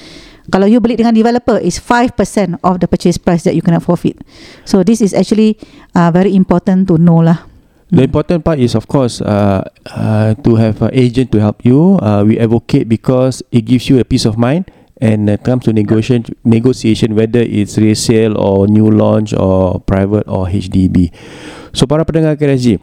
Kalau 0.50 0.66
you 0.66 0.82
beli 0.82 0.98
dengan 0.98 1.14
developer 1.14 1.54
is 1.62 1.78
5% 1.78 2.58
of 2.66 2.82
the 2.82 2.90
purchase 2.90 3.14
price 3.14 3.46
that 3.46 3.54
you 3.54 3.62
kena 3.62 3.78
forfeit. 3.78 4.18
So 4.66 4.82
this 4.82 4.98
is 4.98 5.14
actually 5.14 5.54
uh, 5.94 6.10
very 6.10 6.34
important 6.34 6.90
to 6.90 6.98
know 6.98 7.22
lah. 7.22 7.51
The 7.92 8.08
important 8.08 8.40
part 8.40 8.56
is, 8.56 8.72
of 8.72 8.88
course, 8.88 9.20
uh, 9.20 9.68
uh, 9.92 10.32
to 10.48 10.56
have 10.56 10.80
an 10.80 10.96
agent 10.96 11.28
to 11.36 11.44
help 11.44 11.60
you. 11.60 12.00
Uh, 12.00 12.24
we 12.24 12.40
advocate 12.40 12.88
because 12.88 13.44
it 13.52 13.68
gives 13.68 13.84
you 13.92 14.00
a 14.00 14.04
peace 14.04 14.24
of 14.24 14.40
mind. 14.40 14.72
And 15.02 15.28
uh, 15.28 15.36
comes 15.36 15.64
to 15.66 15.74
negotiation, 15.74 16.24
negotiation 16.44 17.14
whether 17.18 17.40
it's 17.40 17.76
resale 17.76 18.38
or 18.38 18.66
new 18.68 18.88
launch 18.88 19.34
or 19.34 19.80
private 19.80 20.24
or 20.30 20.46
HDB. 20.46 21.12
So 21.74 21.90
para 21.90 22.06
pendengar 22.06 22.38
KRSG, 22.38 22.78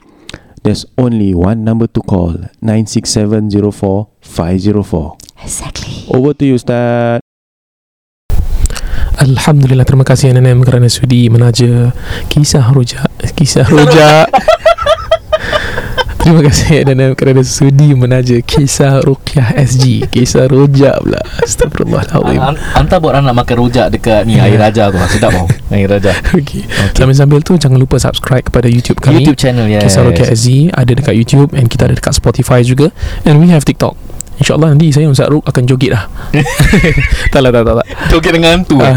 there's 0.61 0.85
only 0.99 1.33
one 1.33 1.63
number 1.63 1.87
to 1.87 2.01
call 2.03 2.35
96704 2.61 3.49
Exactly. 5.41 6.05
Over 6.11 6.35
to 6.35 6.43
you 6.45 6.59
Ustaz. 6.59 7.23
Alhamdulillah 9.19 9.87
terima 9.87 10.03
kasih 10.03 10.35
NNM 10.35 10.63
kerana 10.67 10.91
sudi 10.91 11.31
menaja 11.31 11.95
kisah 12.27 12.71
rojak 12.71 13.07
kisah 13.35 13.67
rojak 13.67 14.27
Terima 16.29 16.45
kasih 16.45 16.85
NNM 16.85 17.17
kerana 17.17 17.41
sudi 17.41 17.89
menaja 17.97 18.37
kisah 18.45 19.01
Rukyah 19.01 19.57
SG 19.65 20.05
Kisah 20.13 20.45
rojak 20.45 21.01
pula. 21.01 21.17
Astagfirullahaladzim. 21.41 22.37
An- 22.37 22.61
Anta 22.77 23.01
buat 23.01 23.17
anak 23.17 23.33
makan 23.33 23.55
rojak 23.57 23.89
dekat 23.89 24.29
ni 24.29 24.37
air 24.37 24.61
raja 24.61 24.93
tu 24.93 25.01
sedap 25.09 25.33
tau 25.33 25.49
air 25.73 25.89
raja. 25.89 26.13
Okay. 26.29 26.69
Sambil-sambil 26.93 27.41
tu 27.41 27.57
jangan 27.57 27.81
lupa 27.81 27.97
subscribe 27.97 28.45
kepada 28.45 28.69
YouTube 28.69 29.01
kami. 29.01 29.25
YouTube 29.25 29.41
channel 29.41 29.65
yes. 29.65 29.89
Kisah 29.89 30.05
Rukyah 30.05 30.29
SG 30.29 30.69
ada 30.69 30.91
dekat 30.93 31.17
YouTube 31.17 31.49
and 31.57 31.65
kita 31.65 31.89
ada 31.89 31.97
dekat 31.97 32.13
Spotify 32.13 32.61
juga. 32.61 32.93
And 33.25 33.41
we 33.41 33.49
have 33.49 33.65
TikTok. 33.65 33.97
InsyaAllah 34.37 34.71
nanti 34.71 34.93
saya 34.93 35.09
Ustaz 35.09 35.27
Ruk 35.27 35.43
akan 35.43 35.65
joget 35.65 35.91
lah 35.97 36.05
Tak 37.27 37.41
lah 37.41 37.51
tak 37.51 37.65
tak, 37.65 37.73
tak. 37.75 37.85
Joget 38.07 38.31
dengan 38.31 38.61
hantu 38.61 38.79
Ah. 38.79 38.95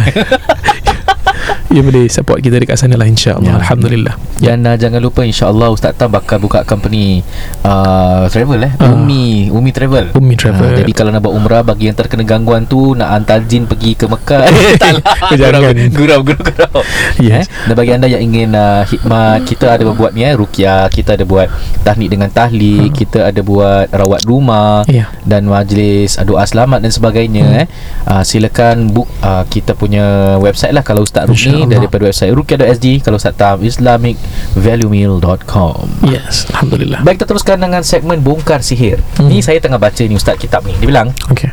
Ya 1.68 1.80
boleh 1.80 2.06
support 2.06 2.38
kita 2.38 2.56
dekat 2.56 2.76
sana 2.76 2.94
lah 2.94 3.04
InsyaAllah 3.04 3.44
Ya. 3.44 3.58
Alhamdulillah 3.58 4.14
Dan 4.36 4.62
uh, 4.62 4.74
jangan 4.74 4.98
lupa 4.98 5.22
insyaAllah 5.22 5.68
Ustaz 5.68 5.94
Tam 5.94 6.08
bakal 6.08 6.38
buka 6.38 6.62
company 6.62 7.24
uh, 7.62 8.26
Travel 8.26 8.60
eh 8.62 8.72
Ah. 8.76 8.92
Umi 8.92 9.48
Umi 9.48 9.70
Travel 9.70 10.12
Umi 10.12 10.34
Travel. 10.34 10.68
Ah, 10.68 10.76
Jadi 10.76 10.92
kalau 10.92 11.10
nak 11.10 11.20
buat 11.20 11.32
umrah 11.32 11.62
Bagi 11.62 11.86
yang 11.86 11.94
terkena 11.94 12.22
gangguan 12.22 12.64
tu 12.64 12.92
Nak 12.92 13.08
hantar 13.08 13.42
jin 13.42 13.64
pergi 13.64 13.94
ke 13.94 14.04
Mekah 14.04 14.42
Tak 14.82 14.90
lah 14.94 15.02
Jangan. 15.32 15.76
Gurau 15.90 16.20
Gurau 16.20 16.42
Gurau 16.44 16.80
Yes. 17.18 17.46
eh? 17.46 17.68
Dan 17.68 17.74
bagi 17.74 17.90
anda 17.92 18.06
yang 18.06 18.22
ingin 18.22 18.52
uh, 18.52 18.82
Hikmat 18.82 19.44
Kita 19.44 19.74
ada 19.74 19.82
buat 19.84 20.10
ni 20.10 20.22
eh 20.22 20.34
Rukyah 20.34 20.86
Kita 20.86 21.14
ada 21.14 21.24
buat 21.24 21.48
Tahnik 21.82 22.08
dengan 22.08 22.28
tahlik 22.28 22.92
Kita 22.92 23.26
ada 23.26 23.40
buat 23.40 23.88
Rawat 23.88 24.22
rumah 24.22 24.84
Ya. 24.84 25.08
dan 25.22 25.46
majlis 25.46 26.18
uh, 26.18 26.24
doa 26.24 26.42
selamat 26.42 26.80
dan 26.80 26.90
sebagainya 26.90 27.44
hmm. 27.44 27.60
eh 27.60 27.66
uh, 28.04 28.22
silakan 28.22 28.90
book 28.90 29.06
uh, 29.20 29.46
kita 29.46 29.72
punya 29.72 30.02
website 30.36 30.70
lah 30.70 30.82
kalau 30.82 31.02
Ustaz 31.02 31.24
Ruk 31.24 31.38
ni 31.50 31.66
InsyaAllah. 31.66 31.68
daripada 31.68 32.06
website 32.06 32.30
rukia.sg 32.30 33.02
kalau 33.02 33.18
Ustaz 33.18 33.34
Tam 33.34 33.58
islamicvaluemeal.com 33.64 35.86
Yes 36.06 36.46
Alhamdulillah 36.54 37.02
Baik 37.02 37.18
kita 37.18 37.34
teruskan 37.34 37.58
dengan 37.58 37.82
segmen 37.82 38.22
bongkar 38.22 38.62
sihir. 38.62 39.02
Hmm. 39.18 39.26
Ni 39.26 39.42
saya 39.42 39.58
tengah 39.58 39.82
baca 39.82 40.06
ni 40.06 40.14
ustaz 40.14 40.38
kitab 40.38 40.62
ni. 40.62 40.78
Dia 40.78 40.86
bilang, 40.86 41.10
Okay 41.30 41.50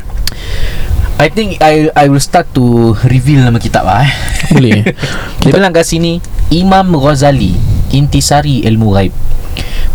I 1.20 1.28
think 1.28 1.60
I 1.60 1.92
I 1.92 2.08
will 2.08 2.22
start 2.22 2.48
to 2.56 2.96
reveal 3.04 3.44
nama 3.44 3.60
kitab 3.60 3.84
lah 3.84 4.08
eh. 4.08 4.12
Boleh 4.56 4.80
Dia 5.44 5.52
bilang 5.52 5.76
kat 5.76 5.84
sini 5.84 6.16
Imam 6.48 6.96
Ghazali 6.96 7.52
Intisari 7.92 8.64
Ilmu 8.64 8.96
Ghaib 8.96 9.12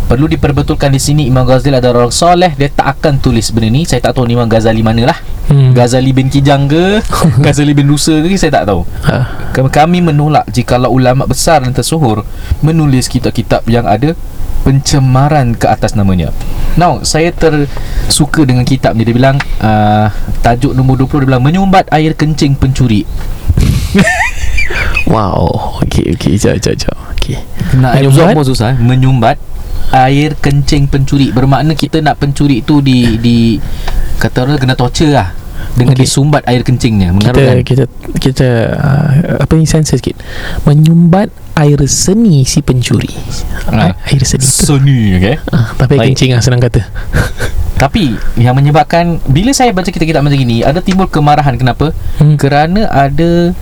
Perlu 0.06 0.30
diperbetulkan 0.30 0.88
di 0.88 0.98
sini 0.98 1.26
Imam 1.26 1.42
Ghazali 1.42 1.74
adalah 1.74 2.06
orang 2.06 2.14
soleh 2.14 2.54
Dia 2.54 2.70
tak 2.70 2.96
akan 2.96 3.18
tulis 3.18 3.50
benda 3.50 3.68
ni. 3.68 3.82
Saya 3.82 3.98
tak 4.00 4.14
tahu 4.14 4.26
Imam 4.26 4.46
Ghazali 4.46 4.80
mana 4.80 5.10
lah 5.10 5.18
Hmm. 5.46 5.70
Ghazali 5.70 6.10
bin 6.10 6.26
Kijang 6.26 6.66
ke? 6.66 6.98
Ghazali 7.44 7.70
bin 7.70 7.86
Rusa 7.86 8.18
ke? 8.18 8.34
Saya 8.34 8.50
tak 8.50 8.66
tahu. 8.66 8.82
Ah. 9.06 9.46
Kami- 9.54 10.02
menolak 10.02 10.42
Jikalau 10.50 10.90
ulama 10.90 11.22
besar 11.22 11.62
dan 11.62 11.70
tersohor 11.70 12.26
Menulis 12.60 13.06
kitab-kitab 13.06 13.62
yang 13.66 13.86
ada 13.86 14.18
Pencemaran 14.66 15.54
ke 15.54 15.70
atas 15.70 15.94
namanya. 15.94 16.34
Now 16.74 17.06
Saya 17.06 17.30
tersuka 17.30 18.42
dengan 18.42 18.66
kitab 18.66 18.98
ni. 18.98 19.06
Dia 19.06 19.14
bilang 19.14 19.38
uh, 19.62 20.10
Tajuk 20.42 20.74
nombor 20.74 20.98
20 20.98 21.22
Dia 21.22 21.28
bilang 21.30 21.44
Menyumbat 21.46 21.86
air 21.90 22.18
kencing 22.18 22.58
pencuri. 22.58 23.06
Wow. 25.06 25.78
Okay 25.86 26.10
okay. 26.12 26.34
Jom 26.34 26.58
jom 26.58 26.74
jom 26.74 26.96
Okay. 27.16 27.38
Nak 27.78 27.98
Menyumbat? 27.98 28.10
absorb 28.10 28.28
pun 28.34 28.44
susah 28.44 28.66
eh. 28.74 28.78
Menyumbat 28.78 29.36
Air 29.94 30.34
kencing 30.38 30.90
pencuri 30.90 31.30
Bermakna 31.30 31.76
kita 31.76 32.02
nak 32.02 32.18
pencuri 32.18 32.62
tu 32.62 32.82
di 32.82 33.20
di 33.20 33.58
Kata 34.16 34.48
orang 34.48 34.58
kena 34.58 34.74
torture 34.74 35.12
lah 35.12 35.30
Dengan 35.76 35.92
Okey. 35.92 36.02
okay. 36.02 36.08
disumbat 36.08 36.42
air 36.48 36.62
kencingnya 36.64 37.12
kita 37.20 37.42
kita 37.64 37.84
kita 38.16 38.48
uh, 38.80 39.44
apa 39.44 39.52
ni 39.60 39.68
sensor 39.68 40.00
sikit 40.00 40.16
menyumbat 40.64 41.28
air 41.52 41.76
seni 41.84 42.48
si 42.48 42.64
pencuri 42.64 43.12
Ah. 43.68 43.92
air 44.08 44.22
seni 44.24 44.40
tu 44.40 44.48
Sony 44.48 45.20
okay 45.20 45.36
ah, 45.52 45.76
tapi 45.76 46.00
Baik. 46.00 46.16
kencing 46.16 46.32
lah 46.32 46.40
senang 46.40 46.64
kata 46.64 46.80
Tapi 47.76 48.16
yang 48.40 48.56
menyebabkan 48.56 49.20
Bila 49.28 49.52
saya 49.52 49.68
baca 49.76 49.84
kitab-kitab 49.92 50.24
macam 50.24 50.40
gini 50.40 50.64
Ada 50.64 50.80
timbul 50.80 51.12
kemarahan 51.12 51.60
Kenapa? 51.60 51.92
Hmm. 52.16 52.40
Kerana 52.40 52.88
ada 52.88 53.52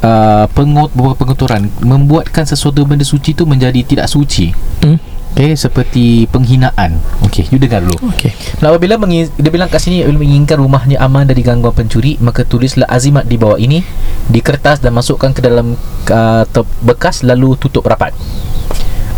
uh, 0.00 0.44
pengut, 0.56 0.88
beberapa 0.96 1.20
penguturan 1.20 1.68
Membuatkan 1.84 2.48
sesuatu 2.48 2.88
benda 2.88 3.04
suci 3.04 3.36
tu 3.36 3.44
Menjadi 3.44 3.84
tidak 3.84 4.08
suci 4.08 4.48
hmm? 4.80 5.13
Okay, 5.34 5.58
seperti 5.58 6.30
penghinaan 6.30 6.94
Okay, 7.26 7.42
you 7.50 7.58
dengar 7.58 7.82
dulu 7.82 7.98
okay 8.06 8.30
Nah, 8.62 8.70
apabila 8.70 8.94
mengi- 8.94 9.34
dia 9.34 9.50
bilang 9.50 9.66
kat 9.66 9.82
sini 9.82 10.06
apabila 10.06 10.22
menginginkan 10.22 10.62
rumahnya 10.62 11.02
aman 11.02 11.26
dari 11.26 11.42
gangguan 11.42 11.74
pencuri, 11.74 12.14
maka 12.22 12.46
tulislah 12.46 12.86
azimat 12.86 13.26
di 13.26 13.34
bawah 13.34 13.58
ini 13.58 13.82
di 14.24 14.38
kertas 14.38 14.78
dan 14.78 14.94
masukkan 14.94 15.34
ke 15.34 15.42
dalam 15.42 15.74
uh, 16.08 16.42
bekas 16.80 17.26
lalu 17.26 17.58
tutup 17.58 17.82
rapat. 17.84 18.14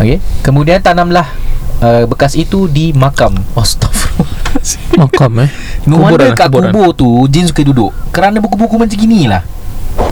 Okey. 0.00 0.18
Kemudian 0.40 0.80
tanamlah 0.80 1.28
uh, 1.84 2.08
bekas 2.08 2.32
itu 2.32 2.64
di 2.64 2.96
makam. 2.96 3.36
Astagfirullah. 3.52 4.48
makam 5.04 5.44
eh 5.44 5.50
No 5.84 6.00
Kuburan 6.00 6.16
wonder 6.16 6.28
lah, 6.32 6.38
kat 6.40 6.48
kuburan. 6.48 6.72
kubur 6.72 6.88
tu 6.96 7.08
jin 7.28 7.44
suka 7.44 7.60
duduk. 7.60 7.92
Kerana 8.08 8.40
buku-buku 8.40 8.74
macam 8.80 8.96
gini 8.96 9.28
lah. 9.28 9.44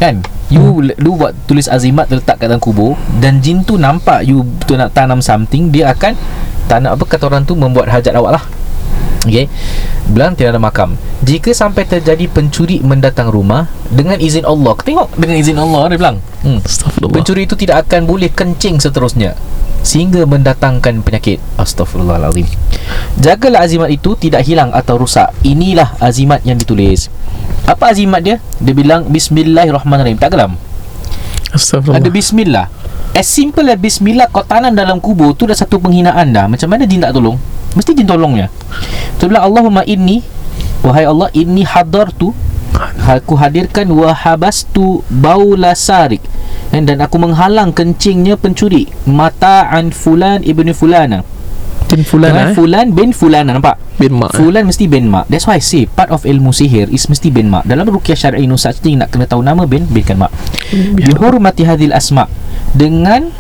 Kan? 0.01 0.25
You 0.53 0.61
hmm. 0.61 1.01
lu 1.01 1.17
buat 1.17 1.33
tulis 1.49 1.69
azimat 1.69 2.09
letak 2.13 2.41
kat 2.41 2.53
dalam 2.53 2.61
kubur 2.61 2.95
dan 3.19 3.41
jin 3.41 3.65
tu 3.65 3.81
nampak 3.81 4.29
you 4.29 4.45
tu 4.69 4.77
nak 4.77 4.93
tanam 4.93 5.25
something 5.25 5.73
dia 5.73 5.91
akan 5.93 6.13
tanam 6.69 6.95
apa 6.95 7.05
kata 7.05 7.27
orang 7.29 7.49
tu 7.49 7.57
membuat 7.57 7.89
hajat 7.89 8.13
awak 8.17 8.41
lah. 8.41 8.45
Okey. 9.25 9.49
Bilang 10.13 10.37
tiada 10.37 10.61
makam. 10.61 11.01
Jika 11.25 11.57
sampai 11.57 11.89
terjadi 11.89 12.29
pencuri 12.29 12.85
mendatang 12.85 13.33
rumah 13.33 13.73
dengan 13.89 14.21
izin 14.21 14.45
Allah. 14.45 14.77
Tengok 14.77 15.17
dengan 15.17 15.37
izin 15.41 15.57
Allah 15.57 15.89
dia 15.89 15.97
bilang. 15.97 16.17
Hmm. 16.45 16.61
Pencuri 17.09 17.49
itu 17.49 17.57
tidak 17.57 17.89
akan 17.89 18.05
boleh 18.05 18.29
kencing 18.29 18.77
seterusnya 18.77 19.33
sehingga 19.81 20.29
mendatangkan 20.29 21.01
penyakit. 21.01 21.41
Astagfirullahalazim. 21.61 22.49
Jagalah 23.19 23.63
azimat 23.63 23.91
itu 23.91 24.19
tidak 24.19 24.43
hilang 24.43 24.75
atau 24.75 24.99
rusak. 24.99 25.31
Inilah 25.47 25.95
azimat 26.03 26.43
yang 26.43 26.59
ditulis. 26.59 27.09
Apa 27.65 27.95
azimat 27.95 28.21
dia? 28.21 28.37
Dia 28.59 28.75
bilang 28.75 29.07
bismillahirrahmanirrahim. 29.09 30.19
Tak 30.19 30.35
gelam. 30.35 30.59
Astagfirullah. 31.55 32.03
Ada 32.03 32.09
bismillah. 32.11 32.67
As 33.15 33.31
simple 33.31 33.71
as 33.71 33.79
bismillah 33.79 34.27
kau 34.27 34.43
tanam 34.43 34.75
dalam 34.75 34.99
kubur 34.99 35.39
tu 35.39 35.47
dah 35.47 35.55
satu 35.55 35.79
penghinaan 35.79 36.35
dah. 36.35 36.51
Macam 36.51 36.67
mana 36.67 36.83
jin 36.83 36.99
tak 36.99 37.15
tolong? 37.15 37.39
Mesti 37.79 37.95
jin 37.95 38.11
tolongnya. 38.11 38.51
Tu 39.23 39.31
bilang 39.31 39.47
Allahumma 39.47 39.87
inni 39.87 40.27
wahai 40.85 41.09
Allah 41.09 41.33
inni 41.33 41.65
hadartu 41.65 42.37
aku 43.09 43.41
hadirkan 43.41 43.89
wa 43.89 44.13
habastu 44.13 45.01
baula 45.09 45.73
sarik 45.73 46.21
dan, 46.69 46.85
dan 46.85 47.01
aku 47.01 47.17
menghalang 47.17 47.73
kencingnya 47.73 48.37
pencuri 48.37 48.93
mata'an 49.09 49.95
fulan 49.97 50.45
ibnu 50.45 50.77
fulana 50.77 51.25
Bin 51.95 52.03
Fulana 52.03 52.51
eh? 52.51 52.55
fulan 52.59 52.91
bin 52.91 53.15
fulana 53.15 53.55
nampak? 53.55 53.79
Bin 53.95 54.19
Mak 54.19 54.35
eh? 54.35 54.43
Fulan 54.43 54.67
mesti 54.67 54.91
bin 54.91 55.07
mak. 55.07 55.31
That's 55.31 55.47
why 55.47 55.63
I 55.63 55.63
say 55.63 55.87
Part 55.87 56.11
of 56.11 56.27
ilmu 56.27 56.51
sihir 56.51 56.91
Is 56.91 57.07
mesti 57.07 57.31
bin 57.31 57.47
mak. 57.47 57.63
Dalam 57.71 57.87
rukyah 57.87 58.19
syar'i 58.19 58.51
No 58.51 58.59
such 58.59 58.83
thing 58.83 58.99
Nak 58.99 59.15
kena 59.15 59.31
tahu 59.31 59.47
nama 59.47 59.63
bin 59.71 59.87
Binkan 59.87 60.19
mak? 60.19 60.35
Bihormati 60.75 61.63
hadhil 61.63 61.95
asma 61.95 62.27
Dengan 62.75 63.31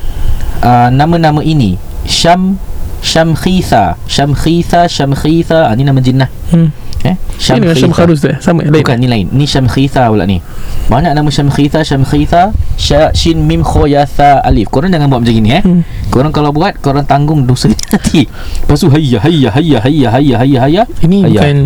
uh, 0.62 0.88
Nama-nama 0.94 1.42
ini. 1.42 1.74
Syam 2.06 2.62
Syamkhitha. 3.02 3.98
Syamkhitha 4.06 4.86
Syamkhitha. 4.86 5.68
Ah, 5.68 5.74
Ni 5.74 5.82
nama 5.82 5.98
jinnah 5.98 6.30
hmm. 6.54 6.83
Eh? 7.04 7.16
Ini 7.16 7.60
dengan 7.60 7.76
Syam 7.76 7.92
Kharus 7.92 8.18
tu 8.24 8.28
eh? 8.32 8.38
Sama 8.40 8.64
lain 8.64 8.72
Bukan 8.72 8.96
ni 8.96 9.06
lain. 9.06 9.26
Ni 9.30 9.44
Syamkhitha 9.44 10.08
pula 10.08 10.24
ni. 10.24 10.40
Banyak 10.88 11.12
nama 11.12 11.28
Syamkhitha 11.28 11.84
Syamkhitha 11.84 12.56
Sya, 12.80 13.12
Shin 13.12 13.44
Mim 13.44 13.60
Kho 13.60 13.84
Yatha 13.84 14.40
Alif. 14.40 14.72
Korang 14.72 14.90
jangan 14.90 15.12
buat 15.12 15.20
macam 15.22 15.34
gini 15.36 15.50
eh. 15.52 15.62
Hmm. 15.62 15.84
Korang 16.08 16.32
kalau 16.32 16.50
buat 16.50 16.80
Korang 16.80 17.04
tanggung 17.04 17.44
dosa 17.44 17.68
nanti 17.92 18.24
Lepas 18.26 18.80
tu 18.80 18.88
Hayya 18.88 19.20
Hayya 19.20 19.48
Hayya 19.52 19.78
Hayya 19.84 20.08
Hayya 20.10 20.36
Hayya 20.40 20.58
Hayya 20.64 20.82
Ini 21.04 21.18
Hayya. 21.28 21.40
bukan 21.40 21.56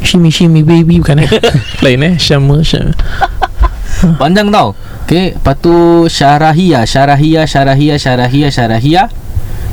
Shimmy 0.00 0.30
shimmy 0.32 0.62
baby 0.66 0.98
Bukan 0.98 1.22
eh. 1.22 1.30
Lain 1.86 2.00
eh. 2.02 2.14
Syam 2.18 2.50
Syam 2.66 2.90
Panjang 4.20 4.48
tau. 4.48 4.72
Okay 5.04 5.36
Lepas 5.36 5.56
tu 5.60 5.74
Syarahiyah. 6.08 6.88
Syarahiyah 6.88 7.44
Syarahiyah 7.44 7.98
Syarahiyah 8.00 8.50
Syarahiyah. 8.50 9.06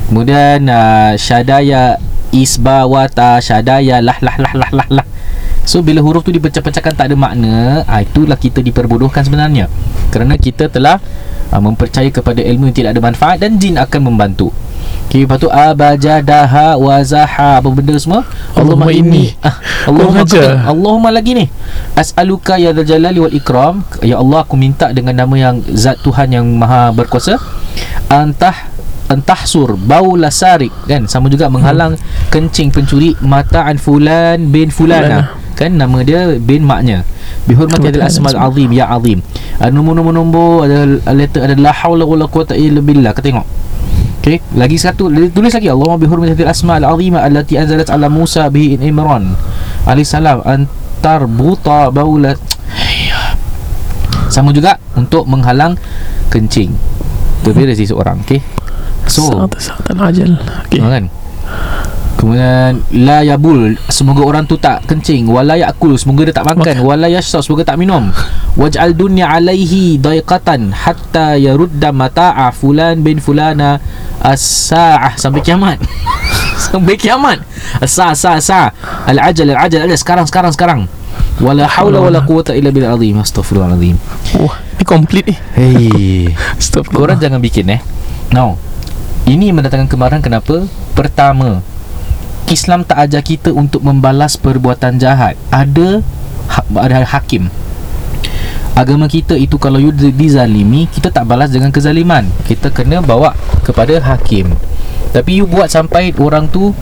Kemudian 0.08 0.64
uh, 0.72 1.12
Syadaya 1.20 2.00
Isbawata 2.32 3.40
Syadaya 3.40 4.00
Lah 4.04 4.18
lah 4.20 4.36
lah 4.36 4.54
lah 4.54 4.70
lah 4.72 4.88
lah. 5.00 5.06
So 5.68 5.84
bila 5.84 6.00
huruf 6.00 6.24
tu 6.24 6.32
dipecah-pecahkan 6.32 6.96
tak 6.96 7.12
ada 7.12 7.16
makna. 7.16 7.84
Ah, 7.84 8.00
Itulah 8.00 8.40
kita 8.40 8.64
diperbodohkan 8.64 9.20
sebenarnya. 9.20 9.68
Kerana 10.08 10.40
kita 10.40 10.72
telah 10.72 10.96
uh, 11.52 11.60
Mempercayai 11.60 12.08
kepada 12.08 12.40
ilmu 12.40 12.72
yang 12.72 12.76
tidak 12.76 12.90
ada 12.96 13.02
manfaat 13.04 13.36
Dan 13.40 13.60
jin 13.60 13.76
akan 13.76 14.00
membantu. 14.08 14.48
Okay, 15.08 15.24
lepas 15.24 15.40
tu 15.40 15.48
abajadaha 15.48 16.76
wazaha. 16.76 17.60
Apa 17.60 17.68
benda 17.72 17.96
semua? 17.96 18.28
Allahumma 18.52 18.92
inni. 18.92 19.32
ah, 19.40 19.56
Allahumma 19.88 20.20
ajar. 20.24 20.60
kata- 20.60 20.68
Allahumma 20.68 21.08
lagi 21.08 21.32
ni. 21.32 21.46
As'aluka 21.96 22.60
ya 22.60 22.76
dzal 22.76 22.84
jalali 22.84 23.16
wal 23.20 23.32
ikram. 23.32 23.84
Ya 24.04 24.20
Allah 24.20 24.44
aku 24.44 24.56
minta 24.60 24.92
dengan 24.92 25.16
nama 25.16 25.32
yang 25.36 25.64
Zat 25.72 26.00
Tuhan 26.04 26.28
yang 26.32 26.44
maha 26.56 26.92
berkuasa. 26.92 27.40
Antah 28.12 28.68
Entahsur 29.08 29.80
Baula 29.80 30.28
sarik 30.28 30.70
Kan? 30.84 31.08
Sama 31.08 31.32
juga 31.32 31.48
menghalang 31.48 31.96
Kencing 32.28 32.68
pencuri 32.68 33.16
Mata'an 33.24 33.80
fulan 33.80 34.52
bin 34.52 34.68
fulana 34.68 35.32
Kan? 35.58 35.74
Nama 35.74 35.96
dia 36.06 36.20
bin 36.38 36.62
maknya. 36.62 37.02
Bihormati 37.50 37.90
adil 37.90 38.04
asmal 38.06 38.38
azim 38.38 38.70
Ya 38.70 38.86
azim. 38.94 39.18
Ada 39.58 39.74
Nombor-nombor-nombor 39.74 40.70
Ada 40.70 40.78
letter 41.10 41.40
Ada 41.42 41.58
la 41.58 41.74
hawla 41.74 42.06
wa 42.06 42.14
la 42.14 42.30
quwata 42.30 42.54
illa 42.54 42.78
billah. 42.78 43.10
Kita 43.10 43.26
tengok. 43.26 43.46
Okay 44.22 44.38
Lagi 44.54 44.78
satu 44.78 45.10
dia 45.10 45.26
Tulis 45.34 45.50
lagi 45.50 45.66
Allahumma 45.66 45.98
bihurmati 45.98 46.38
hadil 46.38 46.46
asma'al 46.46 46.86
azimah 46.86 47.26
Allati 47.26 47.58
anzalat 47.58 47.90
ala 47.90 48.06
Musa 48.06 48.46
in 48.54 48.86
Imran. 48.86 49.34
Alaihi 49.82 50.06
salam. 50.06 50.46
Antar 50.46 51.26
buta 51.26 51.90
baulat 51.90 52.38
Sama 54.30 54.54
juga 54.54 54.78
Untuk 54.94 55.26
menghalang 55.26 55.74
Kencing. 56.30 56.70
Itu 57.42 57.50
dari 57.50 57.74
seorang 57.74 58.22
Okay 58.22 58.57
So 59.08 59.32
Sa'at 59.32 59.52
sa'at 59.56 59.86
al-ajal 59.96 60.36
Okay 60.68 60.80
ha, 60.84 60.88
kan 60.92 61.04
Kemudian 62.18 62.82
La 62.90 63.22
yabul. 63.22 63.78
Semoga 63.86 64.26
orang 64.26 64.42
tu 64.42 64.58
tak 64.58 64.82
kencing. 64.90 65.30
Wala 65.30 65.54
yakul. 65.54 65.94
Semoga 65.94 66.26
dia 66.26 66.34
tak 66.34 66.50
makan. 66.50 66.82
Wala 66.82 67.06
yashsab 67.06 67.46
Semoga 67.46 67.62
tak 67.62 67.78
minum. 67.78 68.10
Waj'al 68.58 68.98
dunya 68.98 69.30
alaihi 69.30 70.02
Daiqatan 70.02 70.74
Hatta 70.74 71.38
yarudda 71.38 71.94
mata'a 71.94 72.50
Fulan 72.50 73.06
bin 73.06 73.22
fulana 73.22 73.78
As-sa'ah. 74.18 75.14
Sampai 75.14 75.46
kiamat. 75.46 75.78
Sampai 76.68 76.98
kiamat. 76.98 77.38
As-sa'ah 77.78 78.18
sa'ah 78.18 78.42
sa'ah 78.42 78.68
Al-ajal 79.06 79.54
al-ajal 79.54 79.86
al-ajal. 79.86 79.94
Sekarang 80.02 80.26
sekarang 80.26 80.50
sekarang. 80.50 80.80
Wala 81.38 81.70
hawla 81.70 82.02
wala 82.02 82.18
quwata 82.26 82.50
illa 82.58 82.74
bil 82.74 82.82
azim. 82.82 83.14
Astaghfirullahalazim 83.22 83.94
Wah 84.42 84.58
Ni 84.74 84.82
complete 84.82 85.30
ni. 85.30 85.36
Hey. 85.54 86.34
Astagfirullah 86.58 87.14
Korang 87.14 87.18
jangan 87.22 87.38
bikin 87.38 87.78
eh. 87.78 87.80
No 88.34 88.58
Ini 89.28 89.52
mendatangkan 89.52 89.92
kemarahan. 89.92 90.24
Kenapa? 90.24 90.64
Pertama 90.96 91.60
Islam 92.48 92.80
tak 92.80 92.96
ajar 93.04 93.20
kita 93.20 93.52
untuk 93.52 93.84
membalas 93.84 94.40
perbuatan 94.40 94.96
jahat. 94.96 95.36
Ada 95.52 96.00
ha, 96.48 96.60
Ada 96.80 97.04
hakim. 97.04 97.52
Agama 98.72 99.10
kita 99.10 99.34
itu 99.34 99.58
kalau 99.58 99.82
you 99.82 99.90
di- 99.90 100.14
dizalimi 100.14 100.86
Kita 100.86 101.10
tak 101.10 101.28
balas 101.28 101.52
dengan 101.52 101.68
kezaliman. 101.68 102.24
Kita 102.48 102.72
kena 102.72 103.04
bawa 103.04 103.36
kepada 103.66 104.00
hakim. 104.00 104.54
Tapi 105.12 105.42
you 105.42 105.44
buat 105.44 105.68
sampai 105.68 106.14
orang 106.16 106.48
tu 106.48 106.72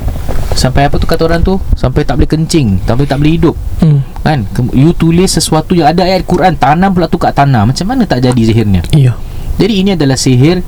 Sampai 0.57 0.89
apa 0.89 0.97
tu 0.97 1.07
kata 1.07 1.27
orang 1.29 1.43
tu? 1.45 1.59
Sampai 1.77 2.05
tak 2.07 2.21
boleh 2.21 2.31
kencing 2.31 2.85
Sampai 2.85 3.11
tak 3.11 3.19
boleh 3.19 3.33
hidup. 3.41 3.57
Hmm. 3.83 4.07
Kan? 4.23 4.47
You 4.77 4.95
tulis 4.95 5.35
sesuatu 5.35 5.75
yang 5.75 5.91
ada 5.91 6.05
ayat 6.05 6.23
Quran 6.29 6.55
Tanam 6.55 6.95
pula 6.95 7.11
tu 7.11 7.19
kat 7.19 7.35
tanah. 7.35 7.67
Macam 7.67 7.87
mana 7.91 8.07
tak 8.07 8.23
jadi 8.23 8.39
sihirnya? 8.39 8.87
Ya 8.95 9.17
jadi 9.57 9.75
ini 9.81 9.91
adalah 9.97 10.21
sihir 10.21 10.61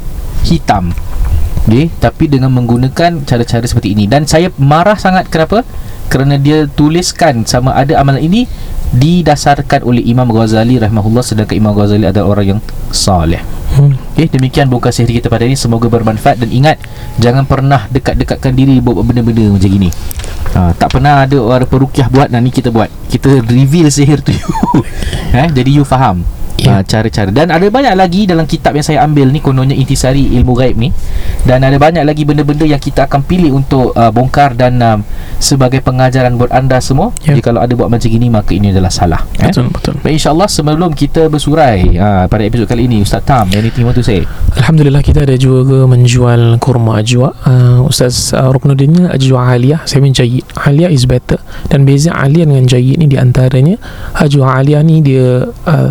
hitam. 0.49 0.97
Okay, 1.67 1.91
tapi 2.01 2.31
dengan 2.31 2.55
menggunakan 2.55 3.27
cara-cara 3.29 3.65
seperti 3.67 3.93
ini 3.93 4.09
dan 4.09 4.25
saya 4.25 4.49
marah 4.57 4.97
sangat 4.97 5.29
kenapa? 5.29 5.67
Kerana 6.09 6.41
dia 6.41 6.65
tuliskan 6.65 7.45
sama 7.45 7.77
ada 7.77 8.01
amalan 8.01 8.25
ini 8.25 8.49
didasarkan 8.89 9.85
oleh 9.85 10.01
Imam 10.01 10.25
Ghazali 10.33 10.81
rahimahullah 10.81 11.21
sedangkan 11.21 11.61
Imam 11.61 11.77
Ghazali 11.77 12.09
adalah 12.09 12.33
orang 12.33 12.57
yang 12.57 12.61
saleh. 12.89 13.45
hmm. 13.77 14.17
Okey, 14.17 14.33
demikian 14.33 14.73
buka 14.73 14.89
sihir 14.89 15.21
kita 15.21 15.29
pada 15.29 15.45
ini 15.45 15.61
semoga 15.61 15.93
bermanfaat 15.93 16.41
dan 16.41 16.49
ingat 16.49 16.81
jangan 17.21 17.45
pernah 17.45 17.85
dekat-dekatkan 17.93 18.57
diri 18.57 18.81
buat 18.81 19.05
benda-benda 19.05 19.53
macam 19.53 19.69
gini. 19.69 19.93
Ha, 20.57 20.73
tak 20.73 20.89
pernah 20.97 21.29
ada 21.29 21.37
orang 21.37 21.69
perukiah 21.69 22.09
buat 22.09 22.33
dan 22.33 22.41
ni 22.41 22.49
kita 22.49 22.73
buat. 22.73 22.89
Kita 23.13 23.45
reveal 23.45 23.93
sihir 23.93 24.25
tu 24.25 24.33
you. 24.33 24.49
eh, 25.37 25.49
jadi 25.53 25.69
you 25.69 25.85
faham. 25.85 26.25
Ya. 26.59 26.79
Ha, 26.79 26.83
cara-cara. 26.83 27.31
Dan 27.31 27.55
ada 27.55 27.67
banyak 27.71 27.95
lagi 27.95 28.27
dalam 28.27 28.45
kitab 28.45 28.75
yang 28.75 28.83
saya 28.83 29.07
ambil 29.07 29.31
ni 29.31 29.39
kononnya 29.39 29.79
intisari 29.79 30.27
ilmu 30.39 30.59
gaib 30.59 30.75
ni. 30.75 30.91
Dan 31.47 31.63
ada 31.63 31.79
banyak 31.79 32.03
lagi 32.03 32.27
benda-benda 32.27 32.67
yang 32.67 32.83
kita 32.83 33.07
akan 33.07 33.23
pilih 33.23 33.55
untuk 33.55 33.95
uh, 33.95 34.11
bongkar 34.11 34.59
dan 34.59 34.83
um, 34.83 35.01
sebagai 35.39 35.81
pengajaran 35.81 36.35
buat 36.35 36.51
anda 36.51 36.83
semua. 36.83 37.15
Ya. 37.23 37.39
jadi 37.39 37.41
kalau 37.45 37.61
ada 37.63 37.73
buat 37.79 37.87
macam 37.93 38.09
gini 38.11 38.27
maka 38.33 38.51
ini 38.57 38.75
adalah 38.75 38.91
salah 38.91 39.23
eh? 39.39 39.53
Betul 39.53 39.71
betul. 39.71 39.95
Baik 40.03 40.19
insyaAllah 40.19 40.49
sebelum 40.51 40.91
kita 40.97 41.31
bersurai 41.31 41.95
uh, 41.95 42.25
pada 42.27 42.43
episod 42.43 42.67
kali 42.67 42.91
ini 42.91 43.05
Ustaz 43.05 43.23
Tam 43.23 43.47
anything 43.55 43.85
you 43.85 43.89
want 43.89 43.95
to 43.95 44.03
say 44.03 44.27
Alhamdulillah 44.59 45.05
kita 45.05 45.23
ada 45.23 45.39
juga 45.39 45.87
menjual 45.87 46.59
kurma 46.59 46.99
ajwa. 46.99 47.31
Uh, 47.47 47.87
Ustaz 47.87 48.35
uh, 48.35 48.51
Ruknuddin 48.51 49.07
ajwa 49.07 49.55
aliyah. 49.55 49.87
Saya 49.87 50.03
jayid 50.03 50.43
Aliyah 50.59 50.91
is 50.91 51.07
better. 51.07 51.39
Dan 51.71 51.87
beza 51.87 52.11
aliyah 52.11 52.49
dengan 52.49 52.67
jayid 52.67 52.99
ni 52.99 53.07
di 53.07 53.17
antaranya 53.21 53.79
Ajwa 54.19 54.59
aliyah 54.59 54.83
ni 54.83 54.99
dia 55.05 55.47
uh, 55.47 55.91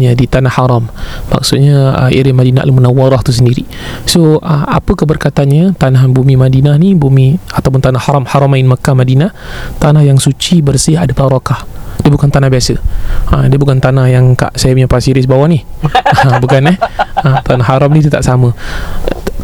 tumbuhnya 0.00 0.16
di 0.16 0.24
tanah 0.24 0.52
haram. 0.56 0.88
Maksudnya 1.28 1.92
uh, 1.92 2.08
area 2.08 2.32
Madinah 2.32 2.64
Al-Munawwarah 2.64 3.20
tu 3.20 3.36
sendiri. 3.36 3.68
So 4.08 4.40
uh, 4.40 4.64
apa 4.72 4.96
keberkatannya 4.96 5.76
Tanah 5.76 6.08
bumi 6.08 6.40
Madinah 6.40 6.80
ni 6.80 6.96
Bumi 6.96 7.36
ataupun 7.52 7.84
tanah 7.84 8.00
haram 8.00 8.24
Haramain 8.24 8.64
Makkah 8.64 8.96
Madinah? 8.96 9.30
Tanah 9.76 10.00
yang 10.00 10.16
suci 10.16 10.64
bersih 10.64 10.96
ada 10.96 11.12
barakah 11.12 11.68
dia 12.00 12.08
bukan 12.08 12.32
tanah 12.32 12.48
biasa. 12.48 12.80
Ha, 13.28 13.44
Dia 13.52 13.60
bukan 13.60 13.76
tanah 13.76 14.08
yang 14.08 14.32
kat 14.32 14.56
saya 14.56 14.72
punya 14.72 14.88
pasiris 14.88 15.28
bawah 15.28 15.44
ni. 15.44 15.60
Ha, 15.84 16.40
Bukan 16.42 16.72
eh? 16.72 16.76
Ha, 17.20 17.44
Tanah 17.44 17.66
haram 17.68 17.92
ni 17.92 18.00
tak 18.08 18.24
sama 18.24 18.56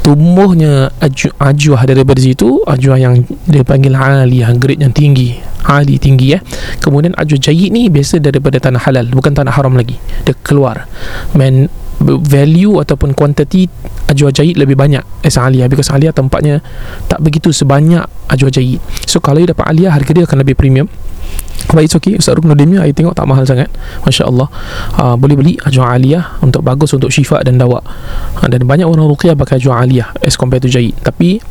Tumbuhnya 0.06 0.94
aju, 1.02 1.34
ajuah 1.34 1.82
daripada 1.82 2.22
situ 2.22 2.62
Ajuah 2.62 2.94
yang 2.94 3.26
dia 3.50 3.66
panggil 3.66 3.98
aliyah 3.98 4.54
Grade 4.54 4.86
yang 4.86 4.94
tinggi 4.94 5.34
Ali 5.66 5.98
tinggi 5.98 6.38
eh. 6.38 6.40
Kemudian 6.78 7.10
ajuah 7.18 7.42
jayid 7.42 7.74
ni 7.74 7.90
Biasa 7.90 8.22
daripada 8.22 8.62
tanah 8.62 8.86
halal 8.86 9.10
Bukan 9.10 9.34
tanah 9.34 9.50
haram 9.50 9.74
lagi. 9.74 9.98
Dia 10.22 10.38
keluar. 10.46 10.86
Man 11.34 11.66
value 12.06 12.76
ataupun 12.78 13.16
quantity 13.16 13.66
ajwa 14.06 14.28
jahit 14.28 14.60
lebih 14.60 14.76
banyak 14.76 15.00
as 15.24 15.40
aliyah 15.40 15.66
because 15.66 15.88
aliyah 15.88 16.12
tempatnya 16.12 16.60
tak 17.08 17.24
begitu 17.24 17.50
sebanyak 17.50 18.04
ajwa 18.28 18.52
jahit. 18.52 18.84
So 19.08 19.18
kalau 19.18 19.42
you 19.42 19.48
dapat 19.48 19.64
aliyah 19.64 19.96
harga 19.96 20.12
dia 20.12 20.24
akan 20.28 20.44
lebih 20.44 20.54
premium 20.60 20.86
But 21.72 21.82
it's 21.82 21.96
okay 21.98 22.14
Ustaz 22.14 22.38
Ruknuddin 22.38 22.72
ni 22.72 22.76
I 22.78 22.94
tengok 22.94 23.16
tak 23.18 23.26
mahal 23.26 23.42
sangat. 23.42 23.72
Masya 24.06 24.28
Allah 24.28 24.46
uh, 24.96 25.14
Boleh 25.18 25.34
beli 25.34 25.52
Ajwa 25.66 25.98
Aliyah 25.98 26.38
Untuk 26.44 26.62
bagus 26.62 26.94
untuk 26.94 27.10
syifa 27.10 27.42
dan 27.42 27.58
dawa 27.58 27.82
uh, 28.38 28.46
Dan 28.46 28.64
banyak 28.64 28.86
orang 28.86 29.10
ruqyah 29.10 29.34
pakai 29.34 29.58
Ajwa 29.58 29.82
Aliyah 29.82 30.14
As 30.22 30.38
compared 30.38 30.62
to 30.62 30.70
jahit. 30.70 30.94
Tapi 31.02 31.42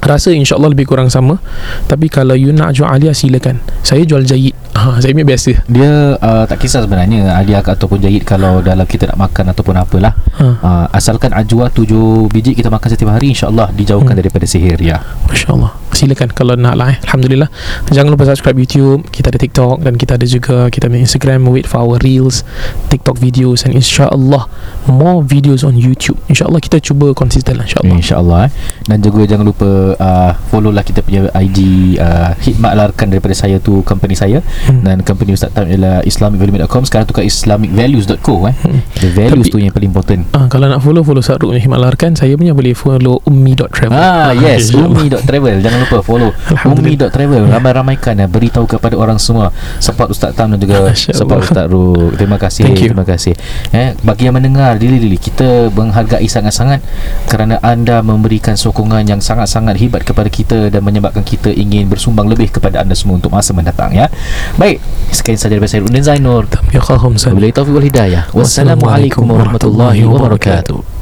Rasa 0.00 0.30
insyaAllah 0.30 0.70
lebih 0.70 0.84
kurang 0.84 1.08
sama. 1.08 1.38
Tapi 1.86 2.08
kalau 2.08 2.34
you 2.34 2.50
nak 2.50 2.72
jual 2.72 2.84
Aliyah 2.84 3.12
silakan. 3.12 3.62
Saya 3.80 4.02
jual 4.02 4.24
jahit 4.24 4.56
ha, 4.76 4.96
Saya 4.96 5.12
ambil 5.12 5.28
biasa. 5.30 5.60
Dia 5.64 6.16
uh, 6.16 6.44
tak 6.44 6.56
kisah 6.58 6.80
sebenarnya 6.80 7.30
Aliyah 7.32 7.60
ataupun 7.60 8.00
jahit 8.00 8.24
Kalau 8.24 8.58
dalam 8.58 8.84
kita 8.84 9.06
nak 9.06 9.20
makan 9.22 9.52
Ataupun 9.52 9.76
apalah. 9.76 10.16
Ha. 10.34 10.46
uh, 10.56 10.86
Asalkan 10.90 11.30
ajwa 11.30 11.68
tujuh 11.68 12.26
biji 12.28 12.52
Kita 12.52 12.68
makan 12.68 12.88
setiap 12.88 13.12
hari 13.12 13.30
InsyaAllah 13.30 13.70
dijauhkan 13.70 14.12
Hmm. 14.12 14.20
daripada 14.20 14.44
sihir 14.44 14.76
ya. 14.76 15.04
Masya 15.28 15.52
Allah 15.52 15.72
Silakan 15.92 16.32
kalau 16.32 16.56
nak 16.56 16.74
lah 16.74 16.90
eh. 16.90 16.98
Alhamdulillah. 17.06 17.46
Jangan 17.88 18.10
lupa 18.10 18.24
subscribe 18.24 18.56
YouTube. 18.56 19.04
Kita 19.08 19.28
ada 19.28 19.38
TikTok 19.38 19.80
Dan 19.80 19.94
kita 19.94 20.16
ada 20.16 20.26
juga 20.26 20.66
Kita 20.68 20.88
ada 20.88 20.96
Instagram 20.96 21.44
Wait 21.46 21.64
for 21.64 21.80
our 21.80 22.00
Reels 22.00 22.40
TikTok 22.88 23.16
videos 23.16 23.62
And 23.62 23.76
insyaAllah 23.76 24.48
More 24.86 25.20
videos 25.20 25.60
on 25.62 25.76
YouTube. 25.76 26.16
InsyaAllah 26.26 26.58
kita 26.58 26.76
cuba 26.78 27.12
konsisten 27.12 27.56
lah 27.56 27.64
InsyaAllah. 27.64 27.94
InsyaAllah 27.94 28.38
eh. 28.44 28.52
Dan 28.84 28.98
juga 29.00 29.22
jangan 29.24 29.44
lupa 29.44 29.68
uh, 29.92 30.32
Follow 30.48 30.68
lah 30.68 30.80
kita 30.80 31.00
punya 31.00 31.28
IG 31.34 31.58
uh, 31.96 32.32
Hikmat 32.38 32.72
Larkan 32.72 33.08
daripada 33.08 33.32
saya 33.32 33.58
tu 33.58 33.82
Company 33.82 34.14
saya 34.14 34.40
Hmm. 34.64 34.80
Dan 34.80 35.00
company 35.00 35.32
Ustaz 35.32 35.50
Tam 35.50 35.64
ialah 35.64 36.00
islamicvaluement.com 36.02 36.82
Sekarang 36.82 37.04
tukar 37.04 37.20
islamicvalues.co 37.22 38.34
eh. 38.44 38.54
Hmm. 38.56 38.80
The 38.94 39.08
values 39.10 39.44
Tapi- 39.44 39.52
tu 39.52 39.58
yang 39.58 39.70
paling 39.70 39.90
important 39.90 40.22
Ah, 40.30 40.46
kalau 40.46 40.66
nak 40.66 40.80
follow 40.80 41.02
follow 41.02 41.20
Saruk 41.20 41.50
ni 41.50 41.60
Hikmat 41.60 41.76
Larkan 41.78 42.12
Saya 42.12 42.34
punya 42.34 42.52
boleh 42.52 42.72
follow 42.72 43.20
ummi.travel 43.24 43.92
Ah 43.92 44.32
yes 44.32 44.70
insyaAllah. 44.70 44.94
Umi.travel 44.94 45.56
Jangan 45.60 45.78
lupa 45.80 45.98
follow. 46.00 46.30
Umi.travel 46.64 47.42
Ramai-ramaikan 47.46 48.14
dan 48.16 48.28
Beritahu 48.28 48.64
kepada 48.66 48.94
orang 48.94 49.16
semua 49.16 49.50
Support 49.78 50.08
Ustaz 50.10 50.32
Tam 50.32 50.48
dan 50.48 50.58
juga 50.58 50.90
Support. 50.92 51.40
Ustaz 51.42 51.66
Ruk 51.66 52.16
Terima 52.16 52.36
kasih. 52.36 52.64
Terima 52.70 53.04
kasih 53.04 53.34
eh, 53.70 53.92
Bagi 54.00 54.24
yang 54.24 54.34
mendengar 54.34 54.76
Dili-dili 54.76 55.16
Kita 55.16 55.68
menghargai 55.68 56.24
sangat-sangat 56.24 56.80
Kerana 57.26 57.58
anda 57.60 58.00
memberikan 58.00 58.54
sokongan 58.54 59.04
Yang 59.04 59.24
sangat-sangat 59.24 59.73
hebat 59.76 60.02
kepada 60.06 60.30
kita 60.30 60.70
Dan 60.72 60.82
menyebabkan 60.82 61.22
kita 61.22 61.50
ingin 61.52 61.90
bersumbang 61.90 62.30
lebih 62.30 62.50
Kepada 62.54 62.82
anda 62.82 62.94
semua 62.96 63.18
Untuk 63.18 63.34
masa 63.34 63.52
mendatang 63.52 63.92
ya. 63.92 64.08
Baik 64.56 64.78
Sekian 65.10 65.38
sahaja 65.38 65.56
daripada 65.56 65.70
saya 65.70 65.82
Udin 65.86 66.02
Zainur. 66.02 66.44
Ya 66.74 66.82
khahum 66.82 67.14
Wabillahi 67.14 67.54
taufiq 67.54 67.74
wal 67.74 67.86
hidayah. 67.86 68.22
Wassalamualaikum 68.34 69.22
warahmatullahi 69.24 70.02
wabarakatuh 70.02 70.93